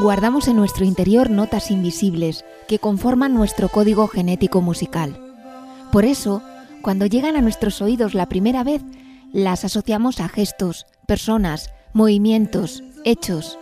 guardamos 0.00 0.48
en 0.48 0.56
nuestro 0.56 0.86
interior 0.86 1.28
notas 1.28 1.70
invisibles 1.70 2.46
que 2.68 2.78
conforman 2.78 3.34
nuestro 3.34 3.68
código 3.68 4.08
genético 4.08 4.62
musical. 4.62 5.20
Por 5.92 6.06
eso, 6.06 6.42
cuando 6.80 7.04
llegan 7.04 7.36
a 7.36 7.42
nuestros 7.42 7.82
oídos 7.82 8.14
la 8.14 8.26
primera 8.26 8.64
vez, 8.64 8.80
las 9.32 9.64
asociamos 9.66 10.20
a 10.20 10.28
gestos, 10.28 10.86
personas, 11.06 11.70
movimientos, 11.92 12.82
hechos. 13.04 13.58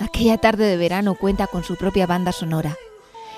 Aquella 0.00 0.38
tarde 0.38 0.64
de 0.64 0.78
verano 0.78 1.14
cuenta 1.14 1.46
con 1.46 1.62
su 1.62 1.76
propia 1.76 2.06
banda 2.06 2.32
sonora. 2.32 2.76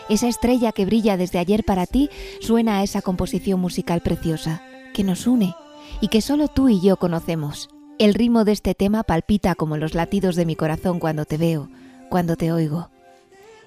Esa 0.09 0.29
estrella 0.29 0.71
que 0.71 0.87
brilla 0.87 1.17
desde 1.17 1.41
ayer 1.41 1.65
para 1.65 1.87
ti 1.87 2.09
suena 2.41 2.79
a 2.79 2.83
esa 2.85 3.03
composición 3.03 3.59
musical 3.59 4.01
preciosa, 4.01 4.63
que 4.93 5.03
nos 5.03 5.27
une 5.27 5.57
y 6.01 6.07
que 6.07 6.21
solo 6.21 6.47
tú 6.47 6.69
y 6.69 6.81
yo 6.81 6.99
conocemos. 6.99 7.69
El 7.99 8.15
ritmo 8.15 8.45
de 8.45 8.53
este 8.53 8.75
tema 8.75 9.03
palpita 9.03 9.57
como 9.57 9.77
los 9.77 9.95
latidos 9.95 10.37
de 10.37 10.47
mi 10.47 10.55
corazón 10.55 11.01
cuando 11.01 11.25
te 11.25 11.37
veo, 11.37 11.69
cuando 12.15 12.37
te 12.37 12.53
oigo. 12.53 12.91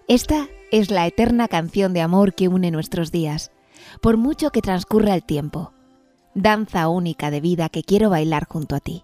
Esta 0.07 0.47
es 0.71 0.89
la 0.89 1.05
eterna 1.05 1.49
canción 1.49 1.91
de 1.91 1.99
amor 1.99 2.33
que 2.33 2.47
une 2.47 2.71
nuestros 2.71 3.11
días, 3.11 3.51
por 4.01 4.15
mucho 4.15 4.51
que 4.51 4.61
transcurra 4.61 5.15
el 5.15 5.23
tiempo. 5.25 5.73
Danza 6.33 6.87
única 6.87 7.29
de 7.29 7.41
vida 7.41 7.67
que 7.67 7.83
quiero 7.83 8.09
bailar 8.09 8.47
junto 8.47 8.77
a 8.77 8.79
ti. 8.79 9.03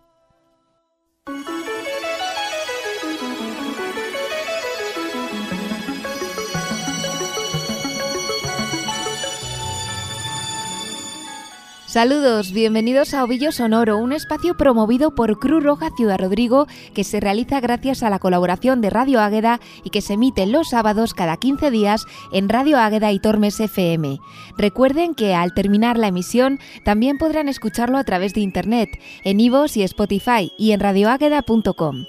Saludos, 11.93 12.53
bienvenidos 12.53 13.13
a 13.13 13.23
Ovillo 13.23 13.52
Sonoro, 13.52 13.99
un 13.99 14.13
espacio 14.13 14.57
promovido 14.57 15.13
por 15.13 15.38
Cruz 15.38 15.63
Roja 15.63 15.91
Ciudad 15.95 16.17
Rodrigo 16.19 16.66
que 16.95 17.03
se 17.03 17.19
realiza 17.19 17.59
gracias 17.59 18.02
a 18.02 18.09
la 18.09 18.17
colaboración 18.17 18.81
de 18.81 18.89
Radio 18.89 19.22
Águeda 19.22 19.59
y 19.83 19.91
que 19.91 20.02
se 20.02 20.14
emite 20.14 20.47
los 20.47 20.69
sábados 20.69 21.14
cada 21.14 21.38
15 21.38 21.69
días 21.69 22.05
en 22.31 22.49
Radio 22.49 22.80
Águeda 22.80 23.11
y 23.11 23.19
Tormes 23.19 23.59
FM. 23.59 24.17
Recuerden 24.58 25.14
que 25.14 25.36
al 25.36 25.53
terminar 25.53 25.99
la 25.99 26.08
emisión 26.08 26.58
también 26.83 27.19
podrán 27.19 27.47
escucharlo 27.47 27.99
a 27.99 28.03
través 28.03 28.33
de 28.33 28.41
internet, 28.41 28.89
en 29.23 29.39
Ivos 29.39 29.77
y 29.77 29.83
Spotify 29.83 30.52
y 30.58 30.71
en 30.71 30.80
radioágueda.com. 30.80 32.05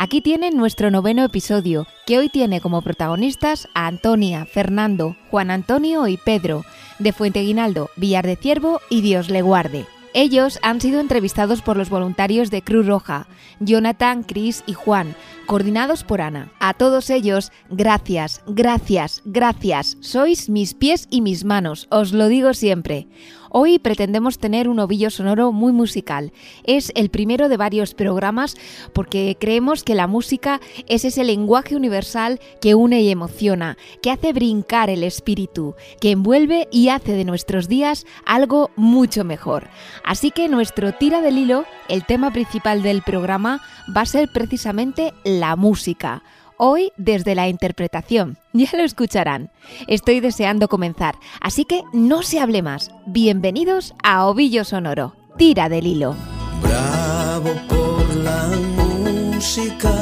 Aquí 0.00 0.20
tienen 0.20 0.56
nuestro 0.56 0.92
noveno 0.92 1.24
episodio, 1.24 1.88
que 2.06 2.18
hoy 2.18 2.28
tiene 2.28 2.60
como 2.60 2.82
protagonistas 2.82 3.66
a 3.74 3.88
Antonia, 3.88 4.46
Fernando, 4.46 5.16
Juan 5.28 5.50
Antonio 5.50 6.06
y 6.06 6.16
Pedro 6.16 6.64
de 7.00 7.12
Fuente 7.12 7.40
Guinaldo, 7.40 7.90
Villar 7.96 8.24
de 8.24 8.36
Ciervo 8.36 8.80
y 8.90 9.00
Dios 9.00 9.28
le 9.28 9.42
guarde. 9.42 9.86
Ellos 10.14 10.60
han 10.62 10.80
sido 10.80 11.00
entrevistados 11.00 11.62
por 11.62 11.76
los 11.76 11.90
voluntarios 11.90 12.52
de 12.52 12.62
Cruz 12.62 12.86
Roja, 12.86 13.26
Jonathan, 13.58 14.22
Chris 14.22 14.62
y 14.66 14.72
Juan, 14.72 15.16
coordinados 15.46 16.04
por 16.04 16.20
Ana. 16.20 16.52
A 16.60 16.74
todos 16.74 17.10
ellos, 17.10 17.50
gracias, 17.68 18.42
gracias, 18.46 19.22
gracias. 19.24 19.96
Sois 20.00 20.48
mis 20.48 20.74
pies 20.74 21.08
y 21.10 21.22
mis 21.22 21.44
manos, 21.44 21.88
os 21.90 22.12
lo 22.12 22.28
digo 22.28 22.54
siempre. 22.54 23.08
Hoy 23.50 23.78
pretendemos 23.78 24.38
tener 24.38 24.68
un 24.68 24.78
ovillo 24.78 25.10
sonoro 25.10 25.52
muy 25.52 25.72
musical. 25.72 26.32
Es 26.64 26.92
el 26.94 27.10
primero 27.10 27.48
de 27.48 27.56
varios 27.56 27.94
programas 27.94 28.56
porque 28.92 29.36
creemos 29.40 29.84
que 29.84 29.94
la 29.94 30.06
música 30.06 30.60
es 30.86 31.04
ese 31.04 31.24
lenguaje 31.24 31.76
universal 31.76 32.40
que 32.60 32.74
une 32.74 33.00
y 33.00 33.10
emociona, 33.10 33.76
que 34.02 34.10
hace 34.10 34.32
brincar 34.32 34.90
el 34.90 35.02
espíritu, 35.02 35.74
que 36.00 36.10
envuelve 36.10 36.68
y 36.70 36.88
hace 36.88 37.12
de 37.12 37.24
nuestros 37.24 37.68
días 37.68 38.06
algo 38.26 38.70
mucho 38.76 39.24
mejor. 39.24 39.68
Así 40.04 40.30
que 40.30 40.48
nuestro 40.48 40.92
tira 40.92 41.20
del 41.20 41.38
hilo, 41.38 41.64
el 41.88 42.04
tema 42.04 42.32
principal 42.32 42.82
del 42.82 43.02
programa, 43.02 43.62
va 43.96 44.02
a 44.02 44.06
ser 44.06 44.28
precisamente 44.32 45.14
la 45.24 45.56
música 45.56 46.22
hoy 46.58 46.92
desde 46.96 47.34
la 47.34 47.48
interpretación. 47.48 48.36
Ya 48.58 48.70
lo 48.76 48.82
escucharán. 48.82 49.50
Estoy 49.86 50.18
deseando 50.18 50.66
comenzar, 50.66 51.14
así 51.40 51.64
que 51.64 51.84
no 51.92 52.24
se 52.24 52.40
hable 52.40 52.60
más. 52.60 52.90
Bienvenidos 53.06 53.94
a 54.02 54.26
Ovillo 54.26 54.64
Sonoro. 54.64 55.14
Tira 55.36 55.68
del 55.68 55.86
hilo. 55.86 56.16
Bravo 56.60 57.54
por 57.68 58.16
la 58.16 58.48
música, 58.76 59.92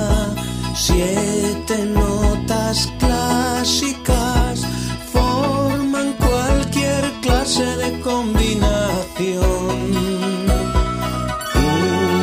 siete 0.74 1.84
notas 1.84 2.90
clásicas 2.98 4.64
forman 5.12 6.14
cualquier 6.14 7.12
clase 7.20 7.66
de 7.76 8.00
combinación. 8.00 9.36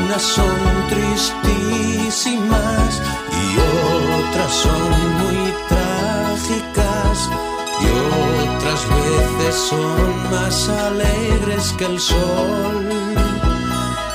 Unas 0.03 0.21
son 0.23 0.57
tristísimas 0.89 2.63
otras 3.57 4.02
son 4.61 4.81
muy 5.21 5.53
trágicas 5.67 7.29
y 7.81 7.87
otras 8.55 8.81
veces 8.89 9.55
son 9.69 10.31
más 10.31 10.69
alegres 10.69 11.73
que 11.77 11.85
el 11.85 11.99
sol, 11.99 12.87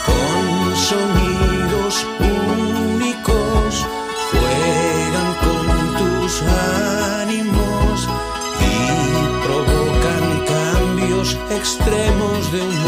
con 0.06 0.77
sonidos 0.91 2.06
únicos 2.21 3.87
juegan 4.31 5.31
con 5.44 5.66
tus 5.98 6.43
ánimos 7.22 8.09
y 8.71 8.77
provocan 9.44 10.27
cambios 10.54 11.37
extremos 11.50 12.53
de 12.53 12.60
humor. 12.62 12.88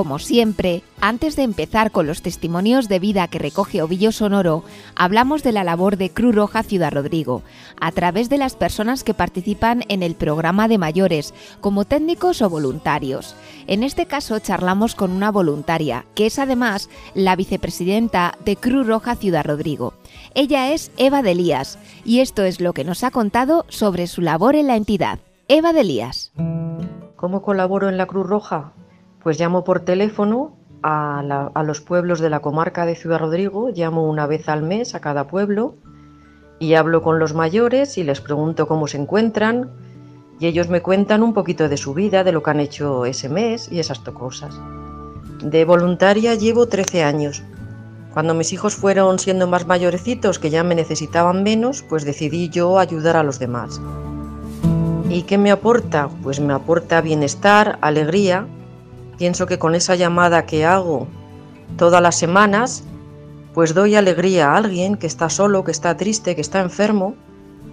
Como 0.00 0.18
siempre, 0.18 0.82
antes 1.02 1.36
de 1.36 1.42
empezar 1.42 1.90
con 1.90 2.06
los 2.06 2.22
testimonios 2.22 2.88
de 2.88 2.98
vida 2.98 3.28
que 3.28 3.38
recoge 3.38 3.82
Ovillo 3.82 4.12
Sonoro, 4.12 4.64
hablamos 4.94 5.42
de 5.42 5.52
la 5.52 5.62
labor 5.62 5.98
de 5.98 6.08
Cruz 6.08 6.34
Roja 6.34 6.62
Ciudad 6.62 6.90
Rodrigo, 6.90 7.42
a 7.78 7.92
través 7.92 8.30
de 8.30 8.38
las 8.38 8.56
personas 8.56 9.04
que 9.04 9.12
participan 9.12 9.84
en 9.88 10.02
el 10.02 10.14
programa 10.14 10.68
de 10.68 10.78
mayores, 10.78 11.34
como 11.60 11.84
técnicos 11.84 12.40
o 12.40 12.48
voluntarios. 12.48 13.34
En 13.66 13.82
este 13.82 14.06
caso 14.06 14.38
charlamos 14.38 14.94
con 14.94 15.10
una 15.10 15.30
voluntaria, 15.30 16.06
que 16.14 16.24
es 16.24 16.38
además 16.38 16.88
la 17.12 17.36
vicepresidenta 17.36 18.38
de 18.42 18.56
Cruz 18.56 18.86
Roja 18.86 19.16
Ciudad 19.16 19.44
Rodrigo. 19.44 19.92
Ella 20.34 20.72
es 20.72 20.92
Eva 20.96 21.20
Delías, 21.20 21.78
y 22.06 22.20
esto 22.20 22.44
es 22.44 22.58
lo 22.62 22.72
que 22.72 22.84
nos 22.84 23.04
ha 23.04 23.10
contado 23.10 23.66
sobre 23.68 24.06
su 24.06 24.22
labor 24.22 24.56
en 24.56 24.66
la 24.66 24.76
entidad. 24.76 25.18
Eva 25.46 25.74
Delías. 25.74 26.32
¿Cómo 27.16 27.42
colaboro 27.42 27.90
en 27.90 27.98
la 27.98 28.06
Cruz 28.06 28.26
Roja? 28.26 28.72
Pues 29.22 29.38
llamo 29.38 29.64
por 29.64 29.80
teléfono 29.80 30.56
a, 30.82 31.62
los 31.64 31.82
pueblos 31.82 32.20
de 32.20 32.30
la 32.30 32.40
comarca 32.40 32.86
de 32.86 32.96
Ciudad 32.96 33.18
Rodrigo, 33.18 33.68
llamo 33.68 34.08
una 34.08 34.26
vez 34.26 34.48
al 34.48 34.62
mes 34.62 34.94
a 34.94 35.00
cada 35.00 35.26
pueblo 35.26 35.74
y 36.58 36.74
hablo 36.74 37.02
con 37.02 37.18
los 37.18 37.34
mayores 37.34 37.98
y 37.98 38.04
les 38.04 38.22
pregunto 38.22 38.66
cómo 38.66 38.86
se 38.86 38.96
encuentran 38.96 39.70
y 40.38 40.46
ellos 40.46 40.70
me 40.70 40.80
cuentan 40.80 41.22
un 41.22 41.34
poquito 41.34 41.68
de 41.68 41.76
su 41.76 41.92
vida, 41.92 42.24
de 42.24 42.32
lo 42.32 42.42
que 42.42 42.50
han 42.50 42.60
hecho 42.60 43.04
ese 43.04 43.28
mes 43.28 43.70
y 43.70 43.78
esas 43.78 43.98
cosas. 43.98 44.58
De 45.44 45.66
voluntaria 45.66 46.34
llevo 46.34 46.66
13 46.66 47.04
años. 47.04 47.42
Cuando 48.14 48.32
mis 48.32 48.54
hijos 48.54 48.74
fueron 48.74 49.18
siendo 49.18 49.46
más 49.46 49.66
mayorecitos, 49.66 50.38
que 50.38 50.48
ya 50.48 50.64
me 50.64 50.74
necesitaban 50.74 51.42
menos, 51.42 51.82
pues 51.82 52.04
decidí 52.04 52.48
yo 52.48 52.78
ayudar 52.78 53.16
a 53.16 53.22
los 53.22 53.38
demás. 53.38 53.82
¿Y 55.10 55.22
qué 55.22 55.36
me 55.36 55.50
aporta? 55.50 56.08
Pues 56.22 56.40
me 56.40 56.54
aporta 56.54 57.02
bienestar, 57.02 57.78
alegría 57.82 58.46
Pienso 59.20 59.44
que 59.44 59.58
con 59.58 59.74
esa 59.74 59.96
llamada 59.96 60.46
que 60.46 60.64
hago 60.64 61.06
todas 61.76 62.00
las 62.00 62.16
semanas, 62.16 62.84
pues 63.52 63.74
doy 63.74 63.94
alegría 63.94 64.50
a 64.50 64.56
alguien 64.56 64.96
que 64.96 65.06
está 65.06 65.28
solo, 65.28 65.62
que 65.62 65.72
está 65.72 65.94
triste, 65.98 66.34
que 66.34 66.40
está 66.40 66.62
enfermo 66.62 67.14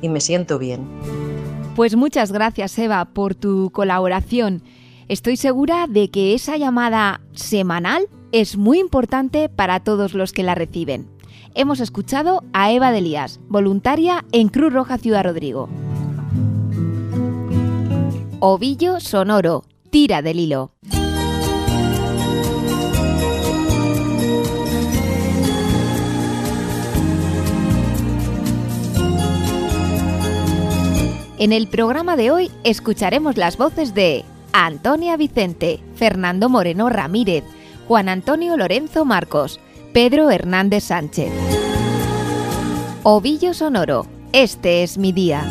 y 0.02 0.10
me 0.10 0.20
siento 0.20 0.60
bien. 0.60 0.86
Pues 1.74 1.96
muchas 1.96 2.34
gracias 2.34 2.78
Eva 2.78 3.06
por 3.06 3.34
tu 3.34 3.72
colaboración. 3.72 4.62
Estoy 5.08 5.38
segura 5.38 5.88
de 5.88 6.12
que 6.12 6.34
esa 6.34 6.58
llamada 6.58 7.22
semanal 7.32 8.10
es 8.34 8.58
muy 8.58 8.80
importante 8.80 9.48
para 9.48 9.80
todos 9.80 10.14
los 10.16 10.34
que 10.34 10.44
la 10.44 10.54
reciben. 10.54 11.08
Hemos 11.56 11.80
escuchado 11.80 12.44
a 12.52 12.74
Eva 12.74 12.92
Delías, 12.92 13.40
voluntaria 13.48 14.26
en 14.34 14.50
Cruz 14.50 14.74
Roja 14.74 14.98
Ciudad 14.98 15.24
Rodrigo. 15.24 15.70
Ovillo 18.42 19.00
Sonoro, 19.00 19.64
tira 19.90 20.22
del 20.22 20.42
hilo. 20.42 20.74
En 31.40 31.54
el 31.54 31.68
programa 31.68 32.18
de 32.18 32.32
hoy 32.32 32.52
escucharemos 32.64 33.38
las 33.38 33.58
voces 33.58 33.94
de 33.94 34.26
Antonia 34.54 35.18
Vicente, 35.18 35.80
Fernando 35.96 36.50
Moreno 36.50 36.90
Ramírez, 36.90 37.44
Juan 37.88 38.10
Antonio 38.10 38.58
Lorenzo 38.58 39.06
Marcos, 39.06 39.60
Pedro 39.94 40.32
Hernández 40.32 40.86
Sánchez. 40.86 41.32
Ovillo 43.04 43.54
Sonoro, 43.54 44.08
este 44.34 44.82
es 44.82 44.98
mi 44.98 45.12
día. 45.12 45.46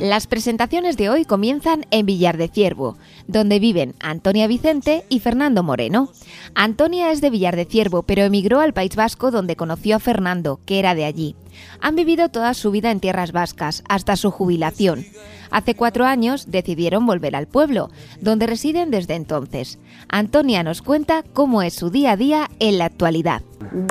Las 0.00 0.26
presentaciones 0.26 0.98
de 0.98 1.08
hoy 1.08 1.24
comienzan 1.24 1.86
en 1.90 2.04
Villar 2.04 2.36
de 2.36 2.48
Ciervo, 2.48 2.98
donde 3.28 3.58
viven 3.58 3.94
Antonia 3.98 4.46
Vicente 4.46 5.06
y 5.08 5.20
Fernando 5.20 5.62
Moreno. 5.62 6.10
Antonia 6.54 7.10
es 7.12 7.22
de 7.22 7.30
Villar 7.30 7.56
de 7.56 7.64
Ciervo, 7.64 8.02
pero 8.02 8.22
emigró 8.22 8.60
al 8.60 8.74
País 8.74 8.94
Vasco 8.94 9.30
donde 9.30 9.56
conoció 9.56 9.96
a 9.96 9.98
Fernando, 9.98 10.60
que 10.66 10.78
era 10.78 10.94
de 10.94 11.06
allí. 11.06 11.34
Han 11.80 11.96
vivido 11.96 12.28
toda 12.28 12.52
su 12.52 12.70
vida 12.70 12.90
en 12.90 13.00
tierras 13.00 13.32
vascas, 13.32 13.82
hasta 13.88 14.16
su 14.16 14.30
jubilación. 14.30 15.06
Hace 15.50 15.74
cuatro 15.74 16.04
años 16.04 16.50
decidieron 16.50 17.06
volver 17.06 17.34
al 17.34 17.46
pueblo, 17.46 17.88
donde 18.20 18.46
residen 18.46 18.90
desde 18.90 19.14
entonces. 19.14 19.78
Antonia 20.10 20.62
nos 20.62 20.82
cuenta 20.82 21.24
cómo 21.32 21.62
es 21.62 21.72
su 21.72 21.88
día 21.88 22.12
a 22.12 22.16
día 22.18 22.50
en 22.58 22.76
la 22.76 22.84
actualidad. 22.84 23.40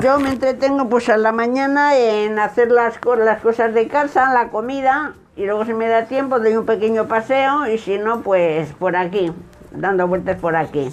Yo 0.00 0.20
me 0.20 0.30
entretengo 0.30 0.88
pues 0.88 1.08
la 1.08 1.32
mañana 1.32 1.96
en 1.96 2.38
hacer 2.38 2.70
las 2.70 2.98
cosas 2.98 3.74
de 3.74 3.88
casa, 3.88 4.32
la 4.32 4.50
comida, 4.50 5.14
y 5.36 5.44
luego 5.44 5.64
si 5.64 5.74
me 5.74 5.86
da 5.88 6.06
tiempo 6.06 6.40
doy 6.40 6.56
un 6.56 6.66
pequeño 6.66 7.06
paseo 7.06 7.66
y 7.66 7.78
si 7.78 7.98
no, 7.98 8.22
pues 8.22 8.72
por 8.72 8.96
aquí, 8.96 9.32
dando 9.70 10.08
vueltas 10.08 10.38
por 10.40 10.56
aquí. 10.56 10.88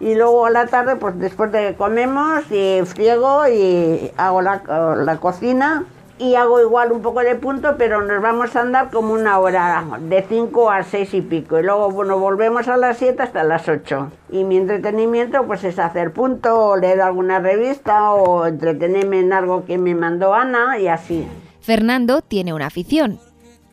Y 0.00 0.14
luego 0.14 0.46
a 0.46 0.50
la 0.50 0.66
tarde, 0.66 0.96
pues 0.96 1.18
después 1.18 1.50
de 1.52 1.68
que 1.68 1.74
comemos, 1.74 2.44
y 2.50 2.80
friego 2.84 3.48
y 3.48 4.12
hago 4.16 4.42
la, 4.42 4.62
la 4.96 5.16
cocina 5.16 5.84
y 6.18 6.36
hago 6.36 6.60
igual 6.60 6.92
un 6.92 7.02
poco 7.02 7.20
de 7.20 7.34
punto, 7.34 7.74
pero 7.76 8.02
nos 8.02 8.22
vamos 8.22 8.54
a 8.54 8.60
andar 8.60 8.90
como 8.90 9.14
una 9.14 9.38
hora, 9.38 9.84
de 10.00 10.24
5 10.28 10.70
a 10.70 10.84
6 10.84 11.14
y 11.14 11.22
pico. 11.22 11.58
Y 11.58 11.62
luego, 11.62 11.90
bueno, 11.90 12.18
volvemos 12.18 12.68
a 12.68 12.76
las 12.76 12.98
7 12.98 13.20
hasta 13.22 13.42
las 13.42 13.68
8. 13.68 14.10
Y 14.30 14.44
mi 14.44 14.56
entretenimiento, 14.56 15.44
pues 15.46 15.64
es 15.64 15.78
hacer 15.78 16.12
punto, 16.12 16.56
o 16.56 16.76
leer 16.76 17.00
alguna 17.00 17.40
revista, 17.40 18.12
o 18.12 18.46
entretenerme 18.46 19.20
en 19.20 19.32
algo 19.32 19.64
que 19.64 19.76
me 19.76 19.94
mandó 19.94 20.34
Ana, 20.34 20.78
y 20.78 20.86
así. 20.86 21.26
Fernando 21.60 22.22
tiene 22.22 22.52
una 22.52 22.66
afición. 22.66 23.18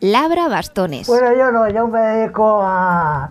Labra 0.01 0.47
bastones. 0.47 1.07
Bueno, 1.07 1.33
yo 1.33 1.51
no, 1.51 1.69
yo 1.69 1.87
me 1.87 1.99
dedico 1.99 2.61
a, 2.61 3.29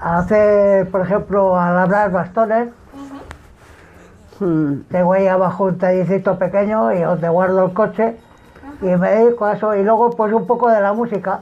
a 0.00 0.18
hacer, 0.18 0.90
por 0.90 1.02
ejemplo, 1.02 1.56
a 1.58 1.70
labrar 1.72 2.10
bastones. 2.10 2.68
Mm. 4.40 4.80
Tengo 4.90 5.12
ahí 5.12 5.26
abajo 5.28 5.64
un 5.64 5.78
tallercito 5.78 6.38
pequeño 6.38 6.92
y 6.92 7.00
donde 7.02 7.28
guardo 7.28 7.66
el 7.66 7.72
coche 7.74 8.16
y 8.80 8.86
me 8.86 9.10
dedico 9.10 9.44
a 9.44 9.52
eso. 9.52 9.74
Y 9.76 9.82
luego, 9.84 10.10
pues 10.10 10.32
un 10.32 10.46
poco 10.46 10.68
de 10.70 10.80
la 10.80 10.92
música. 10.94 11.40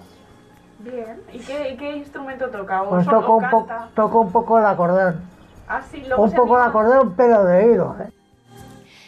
Bien. 0.81 1.21
¿Y 1.33 1.39
qué, 1.39 1.77
qué 1.79 1.97
instrumento 1.99 2.49
toca? 2.49 2.83
¿O 2.83 2.91
Pues 2.91 3.07
toco 3.07 3.37
un, 3.37 3.49
po- 3.51 3.67
canta? 3.67 3.89
toco 3.95 4.21
un 4.21 4.33
poco 4.33 4.59
el 4.59 4.67
acordeón. 4.67 5.21
Ah, 5.69 5.81
sí, 5.89 6.03
luego 6.09 6.25
Un 6.25 6.33
poco 6.33 6.57
el 6.59 6.65
acordeón, 6.65 7.15
pero 7.17 7.45
de 7.45 7.65
oído. 7.65 7.97
¿eh? 8.01 8.11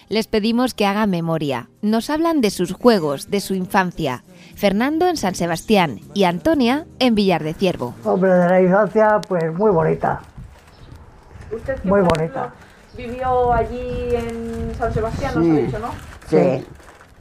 Les 0.08 0.26
pedimos 0.28 0.74
que 0.74 0.86
hagan 0.86 1.10
memoria. 1.10 1.68
Nos 1.80 2.08
hablan 2.08 2.40
de 2.40 2.50
sus 2.50 2.72
juegos, 2.72 3.30
de 3.30 3.40
su 3.40 3.54
infancia. 3.54 4.22
Fernando 4.66 5.08
en 5.08 5.16
San 5.16 5.34
Sebastián 5.34 5.98
y 6.14 6.22
Antonia 6.22 6.86
en 7.00 7.16
Villar 7.16 7.42
de 7.42 7.52
Ciervo. 7.52 7.96
Hombre, 8.04 8.30
de 8.30 8.48
la 8.48 8.60
infancia, 8.62 9.20
pues 9.26 9.52
muy 9.52 9.72
bonita. 9.72 10.20
Usted 11.50 11.80
que, 11.80 11.88
muy 11.88 12.00
bonita. 12.02 12.50
vivió 12.96 13.52
allí 13.52 14.14
en 14.14 14.72
San 14.78 14.94
Sebastián, 14.94 15.32
nos 15.34 15.44
Sí. 15.44 15.50
ha 15.50 15.54
dicho, 15.66 15.78
¿no? 15.80 15.88
Sí. 16.28 16.64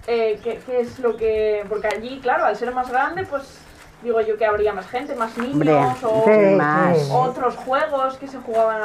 Eh, 0.06 0.40
¿qué, 0.44 0.62
qué 0.68 0.82
es 0.82 1.00
lo 1.00 1.18
que...? 1.18 1.66
Porque 1.68 1.88
allí, 1.88 2.20
claro, 2.22 2.46
al 2.46 2.56
ser 2.56 2.76
más 2.76 2.92
grande, 2.92 3.26
pues 3.26 3.58
digo 4.04 4.22
yo 4.22 4.38
que 4.38 4.46
habría 4.46 4.72
más 4.74 4.86
gente, 4.86 5.16
más 5.16 5.36
niños 5.36 5.56
Hombre, 5.56 5.74
o 6.04 6.24
Sí, 6.26 6.56
más. 6.58 7.10
otros 7.12 7.56
juegos 7.56 8.18
que 8.20 8.28
se 8.28 8.38
jugaban... 8.38 8.82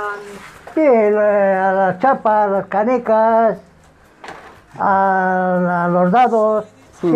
Sí, 0.74 0.80
le- 0.80 1.54
a 1.58 1.72
las 1.72 1.98
chapas, 1.98 2.50
las 2.50 2.66
canecas, 2.68 3.58
a, 4.78 5.84
a 5.84 5.88
los 5.88 6.10
dados, 6.10 6.64
sí, 7.00 7.12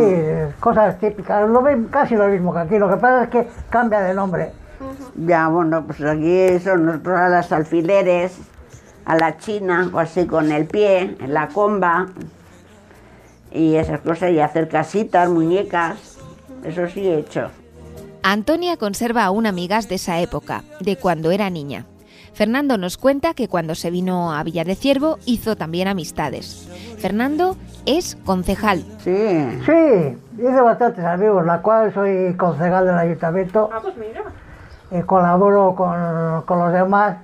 cosas 0.60 0.98
típicas. 0.98 1.48
Lo 1.48 1.62
ven 1.62 1.84
casi 1.86 2.14
lo 2.14 2.28
mismo 2.28 2.52
que 2.52 2.60
aquí. 2.60 2.78
Lo 2.78 2.88
que 2.88 2.96
pasa 2.96 3.24
es 3.24 3.30
que 3.30 3.48
cambia 3.68 4.00
de 4.00 4.14
nombre. 4.14 4.52
Ya, 5.14 5.48
bueno, 5.48 5.84
pues 5.84 6.00
aquí 6.02 6.58
son 6.60 6.86
nosotros 6.86 7.18
a 7.18 7.28
las 7.28 7.52
alfileres, 7.52 8.38
a 9.04 9.16
la 9.16 9.36
china, 9.36 9.90
o 9.92 9.98
así 9.98 10.26
con 10.26 10.50
el 10.52 10.66
pie, 10.66 11.16
en 11.20 11.34
la 11.34 11.48
comba, 11.48 12.08
y 13.52 13.74
esas 13.74 14.00
cosas, 14.00 14.30
y 14.30 14.40
hacer 14.40 14.68
casitas, 14.68 15.28
muñecas, 15.28 16.18
eso 16.64 16.86
sí 16.88 17.06
he 17.06 17.18
hecho. 17.18 17.50
Antonia 18.22 18.76
conserva 18.76 19.24
aún 19.24 19.46
amigas 19.46 19.88
de 19.88 19.96
esa 19.96 20.20
época, 20.20 20.62
de 20.80 20.96
cuando 20.96 21.30
era 21.30 21.50
niña. 21.50 21.86
Fernando 22.32 22.78
nos 22.78 22.96
cuenta 22.96 23.34
que 23.34 23.48
cuando 23.48 23.74
se 23.74 23.90
vino 23.90 24.32
a 24.32 24.42
Villar 24.42 24.66
de 24.66 24.74
Ciervo 24.74 25.18
hizo 25.26 25.56
también 25.56 25.88
amistades. 25.88 26.68
Fernando 26.98 27.56
es 27.86 28.16
concejal. 28.24 28.84
Sí, 29.04 29.60
Sí, 29.66 30.16
hice 30.38 30.60
bastantes 30.60 31.04
amigos, 31.04 31.44
la 31.44 31.60
cual 31.60 31.92
soy 31.92 32.34
concejal 32.34 32.86
del 32.86 32.98
ayuntamiento 32.98 33.68
Ah, 33.72 33.78
pues 33.82 33.94
mira. 33.96 34.22
y 34.90 35.02
colaboro 35.02 35.74
con, 35.74 36.42
con 36.46 36.58
los 36.58 36.72
demás 36.72 37.16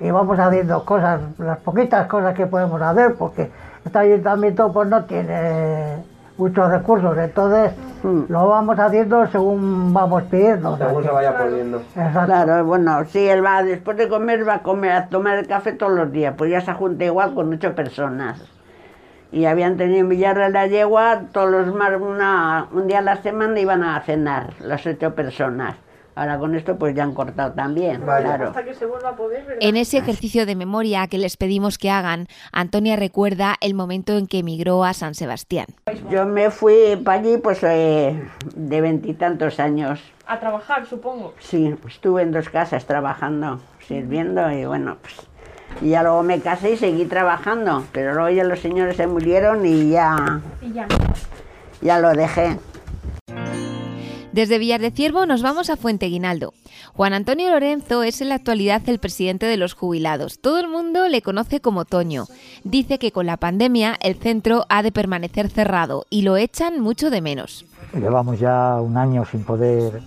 y 0.00 0.10
vamos 0.10 0.38
haciendo 0.38 0.84
cosas, 0.84 1.20
las 1.38 1.58
poquitas 1.58 2.06
cosas 2.06 2.34
que 2.34 2.46
podemos 2.46 2.80
hacer, 2.80 3.14
porque 3.16 3.50
este 3.84 3.98
ayuntamiento 3.98 4.72
pues 4.72 4.88
no 4.88 5.04
tiene 5.04 5.96
muchos 6.40 6.70
recursos, 6.70 7.16
entonces 7.18 7.72
Mm. 8.02 8.22
lo 8.28 8.48
vamos 8.48 8.78
haciendo 8.78 9.26
según 9.26 9.92
vamos 9.92 10.22
pidiendo. 10.24 10.76
Según 10.78 11.02
se 11.02 11.10
vaya. 11.10 11.30
Exacto. 11.30 12.24
claro, 12.24 12.64
bueno, 12.64 13.04
sí, 13.04 13.28
él 13.28 13.44
va, 13.44 13.62
después 13.62 13.96
de 13.98 14.08
comer, 14.08 14.48
va 14.48 14.54
a 14.54 14.62
comer, 14.62 14.92
a 14.92 15.06
tomar 15.08 15.38
el 15.38 15.46
café 15.46 15.72
todos 15.72 15.92
los 15.92 16.10
días, 16.10 16.34
pues 16.36 16.50
ya 16.50 16.60
se 16.62 16.72
junta 16.72 17.04
igual 17.04 17.34
con 17.34 17.52
ocho 17.52 17.74
personas. 17.74 18.40
Y 19.32 19.44
habían 19.44 19.76
tenido 19.76 20.00
en 20.00 20.08
Villar 20.08 20.36
de 20.38 20.50
la 20.50 20.66
Yegua, 20.66 21.20
todos 21.32 21.50
los 21.50 21.74
mar, 21.74 21.98
una, 21.98 22.66
un 22.72 22.88
día 22.88 22.98
a 22.98 23.02
la 23.02 23.16
semana 23.16 23.60
iban 23.60 23.84
a 23.84 24.00
cenar, 24.00 24.54
las 24.60 24.84
ocho 24.86 25.14
personas. 25.14 25.76
Ahora 26.20 26.38
con 26.38 26.54
esto 26.54 26.76
pues 26.76 26.94
ya 26.94 27.04
han 27.04 27.14
cortado 27.14 27.52
también, 27.54 28.02
claro. 28.02 28.48
Hasta 28.48 28.62
que 28.62 28.74
se 28.74 28.84
vuelva 28.84 29.08
a 29.08 29.16
poder, 29.16 29.42
¿verdad? 29.42 29.56
En 29.62 29.78
ese 29.78 29.96
ejercicio 29.96 30.44
de 30.44 30.54
memoria 30.54 31.06
que 31.06 31.16
les 31.16 31.38
pedimos 31.38 31.78
que 31.78 31.90
hagan, 31.90 32.26
Antonia 32.52 32.94
recuerda 32.96 33.56
el 33.62 33.72
momento 33.72 34.18
en 34.18 34.26
que 34.26 34.40
emigró 34.40 34.84
a 34.84 34.92
San 34.92 35.14
Sebastián. 35.14 35.64
Yo 36.10 36.26
me 36.26 36.50
fui 36.50 37.00
para 37.02 37.20
allí 37.20 37.38
pues 37.38 37.60
eh, 37.62 38.22
de 38.54 38.80
veintitantos 38.82 39.58
años. 39.60 39.98
A 40.26 40.38
trabajar, 40.38 40.84
supongo. 40.84 41.32
Sí, 41.38 41.74
estuve 41.88 42.20
en 42.20 42.32
dos 42.32 42.50
casas 42.50 42.84
trabajando, 42.84 43.58
sirviendo 43.88 44.52
y 44.52 44.66
bueno, 44.66 44.98
pues 45.00 45.14
y 45.80 45.88
ya 45.88 46.02
luego 46.02 46.22
me 46.22 46.38
casé 46.40 46.72
y 46.72 46.76
seguí 46.76 47.06
trabajando, 47.06 47.84
pero 47.92 48.12
luego 48.12 48.28
ya 48.28 48.44
los 48.44 48.60
señores 48.60 48.98
se 48.98 49.06
murieron 49.06 49.64
y 49.64 49.88
ya, 49.88 50.42
Y 50.60 50.72
ya. 50.74 50.86
ya 51.80 51.98
lo 51.98 52.10
dejé. 52.10 52.58
Desde 54.32 54.58
Villar 54.58 54.80
de 54.80 54.92
Ciervo 54.92 55.26
nos 55.26 55.42
vamos 55.42 55.70
a 55.70 55.76
Fuente 55.76 56.06
Guinaldo. 56.06 56.54
Juan 56.94 57.12
Antonio 57.14 57.50
Lorenzo 57.50 58.04
es 58.04 58.20
en 58.20 58.28
la 58.28 58.36
actualidad 58.36 58.80
el 58.88 59.00
presidente 59.00 59.46
de 59.46 59.56
los 59.56 59.74
jubilados. 59.74 60.40
Todo 60.40 60.60
el 60.60 60.68
mundo 60.68 61.08
le 61.08 61.20
conoce 61.20 61.60
como 61.60 61.84
Toño. 61.84 62.26
Dice 62.62 62.98
que 63.00 63.10
con 63.10 63.26
la 63.26 63.36
pandemia 63.38 63.96
el 64.00 64.14
centro 64.14 64.66
ha 64.68 64.84
de 64.84 64.92
permanecer 64.92 65.48
cerrado 65.50 66.06
y 66.10 66.22
lo 66.22 66.36
echan 66.36 66.78
mucho 66.80 67.10
de 67.10 67.20
menos. 67.20 67.66
Llevamos 67.92 68.38
ya 68.38 68.80
un 68.80 68.96
año 68.96 69.24
sin 69.24 69.42
poder 69.44 70.00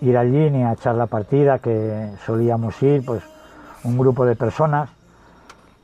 ir 0.00 0.16
allí 0.16 0.50
ni 0.50 0.62
a 0.62 0.72
echar 0.72 0.94
la 0.94 1.06
partida 1.06 1.58
que 1.58 2.08
solíamos 2.24 2.82
ir, 2.82 3.04
pues 3.04 3.22
un 3.84 3.98
grupo 3.98 4.24
de 4.24 4.36
personas. 4.36 4.88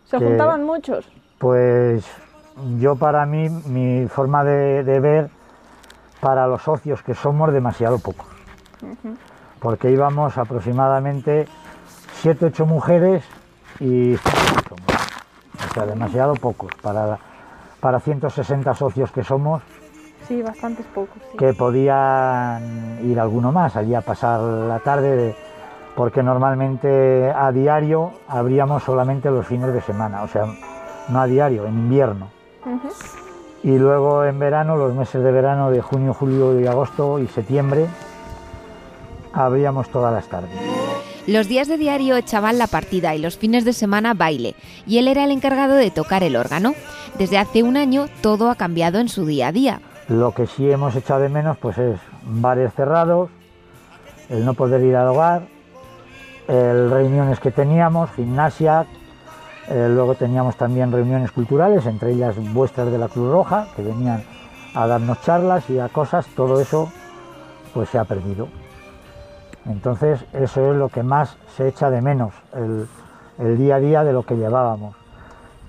¿Se 0.06 0.16
Que- 0.18 0.24
juntaban 0.24 0.64
muchos? 0.64 1.06
Pues 1.36 2.04
yo 2.80 2.96
para 2.96 3.26
mí, 3.26 3.50
mi 3.50 4.06
forma 4.08 4.44
de, 4.44 4.82
de 4.82 5.00
ver, 5.00 5.30
para 6.26 6.48
los 6.48 6.60
socios 6.62 7.02
que 7.04 7.14
somos 7.14 7.52
demasiado 7.52 8.00
pocos. 8.00 8.26
Porque 9.60 9.92
íbamos 9.92 10.36
aproximadamente 10.36 11.46
7, 12.20 12.46
8 12.46 12.66
mujeres 12.66 13.22
y 13.78 14.16
5 14.16 14.74
hombres. 14.74 14.98
O 15.70 15.72
sea, 15.72 15.86
demasiado 15.86 16.34
pocos 16.34 16.72
para, 16.82 17.16
para 17.78 18.00
160 18.00 18.74
socios 18.74 19.12
que 19.12 19.22
somos 19.22 19.62
Sí, 20.26 20.42
bastantes 20.42 20.84
pocos. 20.86 21.14
sí. 21.30 21.38
que 21.38 21.54
podían 21.54 22.98
ir 23.04 23.20
alguno 23.20 23.52
más 23.52 23.76
allí 23.76 23.94
a 23.94 24.00
pasar 24.00 24.40
la 24.40 24.80
tarde, 24.80 25.14
de- 25.14 25.36
porque 25.94 26.24
normalmente 26.24 27.30
a 27.32 27.52
diario 27.52 28.10
abríamos 28.26 28.82
solamente 28.82 29.30
los 29.30 29.46
fines 29.46 29.72
de 29.72 29.80
semana, 29.80 30.22
o 30.24 30.28
sea, 30.28 30.44
no 31.08 31.20
a 31.20 31.26
diario, 31.26 31.66
en 31.66 31.74
invierno. 31.74 32.30
Y 33.66 33.78
luego 33.78 34.24
en 34.24 34.38
verano, 34.38 34.76
los 34.76 34.94
meses 34.94 35.24
de 35.24 35.32
verano 35.32 35.72
de 35.72 35.82
junio, 35.82 36.14
julio 36.14 36.60
y 36.60 36.68
agosto 36.68 37.18
y 37.18 37.26
septiembre, 37.26 37.86
abríamos 39.32 39.88
todas 39.88 40.12
las 40.12 40.28
tardes. 40.28 40.50
Los 41.26 41.48
días 41.48 41.66
de 41.66 41.76
diario 41.76 42.14
echaban 42.16 42.58
la 42.58 42.68
partida 42.68 43.16
y 43.16 43.18
los 43.18 43.36
fines 43.36 43.64
de 43.64 43.72
semana 43.72 44.14
baile, 44.14 44.54
y 44.86 44.98
él 44.98 45.08
era 45.08 45.24
el 45.24 45.32
encargado 45.32 45.74
de 45.74 45.90
tocar 45.90 46.22
el 46.22 46.36
órgano. 46.36 46.74
Desde 47.18 47.38
hace 47.38 47.64
un 47.64 47.76
año 47.76 48.06
todo 48.20 48.50
ha 48.50 48.54
cambiado 48.54 49.00
en 49.00 49.08
su 49.08 49.26
día 49.26 49.48
a 49.48 49.52
día. 49.52 49.80
Lo 50.06 50.30
que 50.30 50.46
sí 50.46 50.70
hemos 50.70 50.94
echado 50.94 51.22
de 51.22 51.28
menos 51.28 51.58
pues 51.58 51.76
es 51.76 51.98
bares 52.22 52.72
cerrados, 52.72 53.30
el 54.28 54.44
no 54.44 54.54
poder 54.54 54.80
ir 54.84 54.94
al 54.94 55.08
hogar, 55.08 55.48
el 56.46 56.88
reuniones 56.88 57.40
que 57.40 57.50
teníamos, 57.50 58.12
gimnasia, 58.12 58.86
eh, 59.68 59.88
luego 59.90 60.14
teníamos 60.14 60.56
también 60.56 60.92
reuniones 60.92 61.32
culturales, 61.32 61.86
entre 61.86 62.12
ellas 62.12 62.36
vuestras 62.52 62.90
de 62.90 62.98
la 62.98 63.08
Cruz 63.08 63.32
Roja, 63.32 63.66
que 63.74 63.82
venían 63.82 64.22
a 64.74 64.86
darnos 64.86 65.20
charlas 65.22 65.68
y 65.70 65.78
a 65.78 65.88
cosas, 65.88 66.26
todo 66.36 66.60
eso 66.60 66.90
pues 67.74 67.88
se 67.88 67.98
ha 67.98 68.04
perdido. 68.04 68.48
Entonces 69.64 70.24
eso 70.32 70.70
es 70.70 70.76
lo 70.76 70.88
que 70.88 71.02
más 71.02 71.36
se 71.56 71.66
echa 71.68 71.90
de 71.90 72.00
menos, 72.00 72.32
el, 73.38 73.58
día 73.58 73.76
a 73.76 73.80
día 73.80 74.04
de 74.04 74.12
lo 74.12 74.22
que 74.22 74.36
llevábamos. 74.36 74.94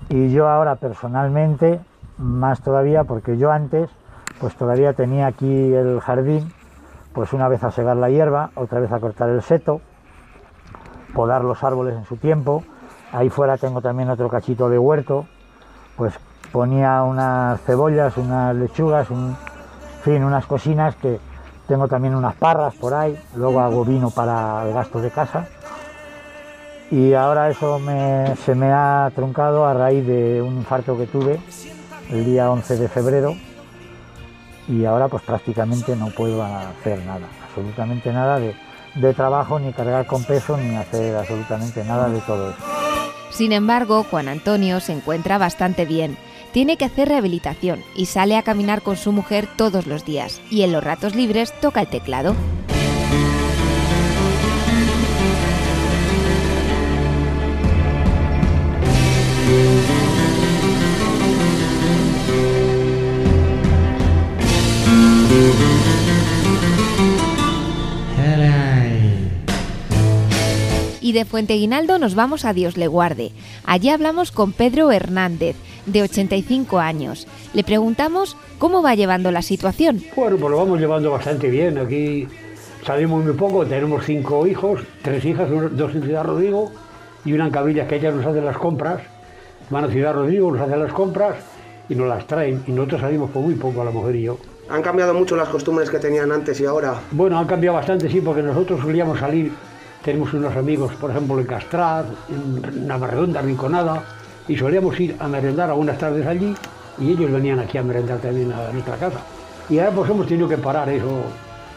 Y 0.08 0.30
yo 0.30 0.48
ahora 0.48 0.76
personalmente, 0.76 1.80
más 2.18 2.60
todavía, 2.62 3.04
porque 3.04 3.36
yo 3.36 3.50
antes 3.50 3.90
pues 4.40 4.54
todavía 4.54 4.92
tenía 4.92 5.26
aquí 5.26 5.74
el 5.74 6.00
jardín, 6.00 6.52
pues 7.12 7.32
una 7.32 7.48
vez 7.48 7.64
a 7.64 7.72
segar 7.72 7.96
la 7.96 8.08
hierba, 8.08 8.50
otra 8.54 8.78
vez 8.78 8.92
a 8.92 9.00
cortar 9.00 9.30
el 9.30 9.42
seto, 9.42 9.80
podar 11.14 11.42
los 11.42 11.64
árboles 11.64 11.96
en 11.96 12.04
su 12.04 12.16
tiempo. 12.16 12.62
Ahí 13.12 13.30
fuera 13.30 13.56
tengo 13.56 13.80
también 13.80 14.10
otro 14.10 14.28
cachito 14.28 14.68
de 14.68 14.78
huerto, 14.78 15.26
pues 15.96 16.14
ponía 16.52 17.02
unas 17.02 17.60
cebollas, 17.62 18.16
unas 18.16 18.54
lechugas, 18.54 19.10
en 19.10 19.36
fin, 20.02 20.22
unas 20.22 20.44
cocinas 20.46 20.94
que 20.96 21.18
tengo 21.66 21.88
también 21.88 22.14
unas 22.14 22.34
parras 22.34 22.74
por 22.74 22.94
ahí, 22.94 23.18
luego 23.34 23.60
hago 23.60 23.84
vino 23.84 24.10
para 24.10 24.66
el 24.66 24.74
gasto 24.74 25.00
de 25.00 25.10
casa. 25.10 25.46
Y 26.90 27.12
ahora 27.12 27.50
eso 27.50 27.78
se 28.44 28.54
me 28.54 28.72
ha 28.72 29.10
truncado 29.14 29.66
a 29.66 29.74
raíz 29.74 30.06
de 30.06 30.40
un 30.40 30.56
infarto 30.56 30.96
que 30.96 31.06
tuve 31.06 31.38
el 32.10 32.24
día 32.24 32.50
11 32.50 32.78
de 32.78 32.88
febrero 32.88 33.34
y 34.68 34.84
ahora 34.86 35.08
pues 35.08 35.22
prácticamente 35.22 35.96
no 35.96 36.08
puedo 36.08 36.42
hacer 36.42 37.04
nada, 37.04 37.26
absolutamente 37.46 38.12
nada 38.12 38.38
de, 38.38 38.54
de 38.94 39.14
trabajo, 39.14 39.58
ni 39.58 39.72
cargar 39.72 40.06
con 40.06 40.24
peso, 40.24 40.56
ni 40.56 40.76
hacer 40.76 41.16
absolutamente 41.16 41.84
nada 41.84 42.08
de 42.08 42.20
todo 42.20 42.50
eso. 42.50 42.87
Sin 43.38 43.52
embargo, 43.52 44.02
Juan 44.02 44.26
Antonio 44.26 44.80
se 44.80 44.90
encuentra 44.90 45.38
bastante 45.38 45.84
bien. 45.84 46.16
Tiene 46.50 46.76
que 46.76 46.86
hacer 46.86 47.06
rehabilitación 47.06 47.84
y 47.94 48.06
sale 48.06 48.36
a 48.36 48.42
caminar 48.42 48.82
con 48.82 48.96
su 48.96 49.12
mujer 49.12 49.46
todos 49.56 49.86
los 49.86 50.04
días 50.04 50.40
y 50.50 50.62
en 50.62 50.72
los 50.72 50.82
ratos 50.82 51.14
libres 51.14 51.54
toca 51.60 51.82
el 51.82 51.86
teclado. 51.86 52.34
Y 71.08 71.12
de 71.12 71.24
Fuente 71.24 71.54
Guinaldo 71.54 71.98
nos 71.98 72.14
vamos 72.14 72.44
a 72.44 72.52
Dios 72.52 72.76
le 72.76 72.86
guarde. 72.86 73.32
Allí 73.64 73.88
hablamos 73.88 74.30
con 74.30 74.52
Pedro 74.52 74.92
Hernández, 74.92 75.56
de 75.86 76.02
85 76.02 76.80
años. 76.80 77.26
Le 77.54 77.64
preguntamos 77.64 78.36
cómo 78.58 78.82
va 78.82 78.94
llevando 78.94 79.30
la 79.30 79.40
situación. 79.40 80.02
Bueno, 80.14 80.36
pues 80.36 80.50
lo 80.50 80.58
vamos 80.58 80.78
llevando 80.78 81.10
bastante 81.10 81.48
bien. 81.48 81.78
Aquí 81.78 82.28
salimos 82.84 83.24
muy 83.24 83.32
poco, 83.32 83.64
tenemos 83.64 84.04
cinco 84.04 84.46
hijos, 84.46 84.82
tres 85.00 85.24
hijas, 85.24 85.48
dos 85.48 85.94
en 85.94 86.02
Ciudad 86.02 86.24
Rodrigo 86.24 86.70
y 87.24 87.32
una 87.32 87.46
en 87.46 87.52
Cabillas 87.52 87.88
que 87.88 87.96
ellas 87.96 88.14
nos 88.14 88.26
hacen 88.26 88.44
las 88.44 88.58
compras. 88.58 89.00
Van 89.70 89.84
a 89.84 89.88
Ciudad 89.88 90.12
Rodrigo, 90.12 90.52
nos 90.52 90.60
hacen 90.60 90.78
las 90.78 90.92
compras 90.92 91.36
y 91.88 91.94
nos 91.94 92.06
las 92.06 92.26
traen. 92.26 92.62
Y 92.66 92.72
nosotros 92.72 93.00
salimos 93.00 93.30
por 93.30 93.40
muy 93.40 93.54
poco, 93.54 93.82
la 93.82 93.92
mujer 93.92 94.14
y 94.14 94.24
yo. 94.24 94.36
Han 94.68 94.82
cambiado 94.82 95.14
mucho 95.14 95.36
las 95.36 95.48
costumbres 95.48 95.88
que 95.88 96.00
tenían 96.00 96.30
antes 96.32 96.60
y 96.60 96.66
ahora. 96.66 97.00
Bueno, 97.12 97.38
han 97.38 97.46
cambiado 97.46 97.78
bastante, 97.78 98.10
sí, 98.10 98.20
porque 98.20 98.42
nosotros 98.42 98.82
solíamos 98.82 99.18
salir, 99.18 99.52
tenemos 100.02 100.32
unos 100.32 100.56
amigos, 100.56 100.94
por 100.94 101.10
ejemplo, 101.10 101.38
en 101.40 101.46
Castraz, 101.46 102.06
en 102.28 102.86
Navarredonda, 102.86 103.42
Rinconada, 103.42 104.02
y 104.46 104.56
solíamos 104.56 104.98
ir 105.00 105.16
a 105.18 105.28
merendar 105.28 105.70
algunas 105.70 105.98
tardes 105.98 106.26
allí, 106.26 106.54
y 106.98 107.12
ellos 107.12 107.30
venían 107.30 107.58
aquí 107.58 107.78
a 107.78 107.82
merendar 107.82 108.18
también 108.18 108.52
a 108.52 108.72
nuestra 108.72 108.96
casa. 108.96 109.20
Y 109.68 109.78
ahora 109.78 109.92
pues 109.92 110.10
hemos 110.10 110.26
tenido 110.26 110.48
que 110.48 110.56
parar 110.56 110.88
eso 110.88 111.22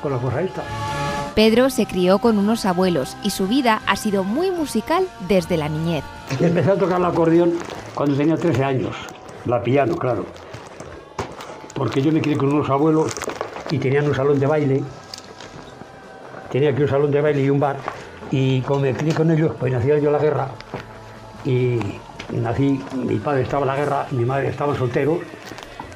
con 0.02 0.12
la 0.12 0.18
cosa 0.18 0.42
esta. 0.42 0.64
Pedro 1.36 1.70
se 1.70 1.86
crió 1.86 2.20
con 2.20 2.38
unos 2.38 2.66
abuelos 2.66 3.16
y 3.24 3.30
su 3.30 3.48
vida 3.48 3.82
ha 3.88 3.96
sido 3.96 4.24
muy 4.24 4.52
musical 4.52 5.06
desde 5.28 5.58
la 5.58 5.70
niñez. 5.70 6.04
Empecé 6.40 6.72
a 6.72 6.76
tocar 6.76 7.00
el 7.00 7.06
acordeón 7.06 7.54
cuando 7.94 8.16
tenía 8.16 8.36
13 8.36 8.64
años, 8.64 8.96
la 9.46 9.62
piano, 9.62 9.96
claro. 9.96 10.26
Porque 11.74 12.02
yo 12.02 12.12
me 12.12 12.22
crié 12.22 12.38
con 12.38 12.52
unos 12.52 12.70
abuelos 12.70 13.14
y 13.70 13.78
tenían 13.78 14.08
un 14.08 14.16
salón 14.16 14.40
de 14.40 14.46
baile. 14.46 14.84
Tenía 16.52 16.72
aquí 16.72 16.82
un 16.84 16.90
salón 16.90 17.12
de 17.12 17.22
baile 17.22 17.44
y 17.44 17.50
un 17.50 17.60
bar. 17.60 17.78
Y 18.32 18.62
como 18.62 18.82
me 18.82 18.94
crié 18.94 19.14
con 19.14 19.30
ellos, 19.30 19.52
pues 19.60 19.72
nacía 19.72 20.00
yo 20.00 20.10
la 20.10 20.20
guerra. 20.20 20.48
Y 21.46 21.80
nací, 22.32 22.82
mi 22.96 23.18
padre 23.18 23.42
estaba 23.42 23.64
en 23.64 23.68
la 23.68 23.76
guerra, 23.76 24.08
mi 24.12 24.26
madre 24.26 24.50
estaba 24.50 24.76
solteros. 24.76 25.20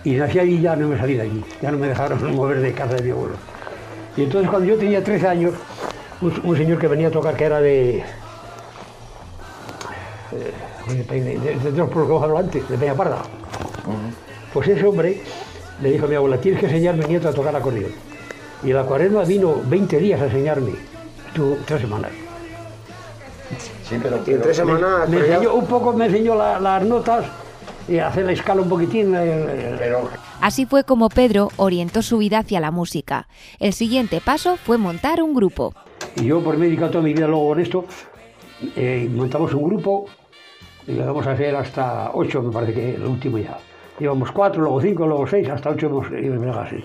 Y 0.03 0.15
nací 0.15 0.39
allí 0.39 0.55
y 0.55 0.61
ya 0.61 0.75
no 0.75 0.87
me 0.87 0.97
salí 0.97 1.15
de 1.15 1.21
allí. 1.23 1.43
Ya 1.61 1.71
no 1.71 1.77
me 1.77 1.87
dejaron 1.87 2.35
mover 2.35 2.59
de 2.59 2.73
casa 2.73 2.95
de 2.95 3.03
mi 3.03 3.11
abuelo. 3.11 3.35
Y 4.17 4.23
entonces 4.23 4.49
cuando 4.49 4.67
yo 4.67 4.77
tenía 4.77 5.03
13 5.03 5.27
años, 5.27 5.53
un, 6.21 6.33
un 6.43 6.57
señor 6.57 6.77
que 6.77 6.87
venía 6.87 7.07
a 7.07 7.11
tocar, 7.11 7.35
que 7.35 7.43
era 7.45 7.59
de, 7.59 8.03
de, 10.87 11.03
de, 11.03 11.39
de, 11.39 11.55
de 11.71 11.77
los 11.77 11.89
pueblos 11.89 12.07
que 12.07 12.11
hemos 12.11 12.23
hablado 12.23 12.37
antes, 12.39 12.69
de 12.69 12.77
Peñaparda. 12.77 13.21
Pues 14.53 14.67
ese 14.69 14.85
hombre 14.85 15.21
le 15.81 15.91
dijo 15.91 16.05
a 16.05 16.07
mi 16.07 16.15
abuela, 16.15 16.37
tienes 16.39 16.59
que 16.59 16.67
enseñarme 16.67 17.03
a 17.03 17.07
mi 17.07 17.13
nieto 17.13 17.29
a 17.29 17.33
tocar 17.33 17.55
acordeón. 17.55 17.91
Y 18.63 18.71
la 18.71 18.83
cuaresma 18.83 19.23
vino 19.23 19.61
20 19.65 19.97
días 19.99 20.21
a 20.21 20.25
enseñarme, 20.25 20.71
estuvo 21.27 21.57
tres 21.65 21.81
semanas. 21.81 22.11
Sí, 23.88 23.95
pero, 24.01 24.19
y 24.25 24.31
en 24.31 24.41
tres 24.41 24.57
semanas. 24.57 25.07
Me 25.09 25.17
pero 25.17 25.33
enseñó, 25.33 25.53
un 25.53 25.65
poco 25.67 25.93
me 25.93 26.05
enseñó 26.05 26.35
la- 26.35 26.59
las 26.59 26.83
notas 26.83 27.25
y 27.88 28.00
hacer 28.00 28.25
la 28.25 28.31
escala 28.31 28.62
un 28.62 28.69
poquitín. 28.69 29.13
el- 29.15 29.50
el- 29.50 29.75
pero 29.77 30.09
Así 30.41 30.65
fue 30.65 30.83
como 30.83 31.09
Pedro 31.09 31.50
orientó 31.57 32.01
su 32.01 32.17
vida 32.17 32.39
hacia 32.39 32.59
la 32.59 32.71
música. 32.71 33.27
El 33.59 33.74
siguiente 33.74 34.21
paso 34.24 34.57
fue 34.57 34.77
montar 34.77 35.21
un 35.24 35.33
grupo. 35.33 35.74
Y 36.15 36.25
yo 36.25 36.41
por 36.41 36.57
mí 36.57 36.65
he 36.65 36.69
dedicado 36.69 36.91
toda 36.91 37.03
mi 37.03 37.13
vida 37.13 37.27
luego 37.27 37.50
con 37.50 37.59
esto. 37.59 37.85
eh, 38.75 39.09
montamos 39.13 39.53
un 39.53 39.63
grupo 39.63 40.05
y 40.88 40.93
lo 40.93 41.05
vamos 41.05 41.27
a 41.27 41.31
hacer 41.31 41.55
hasta 41.55 42.12
ocho, 42.13 42.41
me 42.41 42.51
parece 42.53 42.74
que 42.74 42.95
el 42.95 43.05
último 43.05 43.38
ya. 43.38 43.57
Llevamos 44.00 44.31
cuatro, 44.31 44.62
luego 44.62 44.81
cinco, 44.81 45.05
luego 45.05 45.27
seis, 45.27 45.47
hasta 45.50 45.69
ocho 45.71 45.88
hemos 45.88 46.57
así. 46.57 46.83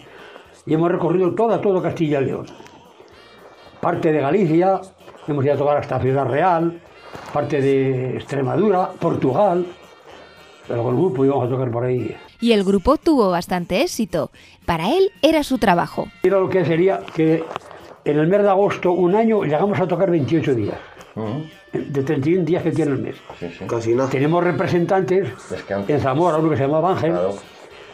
Y 0.67 0.75
hemos 0.75 0.91
recorrido 0.91 1.33
toda, 1.35 1.61
todo 1.61 1.81
Castilla 1.81 2.21
y 2.21 2.25
León. 2.27 2.47
Parte 3.81 4.13
de 4.13 4.21
Galicia, 4.21 4.81
hemos 5.27 5.45
ido 5.45 5.55
a 5.55 5.57
tocar 5.57 5.77
hasta 5.79 5.99
Ciudad 6.01 6.27
Real, 6.27 6.81
parte 7.33 7.61
de 7.61 8.17
Extremadura, 8.17 8.91
Portugal. 8.99 9.67
Pero 10.69 10.83
con 10.85 10.95
el 10.95 11.01
grupo 11.01 11.25
íbamos 11.25 11.47
a 11.47 11.51
tocar 11.51 11.71
por 11.71 11.85
ahí. 11.85 12.15
Y 12.41 12.53
el 12.53 12.63
grupo 12.63 12.97
tuvo 12.97 13.31
bastante 13.31 13.83
éxito. 13.83 14.31
Para 14.67 14.91
él 14.91 15.11
era 15.23 15.43
su 15.43 15.59
trabajo. 15.59 16.09
Mira 16.23 16.39
lo 16.39 16.49
que 16.49 16.65
sería 16.65 17.01
que 17.15 17.43
en 18.05 18.19
el 18.19 18.27
mes 18.29 18.43
de 18.43 18.49
agosto, 18.51 18.93
un 18.93 19.15
año, 19.15 19.43
llegamos 19.43 19.79
a 19.81 19.87
tocar 19.89 20.11
28 20.11 20.55
días. 20.55 20.77
De 21.73 22.03
31 22.03 22.45
días 22.45 22.63
que 22.63 22.71
tiene 22.71 22.93
el 22.93 22.99
mes. 22.99 23.17
casi 23.69 23.95
nada. 23.95 24.09
Tenemos 24.11 24.43
representantes 24.45 25.29
Es 25.53 25.63
que 25.65 25.75
antes- 25.75 25.97
en 25.97 26.01
Zamora, 26.03 26.37
uno 26.39 26.51
que 26.51 26.57
se 26.57 26.63
llamaba 26.63 26.91
Ángel. 26.93 27.11
Claro. 27.13 27.35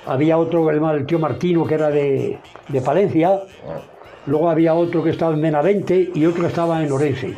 Había 0.06 0.38
otro, 0.38 0.68
el, 0.70 0.82
el 0.96 1.06
tío 1.06 1.18
Martino, 1.18 1.64
que 1.66 1.74
era 1.74 1.88
de, 1.90 2.38
de 2.68 2.80
Palencia. 2.82 3.40
Luego 4.26 4.50
había 4.50 4.74
otro 4.74 5.02
que 5.02 5.10
estaba 5.10 5.34
en 5.34 5.40
Benavente 5.40 6.10
y 6.14 6.26
otro 6.26 6.42
que 6.42 6.48
estaba 6.48 6.82
en 6.82 6.90
Orense. 6.90 7.34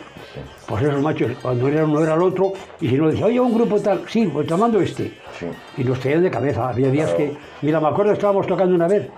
Pues 0.66 0.82
esos 0.82 1.00
machos, 1.02 1.32
cuando 1.40 1.68
era 1.68 1.84
uno 1.84 2.02
era 2.02 2.14
el 2.14 2.22
otro, 2.22 2.52
y 2.80 2.88
si 2.88 2.96
no 2.96 3.08
decía, 3.08 3.26
oye, 3.26 3.40
un 3.40 3.54
grupo 3.54 3.80
tal, 3.80 4.02
sí, 4.06 4.28
pues 4.32 4.46
tomando 4.46 4.80
este. 4.80 5.12
Y 5.76 5.84
nos 5.84 5.98
traían 6.00 6.22
de 6.22 6.30
cabeza. 6.30 6.68
Había 6.68 6.90
días 6.90 7.12
que, 7.14 7.36
mira, 7.62 7.80
me 7.80 7.88
acuerdo, 7.88 8.12
estábamos 8.12 8.46
tocando 8.46 8.74
una 8.74 8.86
vez 8.86 9.08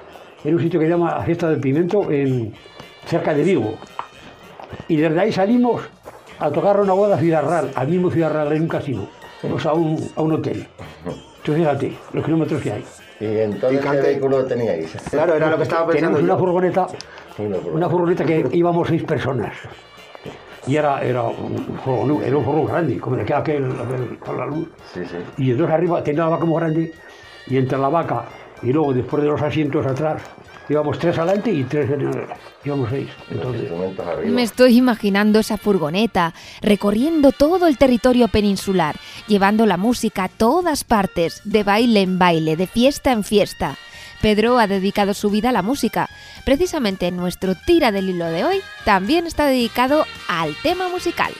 en 0.44 0.54
un 0.54 0.60
sitio 0.60 0.78
que 0.80 0.86
se 0.86 0.92
llama 0.92 1.22
Fiesta 1.22 1.48
del 1.48 1.60
Pimiento, 1.60 2.10
en, 2.10 2.52
cerca 3.06 3.34
de 3.34 3.42
Vigo. 3.42 3.74
Y 4.88 4.96
desde 4.96 5.20
ahí 5.20 5.32
salimos 5.32 5.82
a 6.38 6.50
tocar 6.50 6.80
una 6.80 6.92
boda 6.92 7.16
a 7.16 7.18
Ciudad 7.18 7.44
Real, 7.46 7.70
al 7.74 7.88
mismo 7.88 8.10
Ciudad 8.10 8.32
Real, 8.32 8.52
en 8.52 8.62
un 8.62 8.68
casino, 8.68 9.08
pues 9.42 9.66
a 9.66 9.74
un, 9.74 10.10
a 10.16 10.22
un 10.22 10.32
hotel. 10.32 10.66
Tú 11.42 11.52
fíjate, 11.52 11.96
los 12.12 12.24
kilómetros 12.24 12.62
que 12.62 12.72
hay. 12.72 12.84
¿Y 13.20 13.38
entonces 13.38 13.80
qué 13.80 14.00
vehículo 14.00 14.44
teníais? 14.46 14.92
Claro, 15.10 15.34
era 15.34 15.50
lo 15.50 15.56
que 15.58 15.64
estaba 15.64 15.86
pensando 15.86 16.16
Teníamos 16.16 16.22
una 16.22 16.38
furgoneta, 16.38 16.86
Una 17.40 17.56
furgoneta. 17.56 17.76
una 17.76 17.88
furgoneta 17.88 18.24
que 18.24 18.48
íbamos 18.52 18.88
seis 18.88 19.02
personas. 19.02 19.56
Y 20.66 20.76
era, 20.76 21.02
era, 21.02 21.22
un 21.22 21.78
furgón, 21.84 22.22
era 22.22 22.36
un 22.36 22.44
furgón 22.44 22.66
grande, 22.66 22.98
como 22.98 23.16
le 23.16 23.24
queda 23.24 23.38
aquel, 23.38 23.64
aquel 23.64 24.18
con 24.18 24.36
la 24.36 24.46
luz. 24.46 24.68
Sí, 24.92 25.00
sí. 25.04 25.16
Y 25.38 25.50
entonces 25.52 25.74
arriba 25.74 26.04
tenía 26.04 26.24
la 26.24 26.30
vaca 26.30 26.44
muy 26.44 26.60
grande, 26.60 26.92
y 27.46 27.56
entre 27.56 27.78
la 27.78 27.88
vaca 27.88 28.26
y 28.62 28.72
luego 28.72 28.92
después 28.92 29.22
de 29.22 29.28
los 29.28 29.40
asientos 29.40 29.86
atrás, 29.86 30.22
íbamos 30.68 30.98
tres 30.98 31.18
adelante 31.18 31.50
y 31.50 31.64
tres 31.64 31.90
en 31.90 32.00
el, 32.02 32.26
íbamos 32.64 32.90
seis. 32.90 33.08
Entonces. 33.30 33.70
Me 34.26 34.42
estoy 34.42 34.76
imaginando 34.76 35.38
esa 35.38 35.56
furgoneta 35.56 36.34
recorriendo 36.60 37.32
todo 37.32 37.66
el 37.66 37.78
territorio 37.78 38.28
peninsular, 38.28 38.96
llevando 39.26 39.66
la 39.66 39.76
música 39.76 40.24
a 40.24 40.28
todas 40.28 40.84
partes, 40.84 41.40
de 41.44 41.64
baile 41.64 42.02
en 42.02 42.18
baile, 42.18 42.56
de 42.56 42.66
fiesta 42.66 43.12
en 43.12 43.24
fiesta. 43.24 43.76
Pedro 44.20 44.58
ha 44.58 44.66
dedicado 44.66 45.14
su 45.14 45.30
vida 45.30 45.48
a 45.48 45.52
la 45.52 45.62
música. 45.62 46.08
Precisamente 46.44 47.10
nuestro 47.10 47.54
tira 47.54 47.92
del 47.92 48.10
hilo 48.10 48.26
de 48.26 48.44
hoy 48.44 48.60
también 48.84 49.26
está 49.26 49.46
dedicado 49.46 50.04
al 50.28 50.54
tema 50.62 50.88
musical. 50.88 51.32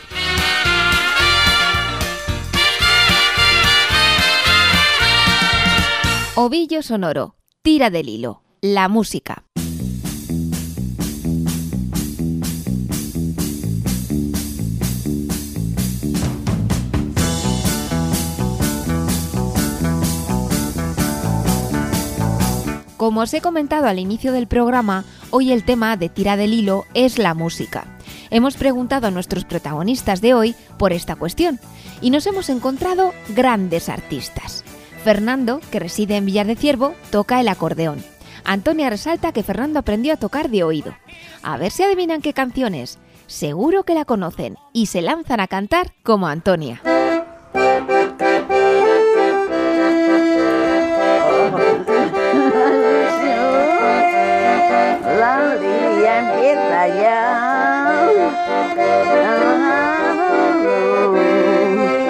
Ovillo 6.37 6.83
sonoro, 6.83 7.37
tira 7.63 7.91
del 7.91 8.09
hilo, 8.09 8.43
la 8.63 8.89
música. 8.89 9.45
Como 23.01 23.23
os 23.23 23.33
he 23.33 23.41
comentado 23.41 23.87
al 23.87 23.99
inicio 23.99 24.31
del 24.31 24.47
programa, 24.47 25.07
hoy 25.31 25.53
el 25.53 25.65
tema 25.65 25.97
de 25.97 26.11
Tira 26.11 26.37
del 26.37 26.53
Hilo 26.53 26.85
es 26.93 27.17
la 27.17 27.33
música. 27.33 27.87
Hemos 28.29 28.59
preguntado 28.59 29.07
a 29.07 29.11
nuestros 29.11 29.47
protagonistas 29.47 30.21
de 30.21 30.35
hoy 30.35 30.55
por 30.77 30.93
esta 30.93 31.17
cuestión 31.17 31.59
y 32.03 32.11
nos 32.11 32.27
hemos 32.27 32.51
encontrado 32.51 33.15
grandes 33.31 33.89
artistas. 33.89 34.67
Fernando, 35.03 35.63
que 35.71 35.79
reside 35.79 36.19
en 36.19 36.27
Villar 36.27 36.47
de 36.47 36.57
Ciervo, 36.57 36.93
toca 37.11 37.41
el 37.41 37.49
acordeón. 37.49 38.05
Antonia 38.45 38.91
resalta 38.91 39.33
que 39.33 39.45
Fernando 39.45 39.79
aprendió 39.79 40.13
a 40.13 40.19
tocar 40.19 40.51
de 40.51 40.63
oído. 40.63 40.95
A 41.43 41.57
ver 41.57 41.73
si 41.73 41.83
adivinan 41.83 42.21
qué 42.21 42.35
canciones. 42.35 42.99
Seguro 43.27 43.85
que 43.85 43.95
la 43.95 44.05
conocen 44.05 44.59
y 44.75 44.87
se 44.87 45.01
lanzan 45.01 45.41
a 45.41 45.47
cantar 45.47 45.95
como 46.03 46.27
Antonia. 46.27 46.83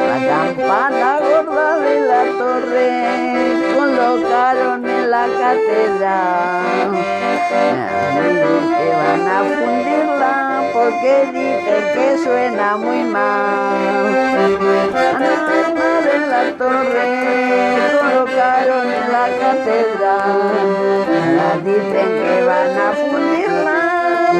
La 0.09 0.17
campana 0.27 1.11
gorda 1.21 1.69
de 1.79 1.95
la 2.01 2.23
torre 2.39 2.91
colocaron 3.77 4.81
en 4.89 5.11
la 5.11 5.25
catedral. 5.43 6.91
Que 7.51 8.87
van 8.97 9.25
a 9.29 9.39
fundirla 9.45 10.35
porque 10.73 11.13
dicen 11.33 11.85
que 11.95 12.07
suena 12.25 12.69
muy 12.79 13.03
mal. 13.05 14.13
La 15.21 15.37
de 16.07 16.17
la 16.27 16.43
torre 16.57 17.09
colocaron 18.01 18.87
en 18.99 19.07
la 19.13 19.27
catedral. 19.43 20.41
Dicen 21.65 22.11
que 22.23 22.37
van 22.47 22.75
a 22.79 22.89
fundirla 22.93 23.79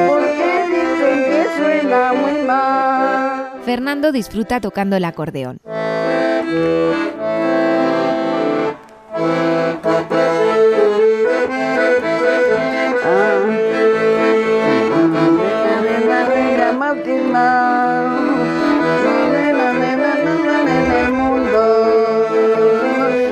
porque 0.09 0.30
Fernando 3.65 4.13
disfruta 4.13 4.61
tocando 4.61 4.97
el 4.97 5.05
acordeón. 5.05 5.61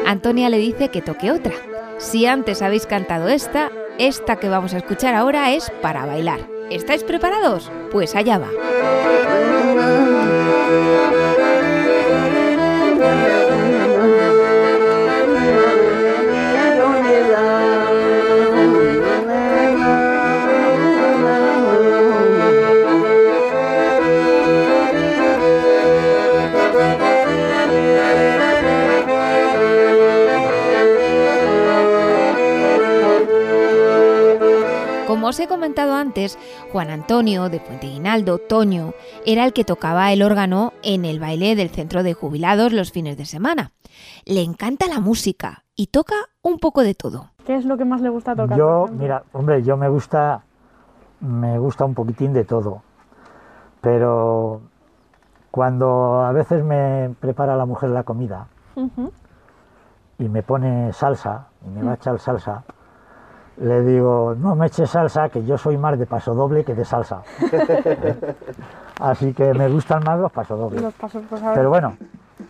Antonia 0.07 0.48
le 0.48 0.59
dice 0.59 0.88
que 0.88 1.02
toque 1.02 1.31
otra. 1.31 1.52
Si 1.98 2.26
antes 2.26 2.62
habéis 2.62 2.87
cantado 2.87 3.28
esta, 3.28 3.70
esta 3.98 4.37
que 4.37 4.48
vamos 4.48 4.74
a 4.74 4.78
escuchar 4.78 5.14
ahora 5.14 5.52
es 5.52 5.70
para 5.83 6.07
bailar. 6.07 6.57
¿Estáis 6.70 7.02
preparados? 7.02 7.70
Pues 7.90 8.14
allá 8.14 8.38
va. 8.38 9.57
Como 35.28 35.36
os 35.36 35.40
he 35.40 35.46
comentado 35.46 35.94
antes, 35.94 36.38
Juan 36.72 36.88
Antonio 36.88 37.50
de 37.50 37.60
Puente 37.60 37.86
Guinaldo, 37.86 38.38
Toño, 38.38 38.94
era 39.26 39.44
el 39.44 39.52
que 39.52 39.62
tocaba 39.62 40.10
el 40.10 40.22
órgano 40.22 40.72
en 40.82 41.04
el 41.04 41.20
baile 41.20 41.54
del 41.54 41.68
centro 41.68 42.02
de 42.02 42.14
jubilados 42.14 42.72
los 42.72 42.92
fines 42.92 43.18
de 43.18 43.26
semana. 43.26 43.72
Le 44.24 44.40
encanta 44.40 44.86
la 44.88 45.00
música 45.00 45.64
y 45.76 45.88
toca 45.88 46.14
un 46.40 46.58
poco 46.58 46.80
de 46.80 46.94
todo. 46.94 47.32
¿Qué 47.44 47.56
es 47.56 47.66
lo 47.66 47.76
que 47.76 47.84
más 47.84 48.00
le 48.00 48.08
gusta 48.08 48.34
tocar? 48.34 48.56
Yo, 48.56 48.86
mira, 48.90 49.22
hombre, 49.34 49.62
yo 49.62 49.76
me 49.76 49.90
gusta, 49.90 50.44
me 51.20 51.58
gusta 51.58 51.84
un 51.84 51.92
poquitín 51.92 52.32
de 52.32 52.46
todo, 52.46 52.80
pero 53.82 54.62
cuando 55.50 56.22
a 56.22 56.32
veces 56.32 56.64
me 56.64 57.14
prepara 57.20 57.54
la 57.54 57.66
mujer 57.66 57.90
la 57.90 58.04
comida 58.04 58.48
y 60.18 60.26
me 60.26 60.42
pone 60.42 60.90
salsa, 60.94 61.48
y 61.66 61.68
me 61.68 61.82
va 61.82 61.90
a 61.90 61.94
echar 61.96 62.18
salsa, 62.18 62.64
le 63.60 63.82
digo, 63.82 64.34
no 64.38 64.54
me 64.54 64.66
eches 64.66 64.90
salsa, 64.90 65.28
que 65.28 65.44
yo 65.44 65.58
soy 65.58 65.76
más 65.76 65.98
de 65.98 66.06
paso 66.06 66.34
doble 66.34 66.64
que 66.64 66.74
de 66.74 66.84
salsa. 66.84 67.22
Así 69.00 69.32
que 69.32 69.54
me 69.54 69.68
gustan 69.68 70.02
más 70.04 70.18
los 70.18 70.32
pasodobles. 70.32 70.82
Los 70.82 70.94
pasos, 70.94 71.22
pues. 71.28 71.42
Pero 71.54 71.68
bueno, 71.68 71.96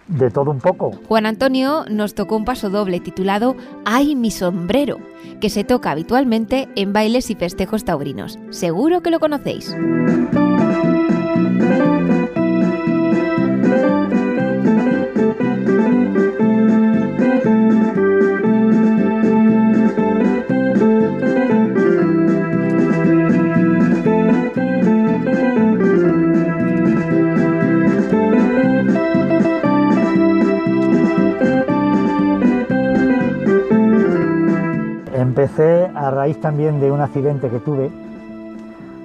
de 0.06 0.30
todo 0.30 0.50
un 0.50 0.60
poco. 0.60 0.92
Juan 1.06 1.26
Antonio 1.26 1.84
nos 1.90 2.14
tocó 2.14 2.36
un 2.36 2.44
paso 2.44 2.70
doble 2.70 3.00
titulado 3.00 3.54
Ay 3.84 4.16
mi 4.16 4.30
sombrero, 4.30 4.98
que 5.40 5.50
se 5.50 5.64
toca 5.64 5.90
habitualmente 5.90 6.68
en 6.76 6.92
bailes 6.92 7.30
y 7.30 7.34
festejos 7.34 7.84
taurinos. 7.84 8.38
Seguro 8.50 9.02
que 9.02 9.10
lo 9.10 9.20
conocéis. 9.20 9.74
Empecé 35.18 35.90
a 35.96 36.12
raíz 36.12 36.40
también 36.40 36.78
de 36.78 36.92
un 36.92 37.00
accidente 37.00 37.50
que 37.50 37.59
tuve, 37.59 37.90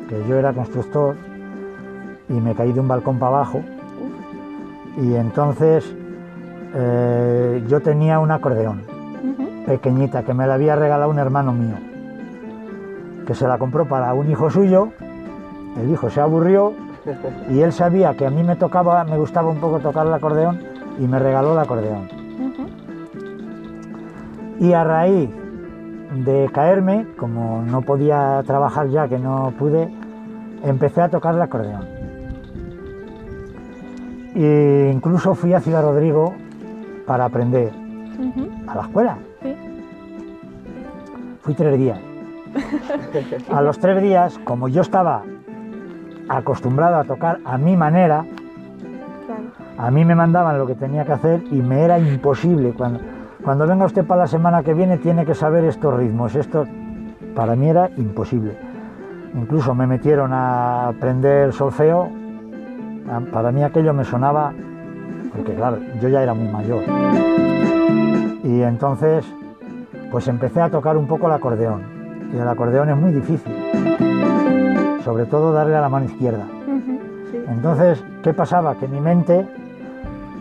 que 0.08 0.24
yo 0.30 0.38
era 0.38 0.54
constructor 0.54 1.16
y 2.30 2.34
me 2.34 2.54
caí 2.54 2.72
de 2.72 2.80
un 2.80 2.88
balcón 2.88 3.18
para 3.18 3.38
abajo. 3.38 3.64
Y 5.02 5.16
entonces 5.16 5.92
eh, 6.76 7.64
yo 7.68 7.80
tenía 7.82 8.20
un 8.20 8.30
acordeón 8.30 8.84
pequeñita 9.66 10.22
que 10.22 10.36
me 10.36 10.46
la 10.46 10.54
había 10.54 10.76
regalado 10.76 11.10
un 11.10 11.18
hermano 11.18 11.52
mío, 11.52 11.78
que 13.26 13.34
se 13.34 13.48
la 13.48 13.58
compró 13.58 13.88
para 13.88 14.14
un 14.14 14.30
hijo 14.30 14.52
suyo. 14.52 14.90
El 15.82 15.90
hijo 15.90 16.12
se 16.12 16.22
aburrió 16.22 16.74
y 17.50 17.62
él 17.62 17.74
sabía 17.74 18.14
que 18.14 18.28
a 18.28 18.30
mí 18.30 18.44
me 18.44 18.56
tocaba, 18.56 19.04
me 19.04 19.18
gustaba 19.18 19.50
un 19.50 19.58
poco 19.58 19.80
tocar 19.80 20.06
el 20.06 20.14
acordeón 20.14 20.60
y 21.00 21.08
me 21.08 21.18
regaló 21.18 21.54
el 21.54 21.58
acordeón. 21.60 22.08
Y 24.60 24.74
a 24.74 24.84
raíz 24.84 25.43
de 26.14 26.50
caerme, 26.54 27.08
como 27.18 27.64
no 27.64 27.82
podía 27.82 28.44
trabajar 28.46 28.88
ya, 28.90 29.08
que 29.08 29.18
no 29.20 29.54
pude, 29.58 29.90
empecé 30.64 31.02
a 31.02 31.10
tocar 31.10 31.36
el 31.36 31.42
acordeón. 31.42 31.86
E 34.36 34.92
incluso 34.94 35.36
fui 35.36 35.54
a 35.54 35.60
Ciudad 35.60 35.84
Rodrigo 35.84 36.34
para 37.06 37.26
aprender 37.26 37.72
a 38.68 38.76
la 38.76 38.82
escuela. 38.84 39.18
Sí. 39.42 39.56
Fui 41.42 41.54
tres 41.54 41.78
días. 41.78 42.00
A 43.52 43.62
los 43.62 43.80
tres 43.80 44.02
días, 44.02 44.40
como 44.44 44.68
yo 44.68 44.82
estaba 44.82 45.24
acostumbrado 46.30 46.98
a 46.98 47.04
tocar 47.04 47.40
a 47.46 47.58
mi 47.58 47.76
manera, 47.76 48.26
Claro. 49.26 49.42
a 49.78 49.90
mí 49.92 50.06
me 50.06 50.14
mandaban 50.16 50.58
lo 50.60 50.68
que 50.68 50.76
tenía 50.76 51.04
que 51.06 51.14
hacer 51.14 51.44
y 51.52 51.56
me 51.56 51.82
era 51.82 51.98
imposible. 51.98 52.72
Cuando, 52.74 53.00
cuando 53.44 53.68
venga 53.68 53.86
usted 53.86 54.06
para 54.06 54.22
la 54.22 54.28
semana 54.28 54.64
que 54.64 54.74
viene 54.74 54.98
tiene 54.98 55.26
que 55.26 55.36
saber 55.36 55.66
estos 55.66 55.94
ritmos. 55.94 56.34
Esto 56.36 56.66
para 57.36 57.56
mí 57.56 57.70
era 57.70 57.90
imposible. 57.98 58.56
Incluso 59.36 59.76
me 59.76 59.86
metieron 59.86 60.32
a 60.32 60.88
aprender 60.88 61.52
solfeo. 61.52 62.10
Para 63.32 63.52
mí 63.52 63.64
aquello 63.64 63.94
me 63.94 64.06
sonaba, 64.06 64.54
porque 65.34 65.54
claro, 65.54 65.78
yo 66.02 66.08
ya 66.08 66.24
era 66.24 66.34
muy 66.34 66.48
mayor. 66.48 66.84
Y 68.44 68.62
entonces, 68.62 69.26
pues 70.10 70.28
empecé 70.28 70.62
a 70.62 70.70
tocar 70.70 70.96
un 70.96 71.08
poco 71.08 71.28
el 71.28 71.34
acordeón. 71.34 71.82
Y 72.34 72.38
el 72.38 72.48
acordeón 72.48 72.90
es 72.90 72.98
muy 72.98 73.12
difícil, 73.12 73.54
sobre 75.04 75.26
todo 75.26 75.52
darle 75.52 75.76
a 75.76 75.82
la 75.82 75.90
mano 75.90 76.06
izquierda. 76.06 76.46
Entonces, 77.50 78.04
¿qué 78.24 78.34
pasaba? 78.34 78.76
Que 78.76 78.88
mi 78.88 79.02
mente, 79.02 79.46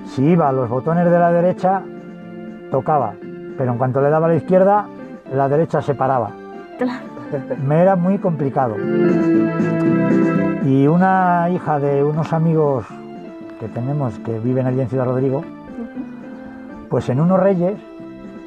si 0.07 0.23
iba 0.25 0.49
a 0.49 0.53
los 0.53 0.69
botones 0.69 1.05
de 1.05 1.19
la 1.19 1.33
derecha, 1.33 1.83
tocaba, 2.73 3.13
pero 3.57 3.71
en 3.71 3.79
cuanto 3.79 4.01
le 4.01 4.11
daba 4.11 4.27
a 4.27 4.31
la 4.31 4.37
izquierda, 4.37 4.87
la 5.33 5.49
derecha 5.49 5.81
se 5.83 5.95
paraba. 5.95 6.31
Me 7.65 7.81
era 7.81 7.95
muy 7.95 8.19
complicado. 8.19 8.77
Y 10.65 10.87
una 10.87 11.49
hija 11.51 11.79
de 11.79 12.03
unos 12.03 12.33
amigos 12.33 12.87
que 13.61 13.69
tenemos 13.69 14.19
que 14.21 14.39
viven 14.41 14.67
allí 14.67 14.81
en 14.81 14.89
Ciudad 14.89 15.05
Rodrigo, 15.05 15.45
pues 16.89 17.09
en 17.11 17.21
unos 17.21 17.39
reyes 17.39 17.79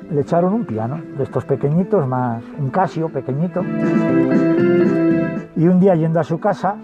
le 0.10 0.22
echaron 0.22 0.54
un 0.54 0.66
piano, 0.66 1.00
de 1.18 1.24
estos 1.24 1.46
pequeñitos, 1.46 2.08
más 2.08 2.44
un 2.60 2.70
casio 2.70 3.10
pequeñito. 3.10 3.62
Y 5.56 5.68
un 5.68 5.80
día 5.80 5.96
yendo 5.96 6.20
a 6.20 6.24
su 6.24 6.40
casa, 6.40 6.76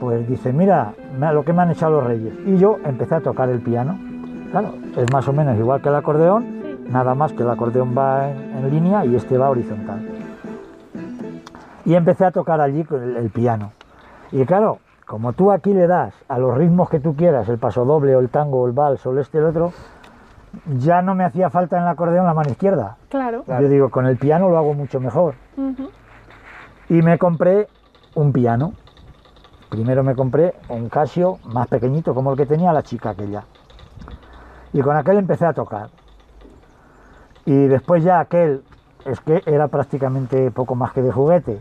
pues 0.00 0.28
dice, 0.28 0.52
mira 0.52 0.94
lo 1.18 1.44
que 1.44 1.52
me 1.52 1.62
han 1.62 1.72
echado 1.72 2.00
los 2.00 2.04
reyes. 2.04 2.34
Y 2.46 2.56
yo 2.56 2.78
empecé 2.84 3.16
a 3.16 3.20
tocar 3.20 3.48
el 3.48 3.60
piano. 3.60 3.98
Claro, 4.50 4.74
es 4.96 5.10
más 5.12 5.26
o 5.28 5.32
menos 5.32 5.56
igual 5.56 5.80
que 5.80 5.88
el 5.88 5.94
acordeón, 5.94 6.51
nada 6.88 7.14
más 7.14 7.32
que 7.32 7.42
el 7.42 7.50
acordeón 7.50 7.96
va 7.96 8.30
en, 8.30 8.70
línea 8.70 9.04
y 9.04 9.16
este 9.16 9.38
va 9.38 9.50
horizontal. 9.50 10.08
Y 11.84 11.94
empecé 11.94 12.24
a 12.24 12.30
tocar 12.30 12.60
allí 12.60 12.86
el, 12.90 13.16
el 13.16 13.30
piano. 13.30 13.72
Y 14.30 14.44
claro, 14.44 14.78
como 15.06 15.32
tú 15.32 15.52
aquí 15.52 15.74
le 15.74 15.86
das 15.86 16.14
a 16.28 16.38
los 16.38 16.56
ritmos 16.56 16.88
que 16.88 17.00
tú 17.00 17.14
quieras, 17.16 17.48
el 17.48 17.58
paso 17.58 17.84
doble 17.84 18.16
o 18.16 18.20
el 18.20 18.30
tango 18.30 18.62
o 18.62 18.66
el 18.66 18.72
vals 18.72 19.04
o 19.06 19.12
el 19.12 19.18
este 19.18 19.38
o 19.38 19.42
el 19.42 19.46
otro, 19.48 19.72
ya 20.78 21.02
no 21.02 21.14
me 21.14 21.24
hacía 21.24 21.50
falta 21.50 21.76
en 21.76 21.82
el 21.82 21.88
acordeón 21.88 22.26
la 22.26 22.34
mano 22.34 22.50
izquierda. 22.50 22.96
Claro. 23.08 23.44
Yo 23.46 23.68
digo, 23.68 23.90
con 23.90 24.06
el 24.06 24.16
piano 24.16 24.48
lo 24.48 24.58
hago 24.58 24.74
mucho 24.74 25.00
mejor. 25.00 25.34
Y 26.88 27.02
me 27.02 27.18
compré 27.18 27.68
un 28.14 28.32
piano. 28.32 28.74
Primero 29.70 30.02
me 30.02 30.14
compré 30.14 30.54
un 30.68 30.88
Casio 30.88 31.38
más 31.44 31.66
pequeñito, 31.68 32.14
como 32.14 32.32
el 32.32 32.36
que 32.36 32.46
tenía 32.46 32.72
la 32.72 32.82
chica 32.82 33.10
aquella. 33.10 33.44
Y 34.72 34.80
con 34.80 34.96
aquel 34.96 35.18
empecé 35.18 35.46
a 35.46 35.52
tocar. 35.52 35.88
Y 37.44 37.66
después 37.66 38.04
ya 38.04 38.20
aquel, 38.20 38.62
es 39.04 39.20
que 39.20 39.42
era 39.46 39.68
prácticamente 39.68 40.50
poco 40.50 40.74
más 40.74 40.92
que 40.92 41.02
de 41.02 41.12
juguete. 41.12 41.60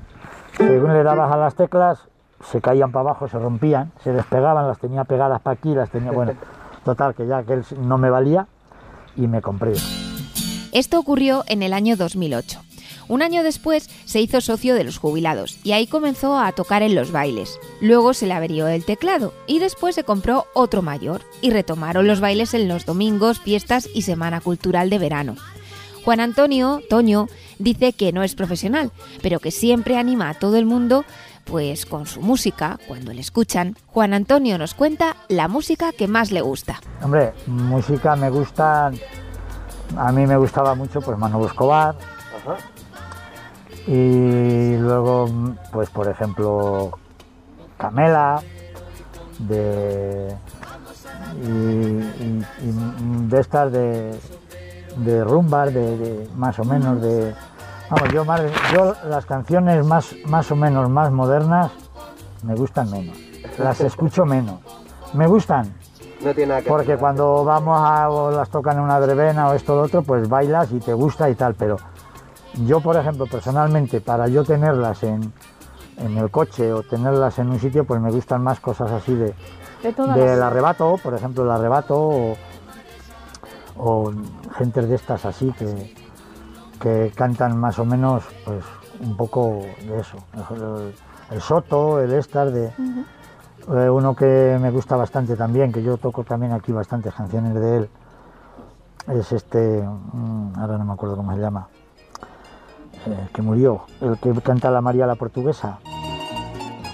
Según 0.58 0.94
le 0.94 1.04
dabas 1.04 1.32
a 1.32 1.38
las 1.38 1.56
teclas, 1.56 2.08
se 2.44 2.62
caían 2.62 2.92
para 2.92 3.10
abajo, 3.10 3.28
se 3.28 3.40
rompían, 3.40 3.92
se 4.04 4.12
despegaban, 4.12 4.68
las 4.68 4.80
tenía 4.80 5.04
pegadas 5.04 5.42
para 5.42 5.56
aquí, 5.56 5.74
las 5.74 5.90
tenía, 5.90 6.12
bueno, 6.12 6.34
total, 6.86 7.16
que 7.16 7.26
ya 7.28 7.38
aquel 7.38 7.64
no 7.80 7.98
me 7.98 8.10
valía 8.10 8.48
y 9.16 9.28
me 9.28 9.42
compré. 9.42 9.74
Esto 10.72 11.00
ocurrió 11.00 11.44
en 11.48 11.64
el 11.64 11.74
año 11.74 11.98
2008. 11.98 12.62
Un 13.08 13.22
año 13.22 13.44
después 13.44 13.90
se 14.06 14.22
hizo 14.22 14.40
socio 14.40 14.74
de 14.74 14.86
los 14.86 14.98
jubilados 14.98 15.60
y 15.66 15.74
ahí 15.74 15.86
comenzó 15.86 16.38
a 16.38 16.52
tocar 16.54 16.82
en 16.82 16.96
los 16.96 17.12
bailes. 17.12 17.60
Luego 17.82 18.14
se 18.14 18.26
le 18.26 18.34
averió 18.34 18.70
el 18.70 18.86
teclado 18.86 19.34
y 19.48 19.60
después 19.60 19.96
se 19.96 20.06
compró 20.06 20.46
otro 20.54 20.82
mayor 20.82 21.22
y 21.42 21.50
retomaron 21.50 22.08
los 22.08 22.22
bailes 22.22 22.54
en 22.54 22.70
los 22.70 22.86
domingos, 22.86 23.42
fiestas 23.42 23.90
y 23.94 24.04
Semana 24.04 24.40
Cultural 24.40 24.90
de 24.90 25.00
verano. 25.00 25.36
Juan 26.04 26.20
Antonio, 26.20 26.82
Toño, 26.90 27.28
dice 27.60 27.94
que 27.94 28.12
no 28.12 28.24
es 28.24 28.36
profesional, 28.36 28.92
pero 29.22 29.40
que 29.40 29.52
siempre 29.52 29.98
anima 29.98 30.30
a 30.30 30.34
todo 30.34 30.58
el 30.58 30.66
mundo, 30.66 31.06
pues 31.46 31.86
con 31.86 32.06
su 32.06 32.22
música, 32.22 32.80
cuando 32.88 33.14
le 33.14 33.22
escuchan, 33.22 33.76
Juan 33.88 34.14
Antonio 34.14 34.58
nos 34.58 34.74
cuenta 34.74 35.16
la 35.28 35.48
música 35.48 35.92
que 35.92 36.08
más 36.08 36.32
le 36.32 36.42
gusta. 36.42 36.80
Hombre, 37.02 37.34
música 37.48 38.16
me 38.16 38.30
gusta, 38.30 38.92
a 39.98 40.12
mí 40.12 40.26
me 40.26 40.38
gustaba 40.38 40.76
mucho 40.76 41.02
pues 41.02 41.18
Manolo 41.18 41.48
Escobar, 41.48 41.96
y 43.88 44.78
luego, 44.78 45.30
pues 45.72 45.90
por 45.90 46.08
ejemplo, 46.08 46.98
Camela, 47.78 48.42
de, 49.40 50.36
y, 51.44 53.28
de 53.28 53.40
estas 53.40 53.72
de, 53.72 54.20
de 54.98 55.24
rumbar, 55.24 55.72
de, 55.72 56.30
más 56.36 56.58
o 56.60 56.64
menos 56.66 57.02
de... 57.02 57.34
Vamos, 57.90 58.14
yo, 58.14 58.24
más, 58.26 58.42
yo 58.74 58.94
las 59.10 59.26
canciones 59.26 59.86
más, 59.86 60.16
más 60.26 60.50
o 60.52 60.56
menos 60.56 60.90
más 60.90 61.12
modernas 61.12 61.72
me 62.44 62.56
gustan 62.56 62.90
menos, 62.90 63.18
las 63.58 63.82
escucho 63.82 64.26
menos. 64.26 64.60
Me 65.14 65.28
gustan, 65.28 65.74
no 66.24 66.34
tiene 66.34 66.50
nada 66.50 66.62
que 66.62 66.70
porque 66.70 66.96
cuando 66.98 67.44
vamos 67.44 67.78
a 67.82 68.10
o 68.10 68.32
las 68.32 68.50
tocan 68.50 68.78
en 68.78 68.84
una 68.84 68.98
verbena 69.00 69.50
o 69.50 69.54
esto 69.54 69.74
o 69.74 69.76
lo 69.78 69.82
otro, 69.84 70.04
pues 70.04 70.30
bailas 70.30 70.72
y 70.72 70.80
te 70.80 70.94
gusta 70.94 71.30
y 71.30 71.36
tal, 71.36 71.54
pero 71.56 71.76
yo, 72.66 72.80
por 72.80 72.96
ejemplo, 72.96 73.26
personalmente, 73.28 74.00
para 74.02 74.28
yo 74.30 74.44
tenerlas 74.46 75.04
en, 75.04 75.34
en 75.98 76.18
el 76.18 76.30
coche 76.32 76.72
o 76.72 76.84
tenerlas 76.84 77.40
en 77.40 77.50
un 77.50 77.60
sitio, 77.60 77.84
pues 77.86 78.00
me 78.00 78.12
gustan 78.12 78.42
más 78.42 78.60
cosas 78.62 78.90
así 78.92 79.14
de, 79.16 79.34
De 79.84 79.92
del 79.94 80.40
las- 80.40 80.42
arrebato, 80.52 80.96
por 81.04 81.14
ejemplo, 81.14 81.44
el 81.44 81.52
arrebato 81.52 81.96
o, 82.00 82.38
o 83.84 84.12
gentes 84.58 84.88
de 84.88 84.96
estas 84.96 85.26
así 85.26 85.52
que, 85.58 85.96
que 86.80 87.12
cantan 87.16 87.58
más 87.58 87.80
o 87.80 87.86
menos, 87.86 88.24
pues 88.46 88.64
un 89.00 89.18
poco 89.18 89.62
de 89.82 90.00
eso. 90.00 90.18
El, 90.52 90.94
el 91.36 91.42
soto, 91.42 92.00
el 92.00 92.14
estar 92.14 92.52
de 92.52 92.72
eh, 93.70 93.90
uno 93.90 94.16
que 94.16 94.58
me 94.62 94.70
gusta 94.70 94.96
bastante 94.96 95.36
también, 95.36 95.72
que 95.72 95.82
yo 95.82 95.98
toco 95.98 96.24
también 96.24 96.52
aquí 96.52 96.72
bastantes 96.72 97.14
canciones 97.14 97.54
de 97.56 97.78
él, 97.78 97.90
es 99.08 99.32
este, 99.32 99.82
mm, 99.82 100.54
ahora 100.58 100.78
no 100.78 100.86
me 100.86 100.94
acuerdo 100.94 101.16
cómo 101.16 101.34
se 101.34 101.40
llama, 101.40 101.68
eh, 103.06 103.30
que 103.34 103.42
murió, 103.42 103.82
el 104.02 104.18
que 104.18 104.32
canta 104.42 104.70
la 104.70 104.82
María 104.82 105.08
la 105.08 105.16
Portuguesa. 105.16 105.80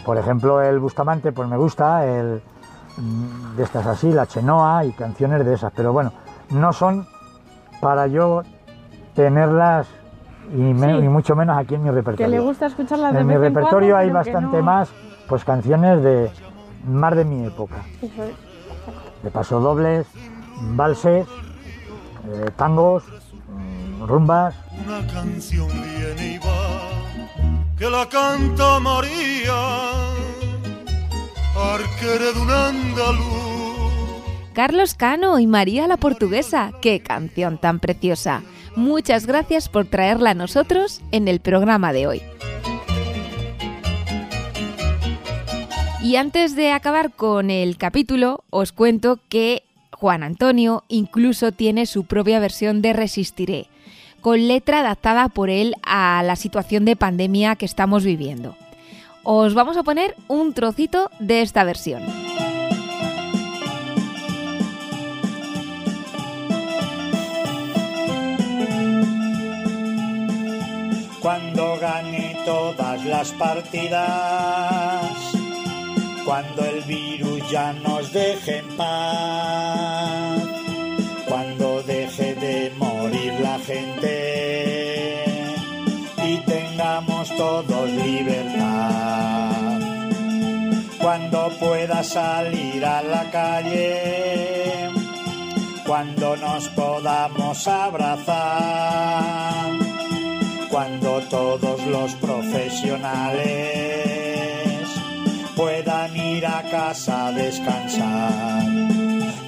Por 0.06 0.18
ejemplo, 0.18 0.62
el 0.62 0.80
Bustamante, 0.80 1.34
pues 1.34 1.50
me 1.50 1.58
gusta, 1.58 2.06
el 2.06 2.42
mm, 2.98 3.56
de 3.58 3.64
estas 3.64 3.86
así, 3.88 4.12
la 4.12 4.26
Chenoa 4.26 4.86
y 4.86 4.92
canciones 4.92 5.46
de 5.46 5.54
esas, 5.54 5.72
pero 5.74 5.92
bueno, 5.94 6.12
no 6.50 6.74
son 6.74 7.08
para 7.82 8.08
yo 8.08 8.44
tenerlas 9.16 9.88
y, 10.54 10.58
me- 10.58 11.00
Sí. 11.02 11.08
mucho 11.10 11.36
menos 11.36 11.58
aquí 11.58 11.76
en 11.76 11.84
mi 11.84 11.90
Que 11.90 11.96
repertorio. 11.96 12.28
le 12.30 12.40
gusta 12.40 12.68
escucharlas 12.68 13.14
de 13.14 13.20
En 13.20 13.28
mi 13.28 13.34
en 13.34 13.42
repertorio 13.42 13.96
cuando, 13.96 13.98
hay 13.98 14.08
que 14.08 14.14
bastante 14.14 14.58
no- 14.58 14.64
más, 14.64 14.90
pues 15.28 15.44
canciones 15.44 16.04
de 16.04 16.32
más 16.88 17.16
de 17.16 17.26
mi 17.26 17.46
época, 17.46 17.76
Eso 18.02 18.24
es. 18.24 19.24
de 19.24 19.30
pasodobles, 19.32 20.08
valses, 20.76 21.28
eh, 21.28 22.52
tangos, 22.56 23.04
mm, 23.50 24.06
rumbas. 24.06 24.56
Una 24.86 25.06
canción 25.14 25.68
viene 25.68 26.36
y 26.36 26.38
va, 26.38 27.76
que 27.78 27.90
la 27.90 28.08
canta 28.08 28.80
María, 28.80 29.54
arquere 31.74 32.34
de 32.34 32.40
un 32.40 32.50
andaluz. 32.52 33.47
Carlos 34.58 34.96
Cano 34.96 35.38
y 35.38 35.46
María 35.46 35.88
la 35.88 35.98
Portuguesa, 35.98 36.72
qué 36.82 37.00
canción 37.00 37.60
tan 37.60 37.80
preciosa. 37.80 38.42
Muchas 38.76 39.28
gracias 39.28 39.70
por 39.70 39.86
traerla 39.86 40.32
a 40.32 40.34
nosotros 40.34 41.00
en 41.12 41.28
el 41.28 41.42
programa 41.42 41.94
de 41.94 42.08
hoy. 42.08 42.24
Y 46.02 46.16
antes 46.16 46.56
de 46.56 46.72
acabar 46.72 47.12
con 47.12 47.52
el 47.52 47.78
capítulo, 47.78 48.46
os 48.50 48.72
cuento 48.72 49.20
que 49.30 49.62
Juan 49.92 50.24
Antonio 50.24 50.84
incluso 50.88 51.52
tiene 51.52 51.86
su 51.86 52.06
propia 52.06 52.40
versión 52.40 52.82
de 52.82 52.94
Resistiré, 52.94 53.68
con 54.22 54.48
letra 54.48 54.80
adaptada 54.80 55.30
por 55.30 55.52
él 55.52 55.76
a 55.84 56.24
la 56.26 56.36
situación 56.36 56.84
de 56.84 56.96
pandemia 56.96 57.58
que 57.58 57.68
estamos 57.68 58.04
viviendo. 58.04 58.58
Os 59.22 59.54
vamos 59.54 59.78
a 59.78 59.84
poner 59.84 60.16
un 60.28 60.54
trocito 60.54 61.12
de 61.20 61.44
esta 61.44 61.64
versión. 61.64 62.02
Cuando 71.28 71.76
gane 71.82 72.38
todas 72.46 73.04
las 73.04 73.34
partidas, 73.34 75.12
cuando 76.24 76.64
el 76.64 76.82
virus 76.84 77.52
ya 77.52 77.74
nos 77.74 78.14
deje 78.14 78.60
en 78.60 78.78
paz, 78.78 80.42
cuando 81.28 81.84
deje 81.84 82.34
de 82.36 82.72
morir 82.78 83.34
la 83.42 83.60
gente 83.60 85.26
y 86.24 86.38
tengamos 86.46 87.28
todos 87.36 87.90
libertad, 87.90 89.52
cuando 91.02 91.50
pueda 91.60 92.06
salir 92.06 92.86
a 92.86 93.02
la 93.02 93.30
calle, 93.32 94.92
cuando 95.86 96.38
nos 96.38 96.70
podamos 96.70 97.68
abrazar 97.68 99.08
cuando 100.70 101.22
todos 101.30 101.86
los 101.88 102.14
profesionales 102.16 103.48
puedan 105.56 106.16
ir 106.16 106.46
a 106.46 106.62
casa 106.64 107.28
a 107.28 107.32
descansar. 107.32 108.64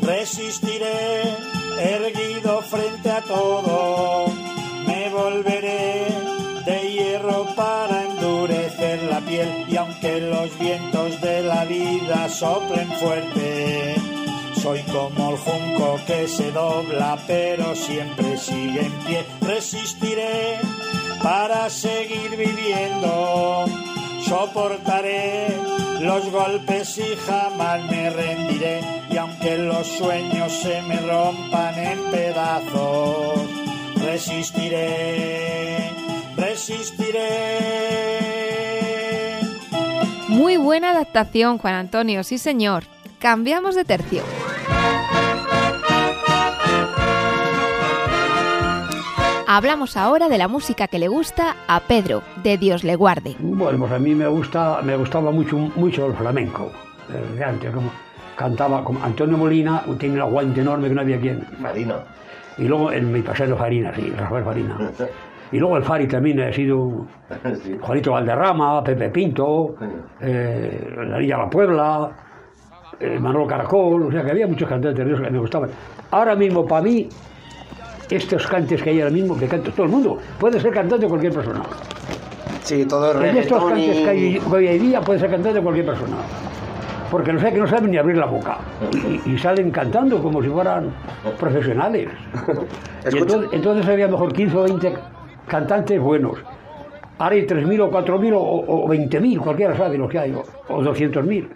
Resistiré 0.02 1.36
erguido 1.80 2.62
frente 2.62 3.12
a 3.12 3.22
todo, 3.22 4.28
me 4.88 5.10
volveré 5.10 6.08
de 6.66 6.92
hierro 6.92 7.46
para 7.56 8.04
endurecer 8.06 9.04
la 9.04 9.20
piel 9.22 9.66
y 9.70 9.76
aunque 9.78 10.20
los 10.22 10.58
vientos 10.60 11.22
de 11.22 11.42
la 11.44 11.66
vida 11.66 12.30
soplen 12.30 12.92
fuerte, 12.94 13.96
soy 14.62 14.82
como 14.84 15.32
el 15.32 15.38
junco 15.38 16.00
que 16.06 16.28
se 16.28 16.52
dobla 16.52 17.18
pero 17.28 17.76
siempre 17.76 18.38
sigue 18.38 18.82
en 18.82 18.92
pie. 19.06 19.26
Resistiré 19.42 20.58
para 21.22 21.70
seguir 21.70 22.36
viviendo, 22.36 23.66
soportaré 24.24 25.48
los 26.02 26.32
golpes 26.32 26.98
y 26.98 27.16
jamás 27.28 27.84
me 27.92 28.10
rendiré. 28.10 28.82
Y 29.10 29.18
aunque 29.18 29.58
los 29.58 29.86
sueños 29.88 30.52
se 30.52 30.82
me 30.84 30.98
rompan 31.00 31.78
en 31.78 32.00
pedazos, 32.12 33.40
resistiré, 34.06 35.92
resistiré. 36.38 37.80
Muy 40.28 40.58
buena 40.58 40.92
adaptación, 40.92 41.58
Juan 41.58 41.74
Antonio, 41.74 42.24
sí 42.24 42.38
señor. 42.38 42.84
Cambiamos 43.20 43.76
de 43.76 43.84
tercio. 43.84 44.24
Hablamos 49.52 49.98
ahora 49.98 50.30
de 50.30 50.38
la 50.38 50.48
música 50.48 50.88
que 50.88 51.00
le 51.00 51.08
gusta 51.08 51.56
a 51.68 51.80
Pedro, 51.80 52.22
de 52.44 52.60
Dios 52.60 52.84
le 52.84 52.96
guarde. 52.96 53.36
Bueno, 53.40 53.80
pues 53.80 53.92
a 53.92 53.98
mí 53.98 54.14
me 54.14 54.28
gusta, 54.28 54.80
me 54.84 54.96
gustaba 54.96 55.32
mucho, 55.32 55.58
mucho 55.58 56.06
el 56.06 56.14
flamenco. 56.14 56.72
De 57.36 57.44
antes, 57.44 57.72
como 57.74 57.90
cantaba 58.36 58.84
como 58.84 59.04
Antonio 59.04 59.40
Molina, 59.40 59.82
tiene 59.98 60.18
un 60.18 60.22
aguante 60.22 60.62
enorme 60.62 60.90
que 60.90 60.94
no 60.94 61.02
había 61.02 61.20
quien. 61.20 61.48
Marina. 61.58 61.96
Y 62.60 62.66
luego 62.66 62.92
el 62.92 63.08
mi 63.08 63.24
paseo 63.24 63.58
Farina, 63.58 63.92
sí, 63.96 64.14
Rafael 64.16 64.44
Farina. 64.44 64.92
Y 65.52 65.58
luego 65.58 65.78
el 65.78 65.84
Fari 65.84 66.08
también 66.08 66.42
ha 66.42 66.54
sido 66.54 67.08
Juanito 67.82 68.12
Valderrama, 68.12 68.84
Pepe 68.84 69.10
Pinto, 69.10 69.78
eh, 70.22 70.94
la 70.96 71.18
Niña 71.18 71.40
La 71.40 71.50
Puebla, 71.50 72.12
eh, 73.00 73.18
Manolo 73.20 73.48
Caracol, 73.48 74.04
o 74.04 74.12
sea 74.12 74.24
que 74.24 74.30
había 74.30 74.46
muchos 74.46 74.70
cantantes 74.70 75.04
de 75.04 75.06
Dios 75.06 75.20
que 75.20 75.32
me 75.32 75.40
gustaban. 75.40 75.72
Ahora 76.12 76.36
mismo, 76.36 76.68
para 76.68 76.84
mí, 76.84 77.10
estos 78.10 78.48
cantes 78.48 78.82
que 78.82 78.90
hay 78.90 79.02
ahora 79.02 79.14
mismo, 79.14 79.38
que 79.38 79.48
canta 79.48 79.72
todo 79.72 79.84
el 79.86 79.92
mundo, 79.92 80.18
puede 80.40 80.60
ser 80.60 80.72
cantante 80.74 81.08
cualquier 81.08 81.34
persona. 81.34 81.62
Sí, 82.64 82.86
todo 82.86 83.12
es 83.12 83.30
En 83.30 83.38
estos 83.38 83.64
cantes 83.64 83.98
y... 83.98 84.04
que 84.04 84.10
hay 84.10 84.42
hoy 84.52 84.68
en 84.68 84.82
día 84.82 85.02
puede 85.02 85.20
ser 85.20 85.30
cantante 85.30 85.62
cualquier 85.62 85.86
persona. 85.86 86.18
Porque 87.10 87.34
no 87.34 87.40
sé 87.40 87.52
que 87.52 87.58
no 87.58 87.68
saben 87.68 87.90
ni 87.90 87.98
abrir 87.98 88.18
la 88.18 88.28
boca. 88.28 88.60
Y, 89.26 89.32
y 89.34 89.38
salen 89.40 89.72
cantando 89.72 90.22
como 90.22 90.44
si 90.44 90.50
fueran 90.50 90.94
profesionales. 91.40 92.10
Entonces, 93.04 93.50
entonces 93.54 93.88
había 93.88 94.08
mejor 94.08 94.34
15 94.34 94.58
o 94.58 94.64
20 94.64 94.94
cantantes 95.48 96.00
buenos. 96.00 96.38
Ahora 97.18 97.36
hay 97.36 97.46
3.000 97.46 97.82
o 97.82 97.92
4.000 97.92 98.34
o, 98.34 98.40
o 98.40 98.88
20.000, 98.88 99.40
cualquiera 99.40 99.76
sabe 99.76 99.98
lo 99.98 100.08
que 100.08 100.20
hay, 100.20 100.34
o, 100.34 100.44
o 100.68 100.82
200.000. 100.82 101.48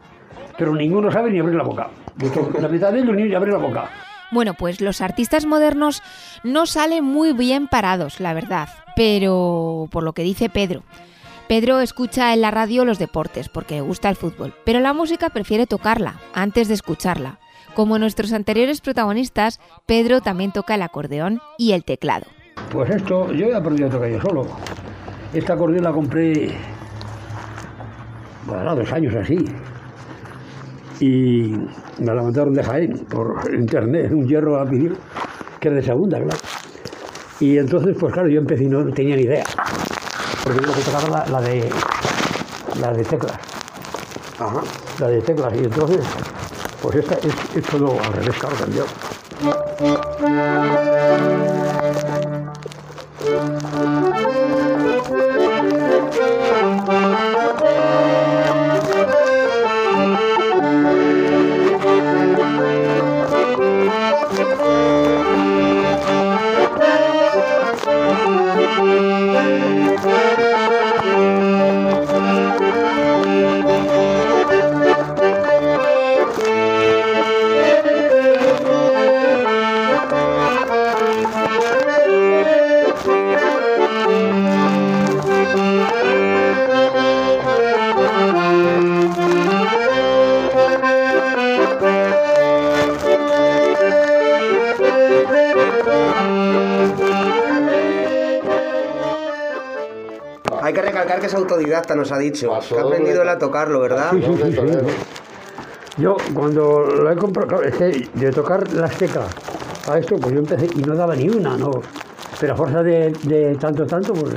Pero 0.58 0.74
ninguno 0.74 1.12
sabe 1.12 1.32
ni 1.32 1.39
abrir 1.39 1.56
la 1.56 1.63
boca. 1.63 1.88
La 2.60 2.68
mitad 2.68 2.92
de 2.92 3.00
ellos 3.00 3.16
ni 3.16 3.34
abrir 3.34 3.54
la 3.54 3.60
boca. 3.60 3.89
Bueno, 4.34 4.56
pues 4.56 4.82
los 4.82 5.02
artistas 5.02 5.46
modernos 5.46 6.02
no 6.43 6.65
salen 6.65 7.04
muy 7.04 7.34
bien 7.34 7.67
parados, 7.67 8.19
la 8.19 8.34
verdad. 8.34 8.67
Pero 8.96 9.88
por 9.91 10.04
lo 10.04 10.13
que 10.13 10.24
dice 10.24 10.50
Pedro. 10.50 10.84
Pedro 11.48 11.82
escucha 11.82 12.34
en 12.34 12.41
la 12.41 12.50
radio 12.50 12.84
los 12.84 12.98
deportes 12.98 13.48
porque 13.48 13.76
le 13.76 13.82
gusta 13.82 14.10
el 14.10 14.15
fútbol, 14.15 14.56
pero 14.65 14.80
la 14.80 14.93
música 14.93 15.30
prefiere 15.30 15.67
tocarla 15.67 16.15
antes 16.34 16.67
de 16.67 16.74
escucharla. 16.74 17.38
Como 17.76 18.00
nuestros 18.00 18.34
anteriores 18.34 18.82
protagonistas, 18.82 19.60
Pedro 19.86 20.22
también 20.22 20.52
toca 20.52 20.76
el 20.76 20.82
acordeón 20.82 21.39
y 21.60 21.74
el 21.74 21.84
teclado. 21.84 22.26
Pues 22.72 22.89
esto, 22.89 23.32
yo 23.34 23.48
he 23.48 23.56
aprendido 23.56 23.89
a 23.89 23.91
tocar 23.91 24.10
yo 24.10 24.22
solo. 24.22 24.48
Esta 25.34 25.54
acordeón 25.54 25.84
la 25.84 25.91
compré, 25.91 26.56
bueno, 28.48 28.76
dos 28.76 28.91
años 28.91 29.13
así. 29.13 29.38
Y 30.99 31.53
me 31.99 32.13
la 32.13 32.21
mandaron 32.21 32.53
de 32.53 32.63
Jaén 32.63 33.06
por 33.10 33.41
internet, 33.53 34.12
un 34.12 34.27
hierro 34.27 34.60
a 34.60 34.65
pedir, 34.65 34.95
que 35.60 35.67
era 35.67 35.77
de 35.77 35.84
segunda, 35.84 36.17
claro. 36.19 36.38
Y 37.39 37.58
entonces, 37.58 37.95
pues 37.99 38.13
claro, 38.13 38.29
yo 38.29 38.39
empecé 38.39 38.63
y 38.63 38.67
no 38.67 38.86
tenía 38.93 39.15
ni 39.15 39.23
idea. 39.23 39.43
Porque 40.43 40.62
yo 40.62 40.67
lo 40.67 40.73
que 40.73 40.82
tocaba 40.82 41.10
la, 41.10 41.25
la 41.27 41.41
de 41.41 41.69
la 42.79 42.91
de 42.93 43.03
teclas. 43.03 43.38
Ajá. 44.39 44.62
La 44.99 45.08
de 45.08 45.21
teclas. 45.21 45.53
Y 45.56 45.60
entonces, 45.60 46.06
pues 46.82 46.95
esta 46.97 47.15
es, 47.15 47.34
es 47.56 47.63
todo 47.65 47.97
al 48.01 48.13
revés, 48.13 48.36
claro, 48.38 48.56
cambió. 48.58 48.86
Nos 101.96 102.12
ha 102.12 102.17
dicho. 102.17 102.52
Que 102.67 102.78
ha 102.80 102.82
aprendido 102.82 103.22
él 103.22 103.30
a 103.30 103.38
tocarlo, 103.38 103.80
¿verdad? 103.82 104.12
Sí, 104.12 104.22
sí, 104.22 104.43
sí, 104.43 104.52
sí. 104.54 104.67
Yo 105.98 106.17
cuando 106.34 106.82
lo 106.86 107.12
he 107.12 107.15
comprado, 107.15 107.48
claro, 107.50 107.63
es 107.63 107.76
que 107.76 108.10
de 108.13 108.32
tocar 108.32 108.72
las 108.74 108.98
teclas 108.98 109.28
a 109.88 109.98
esto, 110.00 110.15
pues 110.15 110.34
yo 110.34 110.39
empecé 110.39 110.67
y 110.76 110.82
no 110.82 110.96
daba 110.96 111.15
ni 111.15 111.30
una, 111.30 111.56
no. 111.56 111.72
Pero 112.39 112.54
a 112.54 112.58
fuerza 112.58 112.82
de, 112.82 113.13
de 113.24 113.56
tanto, 113.56 113.86
tanto, 113.86 114.13
pues 114.13 114.34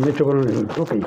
me 0.00 0.06
he 0.06 0.10
hecho 0.10 0.24
con 0.24 0.38
el 0.40 0.66
toque. 0.68 1.00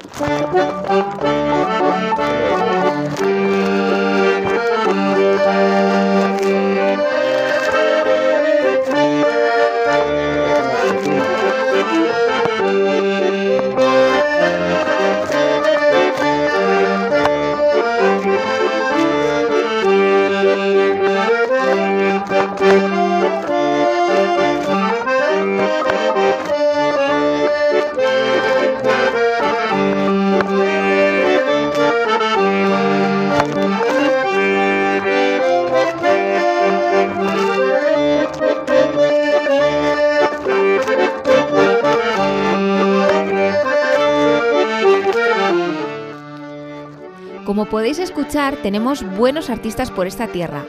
Podéis 47.73 47.97
escuchar, 47.97 48.57
tenemos 48.57 49.01
buenos 49.17 49.49
artistas 49.49 49.89
por 49.89 50.05
esta 50.05 50.27
tierra. 50.27 50.63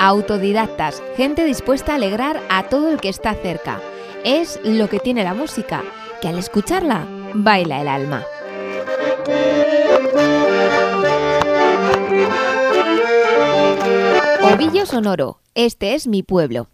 Autodidactas, 0.00 1.00
gente 1.16 1.44
dispuesta 1.44 1.92
a 1.92 1.94
alegrar 1.94 2.42
a 2.48 2.64
todo 2.64 2.90
el 2.90 2.98
que 2.98 3.08
está 3.08 3.34
cerca. 3.34 3.80
Es 4.24 4.58
lo 4.64 4.88
que 4.88 4.98
tiene 4.98 5.22
la 5.22 5.32
música, 5.32 5.84
que 6.20 6.26
al 6.26 6.36
escucharla 6.36 7.06
baila 7.34 7.80
el 7.80 7.86
alma. 7.86 8.24
Ovillo 14.42 14.86
Sonoro, 14.86 15.38
este 15.54 15.94
es 15.94 16.08
mi 16.08 16.24
pueblo. 16.24 16.68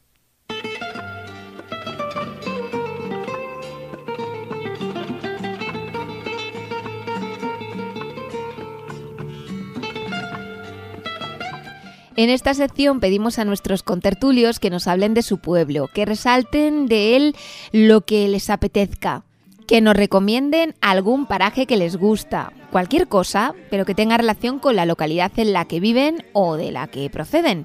En 12.20 12.28
esta 12.28 12.52
sección 12.52 13.00
pedimos 13.00 13.38
a 13.38 13.46
nuestros 13.46 13.82
contertulios 13.82 14.60
que 14.60 14.68
nos 14.68 14.86
hablen 14.86 15.14
de 15.14 15.22
su 15.22 15.38
pueblo, 15.38 15.88
que 15.94 16.04
resalten 16.04 16.86
de 16.86 17.16
él 17.16 17.34
lo 17.72 18.02
que 18.02 18.28
les 18.28 18.50
apetezca, 18.50 19.22
Que 19.66 19.80
nos 19.80 19.96
recomienden 19.96 20.74
algún 20.82 21.24
paraje 21.24 21.66
que 21.66 21.78
les 21.78 21.96
gusta, 21.96 22.52
cualquier 22.70 23.08
cosa, 23.08 23.54
pero 23.70 23.86
que 23.86 23.94
tenga 23.94 24.18
relación 24.18 24.58
con 24.58 24.76
la 24.76 24.84
localidad 24.84 25.32
en 25.36 25.54
la 25.54 25.64
que 25.64 25.80
viven 25.80 26.22
o 26.34 26.56
de 26.56 26.72
la 26.72 26.88
que 26.88 27.08
proceden. 27.08 27.64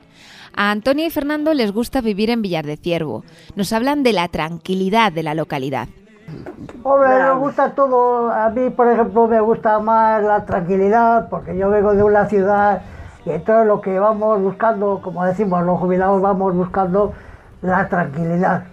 A 0.56 0.72
Antonia 0.72 1.06
y 1.06 1.10
Fernando 1.10 1.54
les 1.54 1.74
gusta 1.74 2.00
vivir 2.00 2.30
en 2.30 2.42
Villar 2.42 2.66
de 2.66 2.78
Ciervo. 2.78 3.26
Nos 3.58 3.74
hablan 3.74 4.04
de 4.04 4.14
la 4.14 4.30
tranquilidad 4.30 5.12
de 5.12 5.24
la 5.24 5.34
localidad. 5.34 5.90
Hombre, 6.82 7.10
me 7.10 7.34
gusta 7.40 7.76
todo. 7.76 8.32
A 8.32 8.50
mí, 8.52 8.70
por 8.70 8.90
ejemplo, 8.90 9.28
me 9.28 9.42
gusta 9.42 9.80
más 9.80 10.24
la 10.24 10.46
tranquilidad, 10.46 11.28
porque 11.28 11.58
yo 11.58 11.70
vengo 11.70 11.94
de 11.94 12.04
una 12.04 12.30
ciudad 12.30 12.82
y 13.26 13.40
todo 13.40 13.66
lo 13.66 13.82
que 13.82 14.00
vamos 14.00 14.40
buscando, 14.42 15.02
como 15.02 15.26
decimos, 15.26 15.64
los 15.64 15.80
jubilados 15.80 16.22
vamos 16.22 16.54
buscando 16.56 17.14
la 17.62 17.88
tranquilidad. 17.88 18.64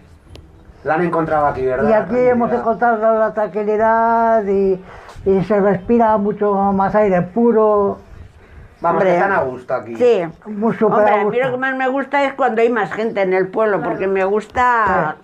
La 0.85 0.95
han 0.95 1.03
encontrado 1.03 1.47
aquí, 1.47 1.65
¿verdad? 1.65 1.89
Y 1.89 1.93
aquí 1.93 2.19
hemos 2.19 2.53
encontrado 2.53 3.19
la 3.19 3.33
tranquilidad 3.33 4.45
y, 4.45 4.83
y 5.25 5.45
se 5.45 5.61
respira 5.61 6.17
mucho 6.19 6.55
más 6.73 6.95
aire 6.95 7.23
puro. 7.23 7.99
Vamos, 8.81 9.01
Hombre, 9.01 9.15
están 9.15 9.33
a 9.33 9.43
gusto 9.43 9.75
aquí. 9.75 9.97
Sí. 9.97 10.23
Muy 10.47 10.75
súper 10.75 10.99
Hombre, 10.99 11.15
a 11.15 11.21
a 11.21 11.25
mí 11.25 11.39
lo 11.39 11.51
que 11.53 11.57
más 11.57 11.77
me 11.77 11.89
gusta 11.89 12.25
es 12.25 12.35
cuando 12.35 12.61
hay 12.61 12.69
más 12.69 12.93
gente 12.93 13.23
en 13.23 13.33
el 13.33 13.49
pueblo, 13.49 13.81
porque 13.81 14.09
me 14.09 14.25
gusta 14.25 15.17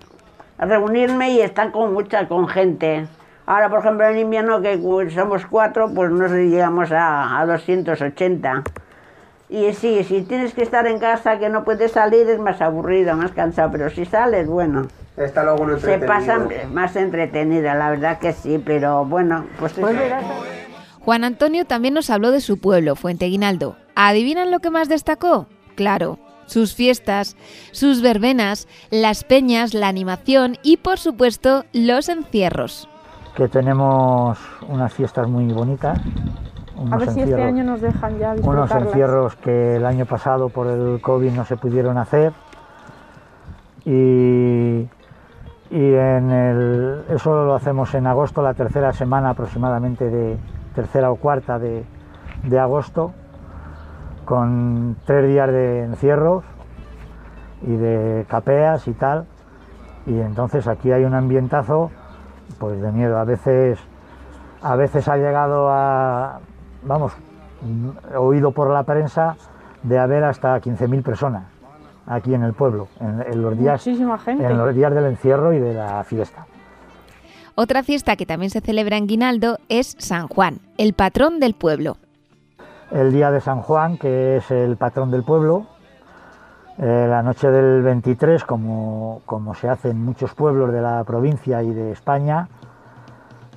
reunirme 0.57 1.31
y 1.31 1.41
estar 1.41 1.71
con 1.71 1.93
mucha 1.93 2.27
con 2.27 2.47
gente. 2.47 3.05
Ahora, 3.45 3.69
por 3.69 3.79
ejemplo, 3.79 4.07
en 4.07 4.17
invierno, 4.17 4.61
que 4.61 4.79
somos 5.13 5.45
cuatro, 5.45 5.89
pues 5.93 6.09
no 6.09 6.27
llegamos 6.27 6.91
a, 6.91 7.39
a 7.39 7.45
280. 7.45 8.63
Y 9.49 9.73
sí, 9.73 10.03
si 10.03 10.21
tienes 10.21 10.53
que 10.53 10.61
estar 10.61 10.85
en 10.85 10.99
casa, 10.99 11.39
que 11.39 11.49
no 11.49 11.63
puedes 11.63 11.91
salir, 11.93 12.29
es 12.29 12.39
más 12.39 12.61
aburrido, 12.61 13.15
más 13.15 13.31
cansado. 13.31 13.71
Pero 13.71 13.89
si 13.89 14.05
sales, 14.05 14.47
bueno, 14.47 14.87
Está 15.17 15.43
luego 15.43 15.63
uno 15.63 15.77
se 15.79 15.99
pasa 15.99 16.47
más 16.71 16.95
entretenida, 16.95 17.75
la 17.75 17.89
verdad 17.89 18.19
que 18.19 18.31
sí. 18.31 18.61
Pero 18.63 19.03
bueno, 19.03 19.45
pues, 19.59 19.73
Pues 19.73 19.97
Juan 21.01 21.23
Antonio 21.25 21.65
también 21.65 21.93
nos 21.93 22.09
habló 22.09 22.31
de 22.31 22.39
su 22.39 22.59
pueblo, 22.59 22.95
Fuente 22.95 23.25
Guinaldo. 23.25 23.75
¿Adivinan 23.95 24.49
lo 24.49 24.59
que 24.59 24.69
más 24.69 24.87
destacó? 24.87 25.47
Claro, 25.75 26.19
sus 26.45 26.73
fiestas, 26.73 27.35
sus 27.71 28.01
verbenas, 28.01 28.67
las 28.91 29.23
peñas, 29.25 29.73
la 29.73 29.89
animación 29.89 30.57
y, 30.63 30.77
por 30.77 30.99
supuesto, 30.99 31.65
los 31.73 32.07
encierros. 32.07 32.87
que 33.35 33.47
tenemos 33.47 34.37
unas 34.67 34.93
fiestas 34.93 35.27
muy 35.27 35.45
bonitas. 35.51 35.99
A 36.79 36.81
unos 36.81 36.99
ver 36.99 37.09
si 37.09 37.21
este 37.21 37.43
año 37.43 37.63
nos 37.65 37.81
dejan 37.81 38.17
ya 38.17 38.35
unos 38.41 38.71
encierros 38.71 39.35
que 39.35 39.75
el 39.75 39.85
año 39.85 40.05
pasado 40.05 40.47
por 40.47 40.67
el 40.67 41.01
COVID 41.01 41.31
no 41.33 41.43
se 41.43 41.57
pudieron 41.57 41.97
hacer 41.97 42.31
y, 43.83 44.87
y 45.71 45.93
en 45.93 46.31
el, 46.31 47.03
eso 47.09 47.43
lo 47.43 47.53
hacemos 47.53 47.93
en 47.95 48.07
agosto, 48.07 48.41
la 48.41 48.53
tercera 48.53 48.93
semana 48.93 49.31
aproximadamente 49.31 50.09
de 50.09 50.37
tercera 50.73 51.11
o 51.11 51.17
cuarta 51.17 51.59
de, 51.59 51.83
de 52.43 52.59
agosto, 52.59 53.11
con 54.23 54.95
tres 55.05 55.27
días 55.27 55.49
de 55.49 55.83
encierros 55.83 56.45
y 57.61 57.75
de 57.75 58.25
capeas 58.29 58.87
y 58.87 58.93
tal. 58.93 59.25
Y 60.05 60.17
entonces 60.19 60.67
aquí 60.67 60.91
hay 60.91 61.03
un 61.03 61.13
ambientazo 61.13 61.91
pues 62.57 62.81
de 62.81 62.91
miedo. 62.91 63.17
A 63.17 63.25
veces, 63.25 63.79
a 64.61 64.75
veces 64.75 65.07
ha 65.07 65.17
llegado 65.17 65.69
a, 65.69 66.39
vamos, 66.83 67.13
oído 68.17 68.51
por 68.51 68.69
la 68.71 68.83
prensa 68.83 69.35
de 69.83 69.97
haber 69.97 70.23
hasta 70.23 70.59
15.000 70.59 71.03
personas 71.03 71.43
aquí 72.07 72.33
en 72.33 72.43
el 72.43 72.53
pueblo, 72.53 72.87
en, 72.99 73.21
en 73.31 73.41
los 73.41 73.57
días, 73.57 73.85
Muchísima 73.85 74.17
gente. 74.17 74.45
en 74.45 74.57
los 74.57 74.73
días 74.73 74.93
del 74.93 75.05
encierro 75.05 75.53
y 75.53 75.59
de 75.59 75.73
la 75.73 76.03
fiesta. 76.03 76.45
Otra 77.55 77.83
fiesta 77.83 78.15
que 78.15 78.25
también 78.25 78.49
se 78.49 78.61
celebra 78.61 78.97
en 78.97 79.05
Guinaldo 79.05 79.57
es 79.67 79.95
San 79.99 80.27
Juan, 80.27 80.59
el 80.77 80.93
patrón 80.93 81.39
del 81.39 81.53
pueblo. 81.53 81.97
El 82.91 83.11
día 83.11 83.29
de 83.31 83.41
San 83.41 83.61
Juan, 83.61 83.97
que 83.97 84.37
es 84.37 84.49
el 84.49 84.77
patrón 84.77 85.11
del 85.11 85.23
pueblo, 85.23 85.67
eh, 86.79 87.05
la 87.09 87.21
noche 87.21 87.51
del 87.51 87.83
23, 87.83 88.45
como, 88.45 89.21
como 89.25 89.53
se 89.53 89.67
hace 89.69 89.89
en 89.89 90.03
muchos 90.03 90.33
pueblos 90.33 90.71
de 90.71 90.81
la 90.81 91.03
provincia 91.03 91.61
y 91.61 91.71
de 91.73 91.91
España, 91.91 92.47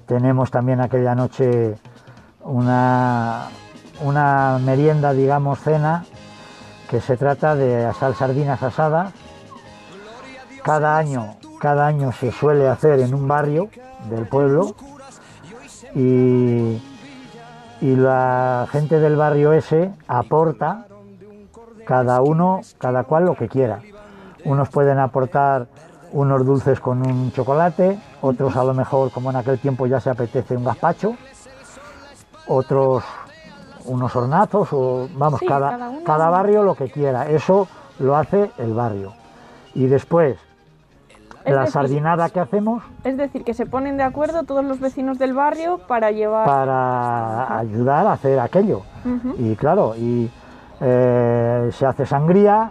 tenemos 0.06 0.50
también 0.50 0.80
aquella 0.80 1.14
noche 1.14 1.76
una, 2.44 3.48
una 4.02 4.58
merienda, 4.58 5.12
digamos, 5.12 5.60
cena, 5.60 6.04
que 6.88 7.00
se 7.00 7.16
trata 7.16 7.54
de 7.54 7.86
asar 7.86 8.14
sardinas 8.14 8.62
asadas. 8.62 9.12
Cada 10.62 10.96
año, 10.96 11.36
cada 11.60 11.86
año 11.86 12.12
se 12.12 12.30
suele 12.30 12.68
hacer 12.68 13.00
en 13.00 13.14
un 13.14 13.26
barrio 13.26 13.68
del 14.08 14.26
pueblo 14.26 14.74
y, 15.94 16.80
y 17.80 17.96
la 17.96 18.66
gente 18.70 19.00
del 19.00 19.16
barrio 19.16 19.52
ese 19.52 19.92
aporta 20.06 20.86
cada 21.84 22.22
uno, 22.22 22.60
cada 22.78 23.04
cual 23.04 23.24
lo 23.24 23.34
que 23.34 23.48
quiera. 23.48 23.80
Unos 24.44 24.68
pueden 24.68 24.98
aportar 24.98 25.66
unos 26.12 26.44
dulces 26.44 26.78
con 26.78 27.06
un 27.06 27.32
chocolate, 27.32 27.98
otros 28.20 28.56
a 28.56 28.64
lo 28.64 28.74
mejor, 28.74 29.10
como 29.10 29.30
en 29.30 29.36
aquel 29.36 29.58
tiempo 29.58 29.86
ya 29.86 30.00
se 30.00 30.10
apetece, 30.10 30.56
un 30.56 30.64
gazpacho, 30.64 31.16
otros 32.46 33.04
unos 33.84 34.14
hornazos, 34.14 34.68
o 34.72 35.08
vamos, 35.14 35.40
Sí, 35.40 35.46
cada, 35.46 35.92
cada 36.04 36.30
barrio 36.30 36.62
lo 36.62 36.74
que 36.74 36.90
quiera. 36.90 37.28
Eso 37.28 37.68
lo 37.98 38.16
hace 38.16 38.50
el 38.58 38.74
barrio. 38.74 39.12
Y 39.74 39.86
después, 39.86 40.38
Es 41.44 41.52
la 41.54 41.60
decir, 41.62 41.72
sardinada 41.72 42.28
que 42.28 42.40
hacemos 42.40 42.82
Es 43.04 43.16
decir, 43.16 43.42
que 43.42 43.54
se 43.54 43.66
ponen 43.66 43.96
de 43.96 44.02
acuerdo 44.04 44.44
todos 44.44 44.64
los 44.64 44.78
vecinos 44.80 45.18
del 45.18 45.32
barrio 45.32 45.78
para 45.88 46.10
llevar... 46.10 46.46
para 46.46 47.58
ayudar 47.58 48.06
a 48.06 48.12
hacer 48.12 48.38
aquello. 48.38 48.82
Y 49.38 49.56
claro, 49.56 49.94
y 49.96 50.30
eh, 50.80 51.70
se 51.72 51.86
hace 51.86 52.06
sangría, 52.06 52.70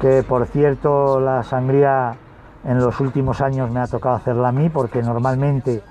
que 0.00 0.22
por 0.24 0.46
cierto 0.46 1.20
la 1.20 1.42
sangría 1.44 2.16
en 2.64 2.78
los 2.78 2.98
últimos 3.00 3.40
años 3.40 3.70
me 3.70 3.80
ha 3.80 3.86
tocado 3.86 4.16
hacerla 4.16 4.48
a 4.48 4.52
mí, 4.52 4.68
porque 4.68 5.02
normalmente 5.02 5.82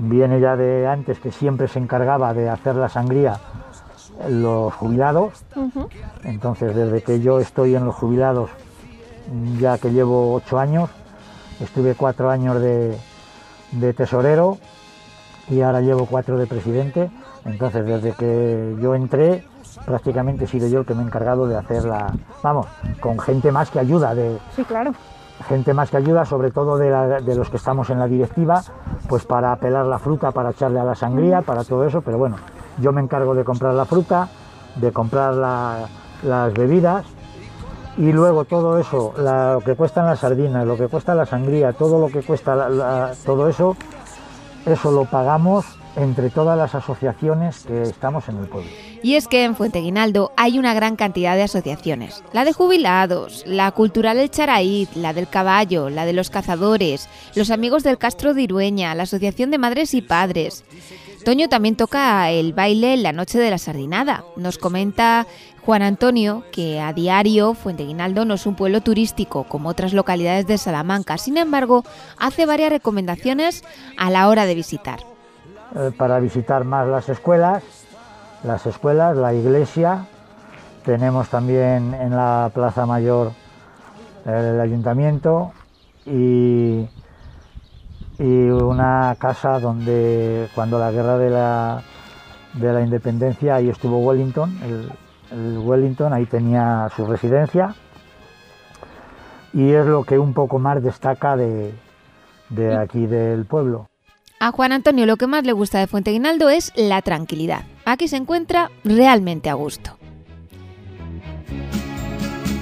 viene 0.00 0.40
ya 0.40 0.56
de 0.56 0.86
antes 0.86 1.20
que 1.20 1.30
siempre 1.30 1.68
se 1.68 1.78
encargaba 1.78 2.34
de 2.34 2.48
hacer 2.48 2.76
la 2.76 2.88
sangría 2.88 3.38
los 4.28 4.72
jubilados. 4.74 5.44
Entonces, 6.24 6.74
desde 6.74 7.02
que 7.02 7.20
yo 7.20 7.40
estoy 7.40 7.74
en 7.74 7.84
los 7.84 7.94
jubilados, 7.94 8.50
ya 9.58 9.78
que 9.78 9.92
llevo 9.92 10.34
ocho 10.34 10.58
años, 10.58 10.90
estuve 11.60 11.94
cuatro 11.94 12.30
años 12.30 12.60
de, 12.60 12.98
de 13.72 13.92
tesorero 13.94 14.58
y 15.48 15.60
ahora 15.60 15.80
llevo 15.80 16.06
cuatro 16.06 16.38
de 16.38 16.46
presidente. 16.46 17.10
Entonces, 17.44 17.86
desde 17.86 18.12
que 18.12 18.76
yo 18.80 18.94
entré, 18.94 19.44
prácticamente 19.86 20.44
he 20.44 20.48
sido 20.48 20.68
yo 20.68 20.80
el 20.80 20.86
que 20.86 20.94
me 20.94 21.02
he 21.02 21.06
encargado 21.06 21.46
de 21.46 21.56
hacerla, 21.56 22.12
vamos, 22.42 22.66
con 23.00 23.18
gente 23.18 23.50
más 23.50 23.70
que 23.70 23.78
ayuda, 23.78 24.14
de 24.14 24.38
Sí, 24.54 24.64
claro. 24.64 24.92
Gente 25.48 25.74
más 25.74 25.90
que 25.90 25.96
ayuda, 25.96 26.24
sobre 26.24 26.50
todo 26.50 26.76
de, 26.76 27.34
los 27.34 27.50
que 27.50 27.56
estamos 27.56 27.90
en 27.90 27.98
la 27.98 28.06
directiva, 28.06 28.62
pues 29.08 29.24
para 29.24 29.54
pelar 29.56 29.86
la 29.86 29.98
fruta, 29.98 30.30
para 30.32 30.50
echarle 30.50 30.80
a 30.80 30.84
la 30.84 30.94
sangría, 30.94 31.42
para 31.42 31.64
todo 31.64 31.84
eso, 31.84 32.02
pero 32.02 32.18
bueno, 32.18 32.36
yo 32.78 32.92
me 32.92 33.00
encargo 33.00 33.34
de 33.34 33.44
comprar 33.44 33.74
la 33.74 33.84
fruta, 33.84 34.28
de 34.76 34.92
comprar 34.92 35.34
la- 35.34 35.86
las 36.22 36.52
bebidas 36.52 37.04
y 37.96 38.12
luego 38.12 38.44
todo 38.44 38.78
eso, 38.78 39.12
lo 39.16 39.60
que 39.64 39.74
cuestan 39.74 40.06
las 40.06 40.20
sardinas, 40.20 40.66
lo 40.66 40.76
que 40.76 40.88
cuesta 40.88 41.14
la 41.14 41.26
sangría, 41.26 41.72
todo 41.72 41.98
lo 41.98 42.08
que 42.08 42.22
cuesta 42.22 42.68
todo 43.24 43.48
eso, 43.48 43.76
eso 44.66 44.90
lo 44.92 45.04
pagamos 45.06 45.64
entre 45.96 46.30
todas 46.30 46.56
las 46.56 46.74
asociaciones 46.74 47.64
que 47.66 47.82
estamos 47.82 48.28
en 48.28 48.38
el 48.38 48.46
pueblo. 48.46 48.70
Y 49.02 49.14
es 49.14 49.28
que 49.28 49.44
en 49.44 49.56
Fuente 49.56 49.80
Guinaldo 49.80 50.32
hay 50.36 50.58
una 50.58 50.74
gran 50.74 50.96
cantidad 50.96 51.36
de 51.36 51.42
asociaciones. 51.42 52.22
La 52.32 52.44
de 52.44 52.52
jubilados, 52.52 53.44
la 53.46 53.70
cultural 53.72 54.18
El 54.18 54.30
Charaíd, 54.30 54.88
la 54.94 55.12
del 55.12 55.28
caballo, 55.28 55.90
la 55.90 56.04
de 56.04 56.12
los 56.12 56.30
cazadores, 56.30 57.08
los 57.34 57.50
amigos 57.50 57.82
del 57.82 57.98
Castro 57.98 58.34
de 58.34 58.42
Irueña, 58.42 58.94
la 58.94 59.04
Asociación 59.04 59.50
de 59.50 59.58
Madres 59.58 59.94
y 59.94 60.02
Padres. 60.02 60.64
Toño 61.24 61.48
también 61.48 61.76
toca 61.76 62.30
el 62.30 62.54
baile 62.54 62.94
en 62.94 63.02
la 63.02 63.12
noche 63.12 63.38
de 63.38 63.50
la 63.50 63.58
sardinada. 63.58 64.24
Nos 64.36 64.56
comenta 64.56 65.26
Juan 65.60 65.82
Antonio 65.82 66.44
que 66.50 66.80
a 66.80 66.94
diario 66.94 67.52
Fuente 67.52 67.84
Guinaldo 67.84 68.24
no 68.24 68.34
es 68.34 68.46
un 68.46 68.56
pueblo 68.56 68.80
turístico 68.80 69.44
como 69.44 69.68
otras 69.68 69.92
localidades 69.92 70.46
de 70.46 70.56
Salamanca. 70.56 71.18
Sin 71.18 71.36
embargo, 71.36 71.84
hace 72.18 72.46
varias 72.46 72.70
recomendaciones 72.70 73.64
a 73.98 74.10
la 74.10 74.28
hora 74.28 74.46
de 74.46 74.54
visitar. 74.54 75.09
Eh, 75.74 75.92
para 75.96 76.18
visitar 76.18 76.64
más 76.64 76.86
las 76.88 77.08
escuelas, 77.08 77.62
las 78.44 78.66
escuelas, 78.66 79.16
la 79.16 79.32
iglesia. 79.34 80.06
Tenemos 80.84 81.28
también 81.28 81.94
en 81.94 82.16
la 82.16 82.50
Plaza 82.54 82.86
Mayor 82.86 83.32
eh, 84.26 84.52
el 84.54 84.60
ayuntamiento 84.60 85.52
y, 86.06 86.88
y 88.18 88.48
una 88.48 89.14
casa 89.18 89.60
donde 89.60 90.48
cuando 90.54 90.78
la 90.78 90.90
guerra 90.90 91.18
de 91.18 91.30
la, 91.30 91.82
de 92.54 92.72
la 92.72 92.80
independencia 92.80 93.56
ahí 93.56 93.68
estuvo 93.68 93.98
Wellington, 93.98 94.58
el, 94.64 94.92
el 95.30 95.58
Wellington 95.58 96.12
ahí 96.12 96.26
tenía 96.26 96.88
su 96.96 97.06
residencia 97.06 97.74
y 99.52 99.72
es 99.72 99.84
lo 99.84 100.04
que 100.04 100.18
un 100.18 100.32
poco 100.32 100.58
más 100.58 100.82
destaca 100.82 101.36
de, 101.36 101.74
de 102.48 102.76
aquí 102.76 103.06
del 103.06 103.44
pueblo. 103.44 103.89
A 104.42 104.52
Juan 104.52 104.72
Antonio 104.72 105.04
lo 105.04 105.18
que 105.18 105.26
más 105.26 105.44
le 105.44 105.52
gusta 105.52 105.80
de 105.80 105.86
Fuente 105.86 106.12
Guinaldo 106.12 106.48
es 106.48 106.72
la 106.74 107.02
tranquilidad. 107.02 107.66
Aquí 107.84 108.08
se 108.08 108.16
encuentra 108.16 108.70
realmente 108.84 109.50
a 109.50 109.54
gusto. 109.54 109.98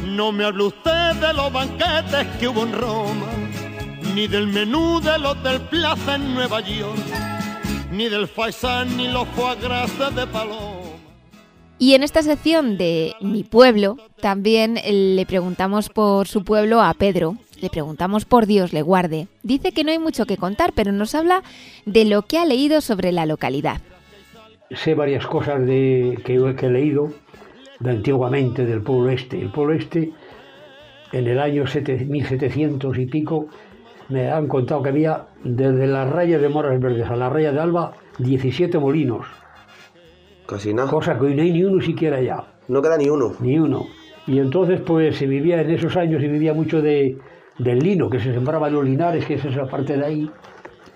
No 0.05 0.33
me 0.33 0.45
hable 0.45 0.65
usted 0.65 1.15
de 1.21 1.33
los 1.33 1.53
banquetes 1.53 2.27
que 2.41 2.49
hubo 2.49 2.65
en 2.65 2.73
Roma, 2.73 3.29
ni 4.13 4.27
del 4.27 4.49
menú 4.49 5.01
de 5.01 5.21
los 5.21 5.41
del 5.45 5.61
Plaza 5.69 6.17
en 6.17 6.35
Nueva 6.35 6.59
York, 6.63 6.99
ni 7.93 8.09
del 8.09 8.27
faisán 8.27 8.97
ni 8.97 9.07
los 9.07 9.29
foie 9.29 9.55
gras 9.63 9.97
de 10.17 10.27
Paloma. 10.27 10.79
Y 11.79 11.95
en 11.95 12.03
esta 12.03 12.25
sección 12.25 12.77
de 12.77 13.15
Mi 13.21 13.45
pueblo 13.45 13.99
también 14.21 14.81
le 14.85 15.25
preguntamos 15.27 15.91
por 15.91 16.27
su 16.27 16.43
pueblo 16.43 16.83
a 16.83 16.93
Pedro. 16.95 17.37
Le 17.61 17.71
preguntamos 17.71 18.25
por 18.25 18.47
Dios 18.47 18.73
le 18.73 18.83
guarde. 18.83 19.27
Dice 19.43 19.73
que 19.73 19.83
no 19.83 19.91
hay 19.91 19.99
mucho 19.99 20.27
que 20.27 20.37
contar, 20.37 20.73
pero 20.75 20.93
nos 20.93 21.15
habla 21.15 21.43
de 21.87 22.05
lo 22.05 22.23
que 22.23 22.39
ha 22.39 22.45
leído 22.45 22.81
sobre 22.81 23.11
la 23.11 23.27
localidad. 23.27 23.81
Sé 24.71 24.95
varias 24.95 25.27
cosas 25.27 25.67
de, 25.67 26.19
que, 26.25 26.55
que 26.57 26.67
he 26.67 26.71
leído 26.71 27.11
de 27.81 27.91
antiguamente 27.91 28.65
del 28.65 28.83
pueblo 28.83 29.11
este. 29.11 29.41
El 29.41 29.51
pueblo 29.51 29.75
este, 29.75 30.13
en 31.13 31.27
el 31.27 31.41
año 31.41 31.65
1700 31.65 32.99
y 32.99 33.07
pico, 33.07 33.47
me 34.09 34.31
han 34.31 34.47
contado 34.47 34.83
que 34.83 34.91
había 34.91 35.27
desde 35.43 35.87
la 35.87 36.05
raya 36.05 36.39
de 36.39 36.49
Moras 36.49 36.81
Verdes 36.81 37.11
a 37.11 37.17
la 37.17 37.29
raya 37.29 37.51
de 37.51 37.61
Alba 37.61 37.93
17 38.19 38.79
molinos. 38.79 39.27
Casi 40.47 40.73
nada. 40.73 40.91
Cosa 40.91 41.19
que 41.19 41.27
hoy 41.27 41.35
no 41.35 41.43
hay 41.43 41.53
ni 41.53 41.65
uno 41.65 41.81
siquiera 41.81 42.21
ya. 42.23 42.45
No 42.69 42.81
queda 42.81 42.97
ni 42.97 43.09
uno. 43.09 43.33
Ni 43.41 43.59
uno. 43.59 43.87
Y 44.27 44.39
entonces 44.39 44.81
pues 44.81 45.17
se 45.17 45.27
vivía 45.27 45.61
en 45.61 45.71
esos 45.71 45.97
años, 45.97 46.21
se 46.21 46.29
vivía 46.29 46.55
mucho 46.55 46.83
de, 46.83 47.19
del 47.59 47.79
lino, 47.79 48.09
que 48.09 48.21
se 48.21 48.33
sembraba 48.33 48.69
en 48.69 48.75
los 48.75 48.85
linares, 48.85 49.25
que 49.27 49.35
es 49.35 49.45
esa 49.45 49.67
parte 49.67 49.97
de 49.97 50.05
ahí, 50.05 50.31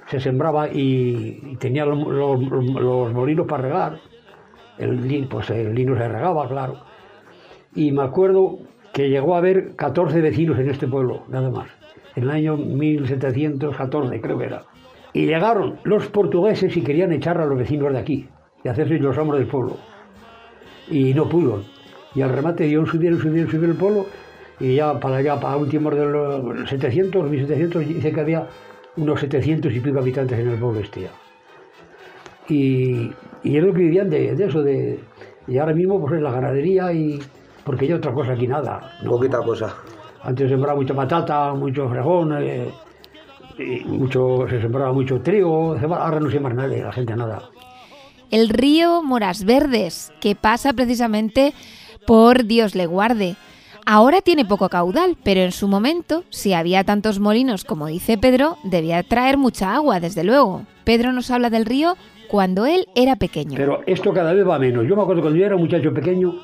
se 0.06 0.20
sembraba 0.20 0.68
y, 0.68 1.40
y 1.42 1.56
tenía 1.56 1.84
los, 1.84 1.98
los, 2.06 3.12
molinos 3.12 3.46
para 3.46 3.62
regar. 3.62 3.98
El, 4.78 5.00
lin- 5.08 5.28
pues 5.28 5.50
el 5.50 5.74
lino 5.74 5.96
se 5.96 6.08
regaba, 6.08 6.48
claro. 6.48 6.84
Y 7.74 7.92
me 7.92 8.02
acuerdo 8.02 8.58
que 8.92 9.08
llegó 9.08 9.34
a 9.34 9.38
haber 9.38 9.74
14 9.76 10.20
vecinos 10.20 10.58
en 10.58 10.70
este 10.70 10.86
pueblo, 10.86 11.24
nada 11.28 11.50
más. 11.50 11.68
En 12.14 12.24
el 12.24 12.30
año 12.30 12.56
1714, 12.56 14.20
creo 14.20 14.38
que 14.38 14.44
era. 14.44 14.64
Y 15.14 15.26
llegaron 15.26 15.78
los 15.84 16.06
portugueses 16.08 16.76
y 16.76 16.82
querían 16.82 17.12
echar 17.12 17.38
a 17.40 17.46
los 17.46 17.58
vecinos 17.58 17.92
de 17.92 17.98
aquí 17.98 18.28
y 18.64 18.68
hacerse 18.68 18.98
los 18.98 19.16
hombres 19.18 19.40
del 19.40 19.48
pueblo. 19.50 19.76
Y 20.90 21.14
no 21.14 21.28
pudo. 21.28 21.62
Y 22.14 22.20
al 22.22 22.30
remate 22.30 22.70
yo 22.70 22.84
subieron, 22.84 23.18
subieron, 23.18 23.50
subieron 23.50 23.70
el 23.72 23.76
pueblo 23.78 24.06
y 24.62 24.76
ya 24.76 24.98
para 25.00 25.16
allá, 25.16 25.40
para 25.40 25.56
últimos 25.56 25.92
de 25.94 26.06
los 26.06 26.70
700, 26.70 27.28
1700, 27.28 27.88
dice 27.88 28.12
que 28.12 28.20
había 28.20 28.46
unos 28.96 29.18
700 29.18 29.72
y 29.74 29.80
pico 29.80 29.98
habitantes 29.98 30.38
en 30.38 30.50
el 30.50 30.58
pueblo 30.58 30.80
este 30.80 31.02
ya. 31.02 31.10
Y, 32.48 33.10
y 33.42 33.56
es 33.56 33.64
lo 33.64 33.72
que 33.72 33.80
vivían 33.80 34.08
de, 34.08 34.36
de 34.36 34.44
eso, 34.44 34.62
de, 34.62 35.00
y 35.48 35.58
ahora 35.58 35.74
mismo 35.74 36.00
pues 36.00 36.14
es 36.14 36.22
la 36.22 36.30
ganadería 36.30 36.92
y 36.92 37.18
porque 37.64 37.88
ya 37.88 37.96
otra 37.96 38.12
cosa 38.12 38.32
aquí 38.32 38.46
nada. 38.46 38.92
¿no? 39.02 39.10
Poquita 39.10 39.38
cosa. 39.38 39.74
Antes 40.22 40.48
sembraba 40.48 40.76
mucha 40.76 40.94
patata, 40.94 41.52
mucho 41.54 41.88
fregón, 41.88 42.32
eh, 42.40 42.70
y 43.58 43.84
mucho, 43.84 44.46
se 44.48 44.60
sembraba 44.60 44.92
mucho 44.92 45.20
trigo, 45.20 45.74
ahora 45.74 46.20
no 46.20 46.30
se 46.30 46.38
más 46.38 46.54
nada, 46.54 46.68
la 46.68 46.92
gente 46.92 47.16
nada. 47.16 47.42
El 48.30 48.48
río 48.48 49.02
Moras 49.02 49.44
Verdes, 49.44 50.12
que 50.20 50.36
pasa 50.36 50.72
precisamente 50.72 51.52
por 52.06 52.44
Dios 52.44 52.76
le 52.76 52.86
guarde. 52.86 53.34
Ahora 53.84 54.20
tiene 54.20 54.44
poco 54.44 54.68
caudal, 54.68 55.16
pero 55.24 55.40
en 55.40 55.52
su 55.52 55.66
momento, 55.66 56.24
si 56.30 56.52
había 56.52 56.84
tantos 56.84 57.18
molinos 57.18 57.64
como 57.64 57.88
dice 57.88 58.16
Pedro, 58.16 58.56
debía 58.62 59.02
traer 59.02 59.36
mucha 59.38 59.74
agua, 59.74 59.98
desde 59.98 60.22
luego. 60.22 60.62
Pedro 60.84 61.12
nos 61.12 61.30
habla 61.30 61.50
del 61.50 61.66
río 61.66 61.96
cuando 62.28 62.64
él 62.64 62.86
era 62.94 63.16
pequeño. 63.16 63.56
Pero 63.56 63.80
esto 63.86 64.12
cada 64.12 64.32
vez 64.32 64.46
va 64.48 64.58
menos. 64.58 64.86
Yo 64.86 64.94
me 64.96 65.02
acuerdo 65.02 65.22
cuando 65.22 65.38
yo 65.38 65.46
era 65.46 65.56
un 65.56 65.62
muchacho 65.62 65.92
pequeño, 65.92 66.34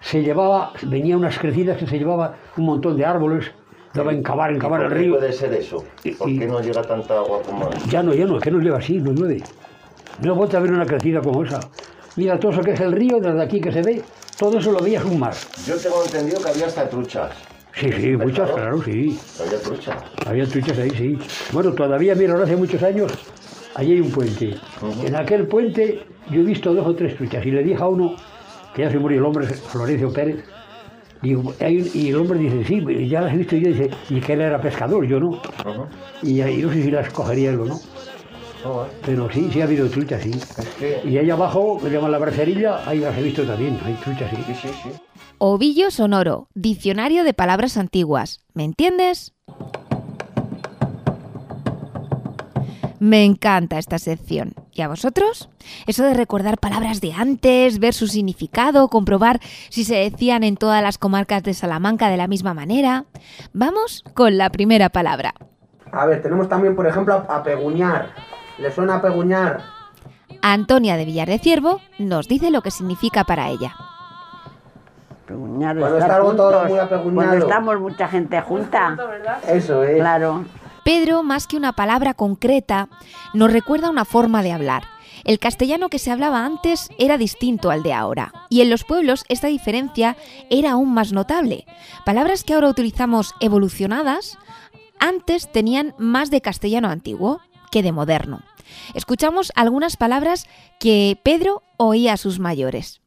se 0.00 0.22
llevaba, 0.22 0.72
venía 0.82 1.16
unas 1.16 1.38
crecidas 1.38 1.78
que 1.78 1.86
se 1.86 1.98
llevaba 1.98 2.36
un 2.56 2.64
montón 2.64 2.96
de 2.96 3.04
árboles, 3.04 3.50
daba 3.92 4.12
en 4.12 4.22
cavar, 4.22 4.52
en 4.52 4.58
cavar 4.60 4.82
el 4.82 4.86
¿Por 4.88 4.96
qué 4.96 5.02
río. 5.02 5.14
puede 5.18 5.32
ser 5.32 5.52
eso? 5.54 5.84
¿Por 6.18 6.28
qué 6.28 6.46
no 6.46 6.60
llega 6.60 6.82
tanta 6.82 7.18
agua 7.18 7.42
como 7.42 7.64
antes? 7.64 7.84
Ya 7.86 8.02
no, 8.04 8.14
ya 8.14 8.24
no, 8.24 8.36
es 8.38 8.42
que 8.42 8.50
no 8.52 8.58
llueve 8.58 8.78
así, 8.78 8.98
no 8.98 9.12
llueve. 9.12 9.42
No 10.22 10.32
he 10.32 10.36
vuelto 10.36 10.56
a 10.56 10.60
ver 10.60 10.70
una 10.72 10.86
crecida 10.86 11.20
como 11.20 11.42
esa. 11.42 11.58
Mira, 12.16 12.38
todo 12.38 12.52
eso 12.52 12.60
que 12.62 12.72
es 12.72 12.80
el 12.80 12.92
río, 12.92 13.18
desde 13.20 13.42
aquí 13.42 13.60
que 13.60 13.72
se 13.72 13.82
ve, 13.82 14.02
todo 14.38 14.58
eso 14.58 14.72
lo 14.72 14.80
veías 14.80 15.04
un 15.04 15.18
mar. 15.18 15.34
Yo 15.66 15.76
tengo 15.76 16.04
entendido 16.04 16.40
que 16.42 16.48
había 16.50 16.66
hasta 16.66 16.88
truchas. 16.88 17.30
Sí, 17.74 17.90
sí, 17.90 18.08
muchas, 18.16 18.50
claro, 18.50 18.82
sí. 18.82 19.18
Había 19.40 19.58
truchas. 19.60 19.96
Había 20.26 20.46
truchas 20.46 20.78
ahí, 20.78 20.90
sí. 20.90 21.18
Bueno, 21.52 21.72
todavía, 21.72 22.14
mira, 22.14 22.32
ahora 22.32 22.44
hace 22.44 22.56
muchos 22.56 22.82
años, 22.82 23.10
allí 23.74 23.92
hay 23.92 24.00
un 24.00 24.10
puente. 24.10 24.54
En 25.04 25.16
aquel 25.16 25.46
puente 25.46 26.02
yo 26.30 26.40
he 26.40 26.44
visto 26.44 26.74
dos 26.74 26.86
o 26.86 26.94
tres 26.94 27.16
truchas 27.16 27.44
y 27.46 27.50
le 27.50 27.62
dije 27.62 27.82
a 27.82 27.86
uno, 27.86 28.14
que 28.74 28.82
ya 28.82 28.90
se 28.90 28.98
murió 28.98 29.18
el 29.20 29.24
hombre, 29.24 29.46
Florencio 29.46 30.12
Pérez, 30.12 30.44
digo, 31.22 31.54
hay 31.60 31.78
un- 31.80 31.90
y 31.94 32.08
el 32.10 32.16
hombre 32.16 32.38
dice, 32.40 32.62
sí, 32.64 33.08
ya 33.08 33.22
las 33.22 33.32
he 33.32 33.38
visto 33.38 33.56
yo, 33.56 33.68
dice, 33.68 33.90
y 34.10 34.20
que 34.20 34.34
él 34.34 34.42
era 34.42 34.60
pescador, 34.60 35.06
yo 35.06 35.18
no. 35.18 35.40
Y 36.22 36.42
ahí 36.42 36.58
no 36.62 36.70
sé 36.72 36.82
si 36.82 36.90
las 36.90 37.08
cogería 37.10 37.50
él 37.52 37.60
o 37.60 37.64
no. 37.64 37.80
Pero 39.04 39.30
sí, 39.30 39.48
sí 39.52 39.60
ha 39.60 39.64
habido 39.64 39.88
truchas, 39.88 40.22
sí. 40.22 40.32
Y 41.04 41.18
ahí 41.18 41.30
abajo, 41.30 41.78
que 41.80 41.90
llaman 41.90 42.12
la 42.12 42.18
bracerilla, 42.18 42.88
ahí 42.88 43.00
las 43.00 43.16
he 43.18 43.22
visto 43.22 43.42
también, 43.44 43.78
hay 43.84 43.94
truchas, 43.94 44.30
sí. 44.30 44.90
Ovillo 45.38 45.90
sonoro, 45.90 46.48
diccionario 46.54 47.24
de 47.24 47.34
palabras 47.34 47.76
antiguas. 47.76 48.40
¿Me 48.54 48.64
entiendes? 48.64 49.34
Me 53.00 53.24
encanta 53.24 53.78
esta 53.78 53.98
sección. 53.98 54.54
¿Y 54.72 54.82
a 54.82 54.88
vosotros? 54.88 55.48
Eso 55.88 56.04
de 56.04 56.14
recordar 56.14 56.58
palabras 56.58 57.00
de 57.00 57.12
antes, 57.12 57.80
ver 57.80 57.94
su 57.94 58.06
significado, 58.06 58.86
comprobar 58.86 59.40
si 59.70 59.82
se 59.82 59.96
decían 59.96 60.44
en 60.44 60.56
todas 60.56 60.80
las 60.84 60.98
comarcas 60.98 61.42
de 61.42 61.52
Salamanca 61.52 62.08
de 62.08 62.16
la 62.16 62.28
misma 62.28 62.54
manera. 62.54 63.06
Vamos 63.52 64.04
con 64.14 64.38
la 64.38 64.50
primera 64.50 64.88
palabra. 64.90 65.34
A 65.90 66.06
ver, 66.06 66.22
tenemos 66.22 66.48
también, 66.48 66.76
por 66.76 66.86
ejemplo, 66.86 67.26
a 67.28 67.42
peguñar. 67.42 68.10
¿Le 68.58 68.70
suena 68.70 68.96
a 68.96 69.02
peguñar? 69.02 69.62
Antonia 70.42 70.96
de 70.96 71.04
Villar 71.04 71.28
de 71.28 71.38
Ciervo 71.38 71.80
nos 71.98 72.28
dice 72.28 72.50
lo 72.50 72.62
que 72.62 72.70
significa 72.70 73.24
para 73.24 73.48
ella. 73.48 73.74
Peguñar, 75.26 75.78
estar 75.78 76.22
muy. 76.22 77.14
Cuando 77.14 77.36
estamos 77.36 77.80
mucha 77.80 78.08
gente 78.08 78.40
junta. 78.42 78.96
Eso 79.46 79.82
es. 79.84 79.98
Claro. 79.98 80.44
Pedro, 80.84 81.22
más 81.22 81.46
que 81.46 81.56
una 81.56 81.72
palabra 81.72 82.14
concreta, 82.14 82.88
nos 83.34 83.52
recuerda 83.52 83.88
una 83.88 84.04
forma 84.04 84.42
de 84.42 84.52
hablar. 84.52 84.82
El 85.24 85.38
castellano 85.38 85.88
que 85.88 86.00
se 86.00 86.10
hablaba 86.10 86.44
antes 86.44 86.90
era 86.98 87.16
distinto 87.16 87.70
al 87.70 87.84
de 87.84 87.94
ahora, 87.94 88.32
y 88.48 88.60
en 88.60 88.70
los 88.70 88.82
pueblos 88.82 89.24
esta 89.28 89.46
diferencia 89.46 90.16
era 90.50 90.72
aún 90.72 90.92
más 90.92 91.12
notable. 91.12 91.64
Palabras 92.04 92.42
que 92.42 92.54
ahora 92.54 92.68
utilizamos 92.68 93.32
evolucionadas, 93.38 94.36
antes 94.98 95.50
tenían 95.52 95.94
más 95.98 96.30
de 96.30 96.40
castellano 96.40 96.88
antiguo 96.88 97.40
que 97.72 97.82
de 97.82 97.90
moderno. 97.90 98.42
Escuchamos 98.94 99.50
algunas 99.56 99.96
palabras 99.96 100.46
que 100.78 101.18
Pedro 101.24 101.62
oía 101.78 102.12
a 102.12 102.16
sus 102.16 102.38
mayores. 102.38 103.00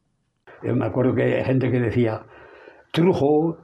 Yo 0.62 0.74
me 0.74 0.84
acuerdo 0.84 1.14
que 1.14 1.22
hay 1.22 1.44
gente 1.44 1.70
que 1.70 1.80
decía, 1.80 2.22
Trujo, 2.92 3.58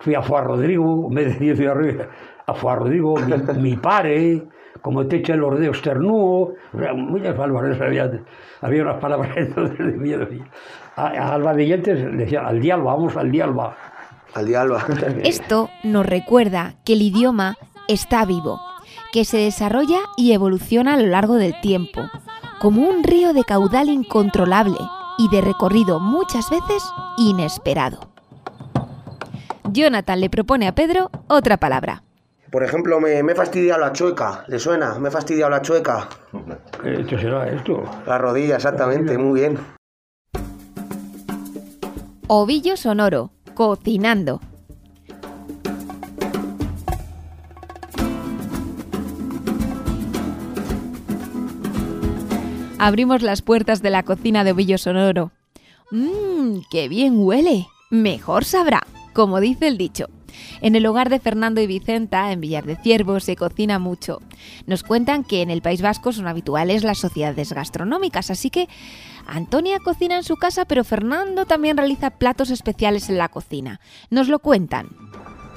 fui 0.00 0.14
a 0.14 0.22
Fuar 0.22 0.44
Rodrigo, 0.44 1.08
me 1.10 1.24
decía 1.24 1.54
fui 1.54 1.66
a, 1.66 2.54
Fuar 2.54 2.80
Rodrigo, 2.80 3.14
mi, 3.16 3.60
mi 3.60 3.76
pare, 3.76 4.42
como 4.82 5.06
te 5.06 5.16
echa 5.16 5.34
el 5.34 5.44
ordeo 5.44 5.70
esternúo, 5.70 6.54
o 6.72 6.78
sea, 6.78 6.92
muchas 6.94 7.34
palabras, 7.34 7.80
había, 7.80 8.10
había 8.60 8.82
unas 8.82 9.00
palabras 9.00 9.32
entonces 9.36 9.78
de 9.78 9.96
miedo. 9.96 10.26
A, 10.96 11.06
a 11.06 11.34
Alba 11.34 11.54
de 11.54 11.66
Yentes 11.66 11.98
le 12.00 12.24
decía, 12.24 12.40
al 12.40 12.60
dialba, 12.60 12.94
vamos 12.94 13.16
al 13.16 13.30
dialba. 13.30 13.76
Al 14.34 14.46
dialba. 14.46 14.84
Esto 15.22 15.70
nos 15.84 16.04
recuerda 16.04 16.74
que 16.84 16.92
el 16.94 17.02
idioma 17.02 17.56
está 17.88 18.24
vivo, 18.24 18.60
que 19.12 19.24
se 19.24 19.38
desarrolla 19.38 20.00
y 20.16 20.32
evoluciona 20.32 20.94
a 20.94 20.96
lo 20.96 21.06
largo 21.06 21.34
del 21.34 21.60
tiempo, 21.60 22.02
como 22.60 22.88
un 22.88 23.02
río 23.02 23.32
de 23.32 23.44
caudal 23.44 23.88
incontrolable 23.88 24.78
y 25.18 25.28
de 25.28 25.40
recorrido 25.40 26.00
muchas 26.00 26.50
veces 26.50 26.82
inesperado. 27.16 28.10
Jonathan 29.70 30.20
le 30.20 30.30
propone 30.30 30.66
a 30.66 30.74
Pedro 30.74 31.10
otra 31.28 31.56
palabra. 31.56 32.02
Por 32.50 32.64
ejemplo, 32.64 32.98
me, 33.00 33.22
me 33.22 33.32
he 33.32 33.34
fastidiado 33.34 33.80
la 33.80 33.92
chueca. 33.92 34.44
¿Le 34.48 34.58
suena? 34.58 34.98
Me 34.98 35.08
he 35.08 35.12
fastidiado 35.12 35.50
la 35.50 35.60
chueca. 35.60 36.08
Esto 36.82 37.18
será 37.18 37.46
esto. 37.48 37.82
La 38.06 38.16
rodilla, 38.16 38.56
exactamente. 38.56 39.18
Muy 39.18 39.40
bien. 39.40 39.58
Ovillo 42.26 42.76
sonoro, 42.76 43.30
cocinando. 43.54 44.40
Abrimos 52.80 53.22
las 53.22 53.42
puertas 53.42 53.82
de 53.82 53.90
la 53.90 54.04
cocina 54.04 54.44
de 54.44 54.52
Ovillo 54.52 54.78
sonoro. 54.78 55.32
Mmm, 55.90 56.60
qué 56.70 56.88
bien 56.88 57.14
huele. 57.18 57.66
Mejor 57.90 58.44
sabrá. 58.44 58.86
como 59.14 59.40
dice 59.40 59.66
el 59.66 59.78
dicho. 59.78 60.06
En 60.60 60.76
el 60.76 60.86
hogar 60.86 61.08
de 61.08 61.18
Fernando 61.18 61.60
y 61.60 61.66
Vicenta, 61.66 62.30
en 62.30 62.40
Villar 62.40 62.64
de 62.64 62.76
Ciervo, 62.76 63.18
se 63.18 63.34
cocina 63.34 63.80
mucho. 63.80 64.20
Nos 64.66 64.84
cuentan 64.84 65.24
que 65.24 65.42
en 65.42 65.50
el 65.50 65.60
País 65.60 65.82
Vasco 65.82 66.12
son 66.12 66.28
habituales 66.28 66.84
las 66.84 66.98
sociedades 66.98 67.52
gastronómicas, 67.52 68.30
así 68.30 68.48
que 68.48 68.68
Antonia 69.26 69.80
cocina 69.80 70.14
en 70.14 70.22
su 70.22 70.36
casa, 70.36 70.66
pero 70.66 70.84
Fernando 70.84 71.46
también 71.46 71.76
realiza 71.76 72.10
platos 72.10 72.50
especiales 72.50 73.08
en 73.08 73.18
la 73.18 73.28
cocina. 73.28 73.80
Nos 74.10 74.28
lo 74.28 74.38
cuentan. 74.38 74.86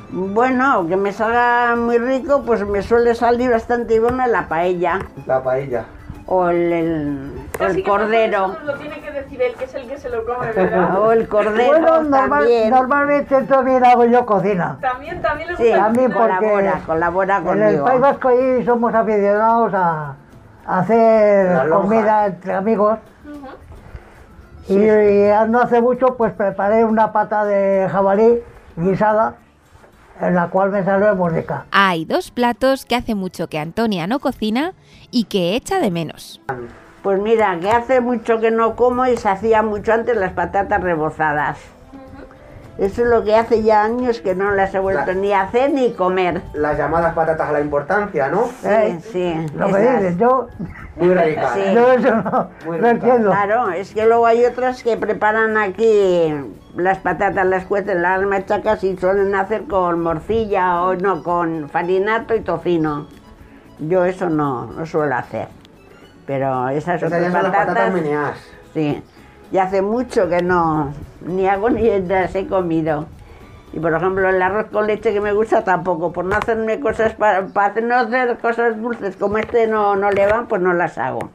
Bueno, 0.09 0.87
que 0.87 0.97
me 0.97 1.13
salga 1.13 1.75
muy 1.75 1.99
rico, 1.99 2.41
pues 2.43 2.65
me 2.65 2.81
suele 2.81 3.13
salir 3.13 3.51
bastante 3.51 3.99
buena 3.99 4.25
la 4.25 4.49
paella. 4.49 5.07
La 5.27 5.43
paella. 5.43 5.85
O 6.33 6.47
el, 6.49 6.71
el- 6.71 7.31
el 7.59 7.83
cordero. 7.83 8.55
Lo 8.63 8.73
tiene 8.75 9.01
que 9.01 9.11
decir 9.11 9.41
él, 9.41 9.53
que 9.55 9.65
es 9.65 9.75
el 9.75 9.85
que 9.85 9.97
se 9.97 10.09
lo 10.09 10.23
come, 10.25 10.49
¿verdad? 10.53 10.97
O 11.01 11.11
el 11.11 11.27
cordero 11.27 11.71
Bueno, 11.71 12.03
normal- 12.03 12.29
también. 12.39 12.69
normalmente 12.69 13.41
también 13.43 13.83
hago 13.85 14.05
yo 14.05 14.25
cocina. 14.25 14.77
También, 14.79 15.21
también 15.21 15.49
le 15.49 15.57
Sí, 15.57 15.63
gusta 15.63 15.77
También 15.83 16.11
porque 16.13 16.27
colabora, 16.37 16.81
colabora 16.85 17.37
en 17.39 17.47
el 17.47 17.59
conmigo. 17.65 17.83
País 17.85 17.99
Vasco 18.01 18.27
ahí 18.29 18.63
somos 18.65 18.93
aficionados 18.95 19.73
a 19.73 20.15
a 20.65 20.79
hacer 20.79 21.69
comida 21.69 22.27
entre 22.27 22.53
amigos. 22.53 22.97
Y, 24.69 24.75
y 24.77 25.31
no 25.49 25.59
hace 25.59 25.81
mucho 25.81 26.15
pues 26.15 26.31
preparé 26.33 26.85
una 26.85 27.11
pata 27.11 27.43
de 27.43 27.89
jabalí 27.91 28.39
guisada, 28.77 29.33
en 29.33 29.40
la 30.29 30.49
cual 30.49 30.71
me 30.71 30.83
salió 30.83 31.15
muy 31.15 31.31
rica. 31.31 31.65
Hay 31.71 32.05
dos 32.05 32.31
platos 32.31 32.85
que 32.85 32.95
hace 32.95 33.15
mucho 33.15 33.47
que 33.47 33.57
Antonia 33.57 34.05
no 34.07 34.19
cocina 34.19 34.73
y 35.09 35.23
que 35.23 35.55
echa 35.55 35.79
de 35.79 35.89
menos. 35.89 36.41
Pues 37.01 37.19
mira, 37.19 37.57
que 37.59 37.71
hace 37.71 37.99
mucho 37.99 38.39
que 38.39 38.51
no 38.51 38.75
como 38.75 39.07
y 39.07 39.17
se 39.17 39.29
hacía 39.29 39.63
mucho 39.63 39.93
antes 39.93 40.15
las 40.15 40.33
patatas 40.33 40.81
rebozadas. 40.81 41.57
Eso 42.77 43.03
es 43.03 43.07
lo 43.09 43.23
que 43.23 43.35
hace 43.35 43.61
ya 43.63 43.83
años 43.83 44.21
que 44.21 44.33
no 44.33 44.51
las 44.51 44.73
he 44.73 44.79
vuelto 44.79 45.05
La- 45.07 45.13
ni 45.13 45.33
a 45.33 45.41
hacer 45.41 45.71
ni 45.71 45.93
comer. 45.93 46.41
Las 46.53 46.77
llamadas 46.77 47.13
patatas 47.13 47.49
a 47.49 47.51
la 47.51 47.61
importancia, 47.61 48.29
¿no? 48.29 48.45
Sí, 48.61 48.99
sí. 49.11 49.45
Lo 49.55 49.67
que 49.67 49.79
dices, 49.79 50.17
yo, 50.17 50.47
Muy 50.95 51.13
radical. 51.13 51.49
Sí. 51.53 51.61
yo 51.75 51.91
eso 51.91 52.15
no, 52.15 52.49
Muy 52.65 52.79
no 52.79 52.87
entiendo. 52.87 53.29
Claro, 53.31 53.69
es 53.71 53.93
que 53.93 54.05
luego 54.05 54.25
hay 54.25 54.45
otras 54.45 54.81
que 54.83 54.97
preparan 54.97 55.57
aquí 55.57 56.33
las 56.75 56.97
patatas, 56.99 57.45
las 57.45 57.65
cuecen, 57.65 58.01
las 58.01 58.21
machacas 58.23 58.83
y 58.83 58.95
suelen 58.97 59.35
hacer 59.35 59.65
con 59.65 59.99
morcilla 60.01 60.81
o 60.81 60.95
no, 60.95 61.21
con 61.23 61.69
farinato 61.69 62.33
y 62.35 62.39
tocino. 62.39 63.07
Yo 63.79 64.05
eso 64.05 64.29
no, 64.29 64.67
no 64.67 64.85
suelo 64.85 65.15
hacer. 65.15 65.49
Pero 66.25 66.69
esas 66.69 66.95
Esas 67.01 67.07
otras 67.11 67.23
son 67.23 67.33
las 67.33 67.43
patatas, 67.43 67.67
patatas 67.67 67.93
meneadas. 67.93 68.37
sí. 68.73 69.03
Y 69.51 69.57
hace 69.57 69.81
mucho 69.81 70.29
que 70.29 70.41
no, 70.41 70.93
ni 71.25 71.47
hago 71.47 71.69
ni 71.69 71.89
las 72.01 72.33
he 72.35 72.47
comido. 72.47 73.05
Y 73.73 73.79
por 73.79 73.93
ejemplo 73.93 74.27
el 74.29 74.41
arroz 74.41 74.67
con 74.71 74.87
leche 74.87 75.13
que 75.13 75.21
me 75.21 75.33
gusta 75.33 75.63
tampoco, 75.63 76.11
por 76.11 76.25
no 76.25 76.35
hacerme 76.35 76.79
cosas 76.79 77.13
para, 77.13 77.47
para 77.47 77.79
no 77.81 77.95
hacer 77.95 78.37
cosas 78.37 78.81
dulces 78.81 79.15
como 79.15 79.37
este 79.37 79.67
no, 79.67 79.95
no 79.95 80.11
le 80.11 80.27
van, 80.27 80.47
pues 80.47 80.61
no 80.61 80.73
las 80.73 80.97
hago. 80.97 81.29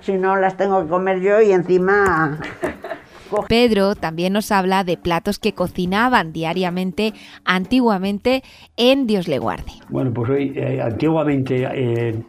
Si 0.00 0.14
no 0.14 0.36
las 0.36 0.56
tengo 0.56 0.82
que 0.82 0.88
comer 0.88 1.20
yo 1.20 1.40
y 1.40 1.52
encima 1.52 2.38
Pedro 3.48 3.94
también 3.94 4.32
nos 4.32 4.50
habla 4.52 4.84
de 4.84 4.96
platos 4.96 5.38
que 5.38 5.54
cocinaban 5.54 6.32
diariamente 6.32 7.14
antiguamente 7.44 8.42
en 8.76 9.06
Dios 9.06 9.28
le 9.28 9.38
guarde. 9.38 9.72
Bueno, 9.88 10.12
pues 10.12 10.30
hoy, 10.30 10.52
eh, 10.56 10.80
antiguamente, 10.82 11.68
eh, 11.72 12.22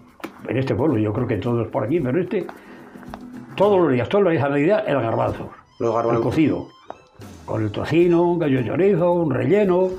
en 0.47 0.57
este 0.57 0.75
pueblo, 0.75 0.97
yo 0.97 1.11
creo 1.13 1.27
que 1.27 1.37
todos 1.37 1.67
por 1.67 1.85
aquí, 1.85 1.99
pero 1.99 2.21
este, 2.21 2.45
todos 3.55 3.79
los 3.79 3.91
días, 3.93 4.09
todos 4.09 4.23
los 4.23 4.33
días 4.33 4.43
a 4.43 4.49
medida, 4.49 4.79
el 4.81 4.99
garbanzo. 5.01 5.49
Los 5.79 5.89
El 5.89 5.95
garbanzos. 5.95 6.23
cocido. 6.23 6.67
Con 7.45 7.63
el 7.63 7.71
tocino, 7.71 8.23
un 8.23 8.39
gallo 8.39 8.59
de 8.59 8.65
chorizo, 8.67 9.11
un 9.13 9.31
relleno, 9.31 9.89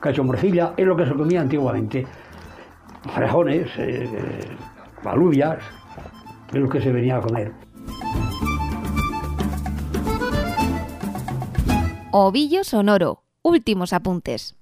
cacho 0.00 0.22
de 0.22 0.26
morcilla, 0.28 0.72
es 0.76 0.86
lo 0.86 0.96
que 0.96 1.06
se 1.06 1.14
comía 1.14 1.40
antiguamente. 1.40 2.06
Frejones, 3.14 3.68
eh, 3.78 4.08
alubias, 5.04 5.58
es 6.52 6.54
lo 6.60 6.68
que 6.68 6.80
se 6.80 6.92
venía 6.92 7.16
a 7.16 7.20
comer. 7.20 7.52
Ovillo 12.10 12.64
sonoro. 12.64 13.22
Últimos 13.42 13.92
apuntes. 13.92 14.56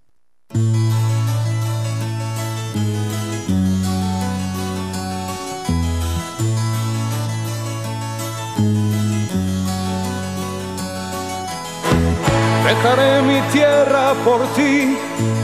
Dejaré 12.72 13.20
mi 13.20 13.38
tierra 13.52 14.14
por 14.24 14.40
ti, 14.54 14.96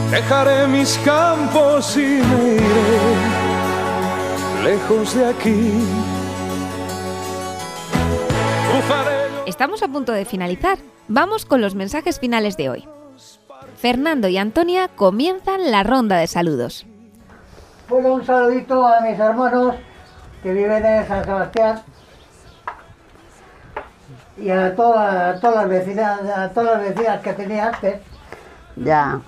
dejaré 0.09 0.65
mis 0.65 0.97
campos 1.05 1.95
y 1.95 2.23
me 2.25 2.55
iré 2.55 3.13
lejos 4.63 5.13
de 5.13 5.27
aquí. 5.27 5.71
Estamos 9.45 9.83
a 9.83 9.87
punto 9.87 10.11
de 10.11 10.25
finalizar. 10.25 10.79
Vamos 11.07 11.45
con 11.45 11.61
los 11.61 11.75
mensajes 11.75 12.19
finales 12.19 12.57
de 12.57 12.71
hoy. 12.71 12.87
Fernando 13.77 14.27
y 14.27 14.39
Antonia 14.39 14.87
comienzan 14.87 15.69
la 15.69 15.83
ronda 15.83 16.17
de 16.17 16.25
saludos. 16.25 16.87
Pues 17.87 18.05
un 18.07 18.25
saludito 18.25 18.87
a 18.87 19.01
mis 19.01 19.19
hermanos 19.19 19.75
que 20.41 20.51
viven 20.51 20.83
en 20.83 21.07
San 21.07 21.23
Sebastián 21.23 21.83
y 24.41 24.49
a 24.49 24.75
todas, 24.75 25.37
a 25.37 25.39
todas 25.39 25.55
las 25.57 25.69
vecinas, 25.69 26.21
a 26.35 26.49
todas 26.49 26.77
las 26.79 26.89
vecinas 26.89 27.21
que 27.21 27.33
tenía 27.33 27.67
antes. 27.67 28.01
ya. 28.75 29.19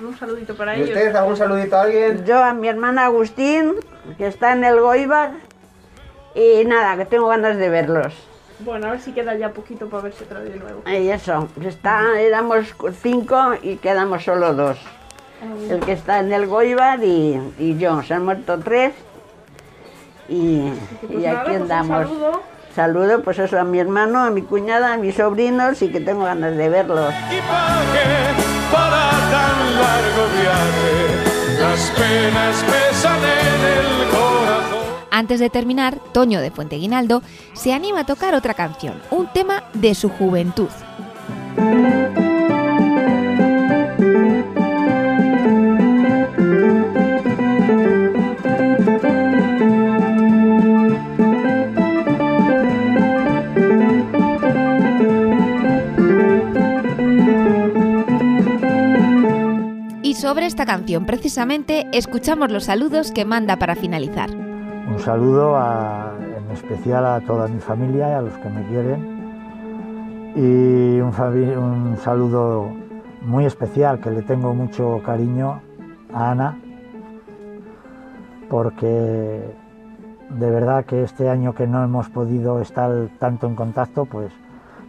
Un 0.00 0.16
saludito 0.16 0.54
para 0.56 0.76
¿Y 0.76 0.82
ellos. 0.82 0.90
ustedes 0.90 1.14
algún 1.16 1.36
saludito 1.36 1.76
a 1.76 1.82
alguien? 1.82 2.24
Yo 2.24 2.38
a 2.42 2.52
mi 2.54 2.68
hermana 2.68 3.06
Agustín, 3.06 3.74
que 4.16 4.28
está 4.28 4.52
en 4.52 4.62
el 4.62 4.80
Goibar, 4.80 5.32
y 6.36 6.64
nada, 6.66 6.96
que 6.96 7.04
tengo 7.04 7.26
ganas 7.26 7.56
de 7.56 7.68
verlos. 7.68 8.14
Bueno, 8.60 8.86
a 8.86 8.90
ver 8.92 9.00
si 9.00 9.10
queda 9.12 9.34
ya 9.34 9.50
poquito 9.50 9.88
para 9.88 10.04
verse 10.04 10.22
otra 10.22 10.38
vez 10.40 10.52
de 10.52 10.60
nuevo. 10.60 10.82
Y 10.88 11.08
eso, 11.08 11.48
está, 11.64 12.20
éramos 12.20 12.74
cinco 13.02 13.54
y 13.60 13.76
quedamos 13.78 14.22
solo 14.24 14.54
dos. 14.54 14.78
El 15.68 15.80
que 15.80 15.92
está 15.92 16.20
en 16.20 16.32
el 16.32 16.46
Goibar 16.46 17.02
y, 17.02 17.40
y 17.58 17.76
yo, 17.78 18.00
se 18.04 18.14
han 18.14 18.24
muerto 18.24 18.56
tres. 18.58 18.92
Y, 20.28 20.70
Pues 21.00 21.12
y 21.12 21.16
nada, 21.26 21.40
aquí 21.40 21.50
pues 21.50 21.56
un 21.56 21.62
andamos. 21.62 22.08
saludo. 22.08 22.42
Saludo 22.78 23.22
pues 23.24 23.40
eso 23.40 23.58
a 23.58 23.64
mi 23.64 23.80
hermano, 23.80 24.22
a 24.22 24.30
mi 24.30 24.42
cuñada, 24.42 24.92
a 24.92 24.96
mis 24.96 25.16
sobrinos 25.16 25.82
y 25.82 25.88
que 25.88 25.98
tengo 25.98 26.22
ganas 26.22 26.56
de 26.56 26.68
verlos. 26.68 27.12
para 28.70 29.10
tan 29.32 29.74
largo 29.74 30.22
viaje. 30.40 31.58
Las 31.60 31.90
penas 31.90 32.64
pesan 32.70 33.18
en 33.18 33.64
el 33.78 34.08
corazón. 34.10 34.78
Antes 35.10 35.40
de 35.40 35.50
terminar, 35.50 35.98
Toño 36.12 36.40
de 36.40 36.52
Fuente 36.52 36.76
Guinaldo 36.76 37.20
se 37.52 37.72
anima 37.72 38.02
a 38.02 38.06
tocar 38.06 38.36
otra 38.36 38.54
canción, 38.54 39.02
un 39.10 39.26
tema 39.32 39.64
de 39.74 39.96
su 39.96 40.08
juventud. 40.08 40.68
Sobre 60.28 60.44
esta 60.44 60.66
canción, 60.66 61.06
precisamente, 61.06 61.86
escuchamos 61.94 62.50
los 62.52 62.64
saludos 62.64 63.12
que 63.12 63.24
manda 63.24 63.56
para 63.56 63.74
finalizar. 63.74 64.28
Un 64.30 64.98
saludo 64.98 65.56
a- 65.56 66.12
en 66.36 66.50
especial 66.50 67.06
a 67.06 67.20
toda 67.22 67.48
mi 67.48 67.58
familia 67.60 68.10
y 68.10 68.12
a 68.12 68.20
los 68.20 68.34
que 68.36 68.50
me 68.50 68.62
quieren. 68.66 70.32
Y 70.36 71.00
un 71.00 71.96
saludo 72.04 72.70
muy 73.22 73.46
especial 73.46 74.00
que 74.00 74.10
le 74.10 74.20
tengo 74.20 74.52
mucho 74.52 75.00
cariño 75.02 75.62
a 76.12 76.32
Ana, 76.32 76.58
porque 78.50 79.40
de 80.28 80.50
verdad 80.50 80.84
que 80.84 81.04
este 81.04 81.30
año 81.30 81.54
que 81.54 81.66
no 81.66 81.82
hemos 81.82 82.10
podido 82.10 82.60
estar 82.60 82.90
tanto 83.18 83.46
en 83.46 83.54
contacto, 83.54 84.04
pues 84.04 84.30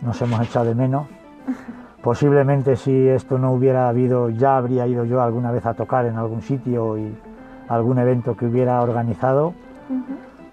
nos 0.01 0.21
hemos 0.21 0.41
echado 0.41 0.65
de 0.65 0.75
menos. 0.75 1.07
Posiblemente 2.03 2.75
si 2.75 3.07
esto 3.07 3.37
no 3.37 3.51
hubiera 3.51 3.89
habido, 3.89 4.29
ya 4.29 4.57
habría 4.57 4.87
ido 4.87 5.05
yo 5.05 5.21
alguna 5.21 5.51
vez 5.51 5.65
a 5.65 5.73
tocar 5.73 6.05
en 6.05 6.15
algún 6.15 6.41
sitio 6.41 6.97
y 6.97 7.13
algún 7.67 7.99
evento 7.99 8.37
que 8.37 8.45
hubiera 8.45 8.81
organizado. 8.81 9.53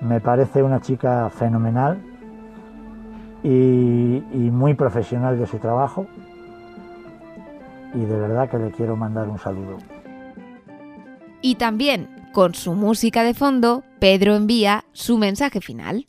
Me 0.00 0.20
parece 0.20 0.62
una 0.62 0.80
chica 0.80 1.30
fenomenal 1.30 1.98
y, 3.42 4.22
y 4.32 4.50
muy 4.50 4.74
profesional 4.74 5.38
de 5.38 5.46
su 5.46 5.58
trabajo 5.58 6.06
y 7.94 8.00
de 8.00 8.16
verdad 8.16 8.50
que 8.50 8.58
le 8.58 8.70
quiero 8.70 8.96
mandar 8.96 9.28
un 9.28 9.38
saludo. 9.38 9.78
Y 11.40 11.54
también, 11.54 12.08
con 12.32 12.54
su 12.54 12.74
música 12.74 13.22
de 13.22 13.34
fondo, 13.34 13.84
Pedro 13.98 14.34
envía 14.34 14.84
su 14.92 15.16
mensaje 15.16 15.60
final. 15.60 16.06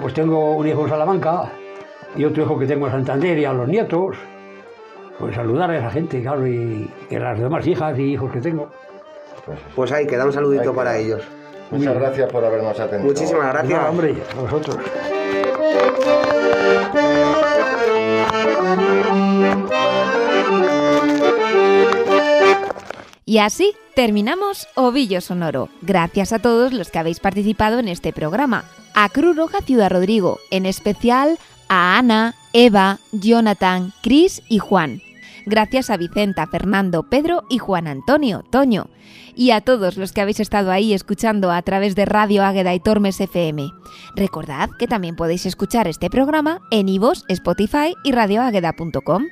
Pues 0.00 0.14
tengo 0.14 0.56
un 0.56 0.66
hijo 0.66 0.82
en 0.82 0.88
Salamanca 0.88 1.50
y 2.16 2.24
otro 2.24 2.44
hijo 2.44 2.58
que 2.58 2.66
tengo 2.66 2.86
en 2.86 2.92
Santander 2.92 3.38
y 3.38 3.44
a 3.44 3.52
los 3.52 3.68
nietos. 3.68 4.16
Pues 5.18 5.34
saludar 5.34 5.70
a 5.70 5.78
esa 5.78 5.90
gente, 5.90 6.20
claro, 6.22 6.46
y, 6.46 6.90
y 7.10 7.14
a 7.14 7.20
las 7.20 7.38
demás 7.38 7.66
hijas 7.66 7.98
y 7.98 8.02
hijos 8.02 8.32
que 8.32 8.40
tengo. 8.40 8.70
Pues 9.74 9.92
ahí, 9.92 10.06
queda 10.06 10.24
un 10.24 10.32
saludito 10.32 10.74
para 10.74 10.96
ellos. 10.96 11.22
Muchas 11.70 11.94
gracias 11.94 12.30
por 12.30 12.44
habernos 12.44 12.78
atendido. 12.78 13.12
Muchísimas 13.12 13.52
gracias. 13.52 13.78
Nada, 13.78 13.90
hombre, 13.90 14.16
a 14.36 14.40
vosotros. 14.40 14.76
Y 23.24 23.38
así 23.38 23.72
terminamos 23.94 24.68
Ovillo 24.74 25.20
Sonoro. 25.20 25.70
Gracias 25.80 26.32
a 26.32 26.38
todos 26.38 26.72
los 26.72 26.90
que 26.90 26.98
habéis 26.98 27.20
participado 27.20 27.78
en 27.78 27.88
este 27.88 28.12
programa. 28.12 28.64
A 28.94 29.08
Cruz 29.08 29.36
Roja 29.36 29.60
Ciudad 29.62 29.90
Rodrigo, 29.90 30.38
en 30.50 30.66
especial 30.66 31.38
a 31.68 31.96
Ana, 31.98 32.34
Eva, 32.52 32.98
Jonathan, 33.12 33.92
Cris 34.02 34.42
y 34.48 34.58
Juan. 34.58 35.00
Gracias 35.46 35.90
a 35.90 35.96
Vicenta, 35.96 36.46
Fernando, 36.46 37.02
Pedro 37.04 37.44
y 37.48 37.58
Juan 37.58 37.88
Antonio, 37.88 38.44
Toño. 38.50 38.86
Y 39.34 39.50
a 39.50 39.62
todos 39.62 39.96
los 39.96 40.12
que 40.12 40.20
habéis 40.20 40.40
estado 40.40 40.70
ahí 40.70 40.92
escuchando 40.92 41.50
a 41.50 41.62
través 41.62 41.94
de 41.94 42.04
Radio 42.04 42.44
Águeda 42.44 42.74
y 42.74 42.80
Tormes 42.80 43.20
FM. 43.20 43.70
Recordad 44.14 44.70
que 44.78 44.86
también 44.86 45.16
podéis 45.16 45.46
escuchar 45.46 45.88
este 45.88 46.10
programa 46.10 46.60
en 46.70 46.88
iVoox, 46.88 47.24
Spotify 47.28 47.94
y 48.04 48.12
radioágueda.com. 48.12 49.26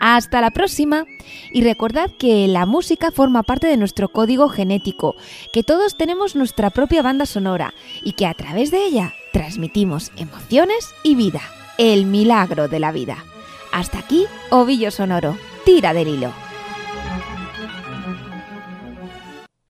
Hasta 0.00 0.40
la 0.40 0.50
próxima. 0.50 1.04
Y 1.52 1.62
recordad 1.62 2.10
que 2.18 2.46
la 2.46 2.66
música 2.66 3.10
forma 3.10 3.42
parte 3.42 3.66
de 3.66 3.76
nuestro 3.76 4.10
código 4.10 4.48
genético, 4.48 5.14
que 5.52 5.62
todos 5.62 5.96
tenemos 5.96 6.36
nuestra 6.36 6.70
propia 6.70 7.02
banda 7.02 7.26
sonora 7.26 7.72
y 8.02 8.12
que 8.12 8.26
a 8.26 8.34
través 8.34 8.70
de 8.70 8.84
ella 8.84 9.14
transmitimos 9.32 10.12
emociones 10.16 10.90
y 11.02 11.14
vida. 11.14 11.40
El 11.78 12.06
milagro 12.06 12.68
de 12.68 12.80
la 12.80 12.92
vida. 12.92 13.24
Hasta 13.72 13.98
aquí, 13.98 14.26
Ovillo 14.50 14.90
Sonoro. 14.90 15.36
Tira 15.64 15.92
del 15.92 16.08
hilo. 16.08 16.47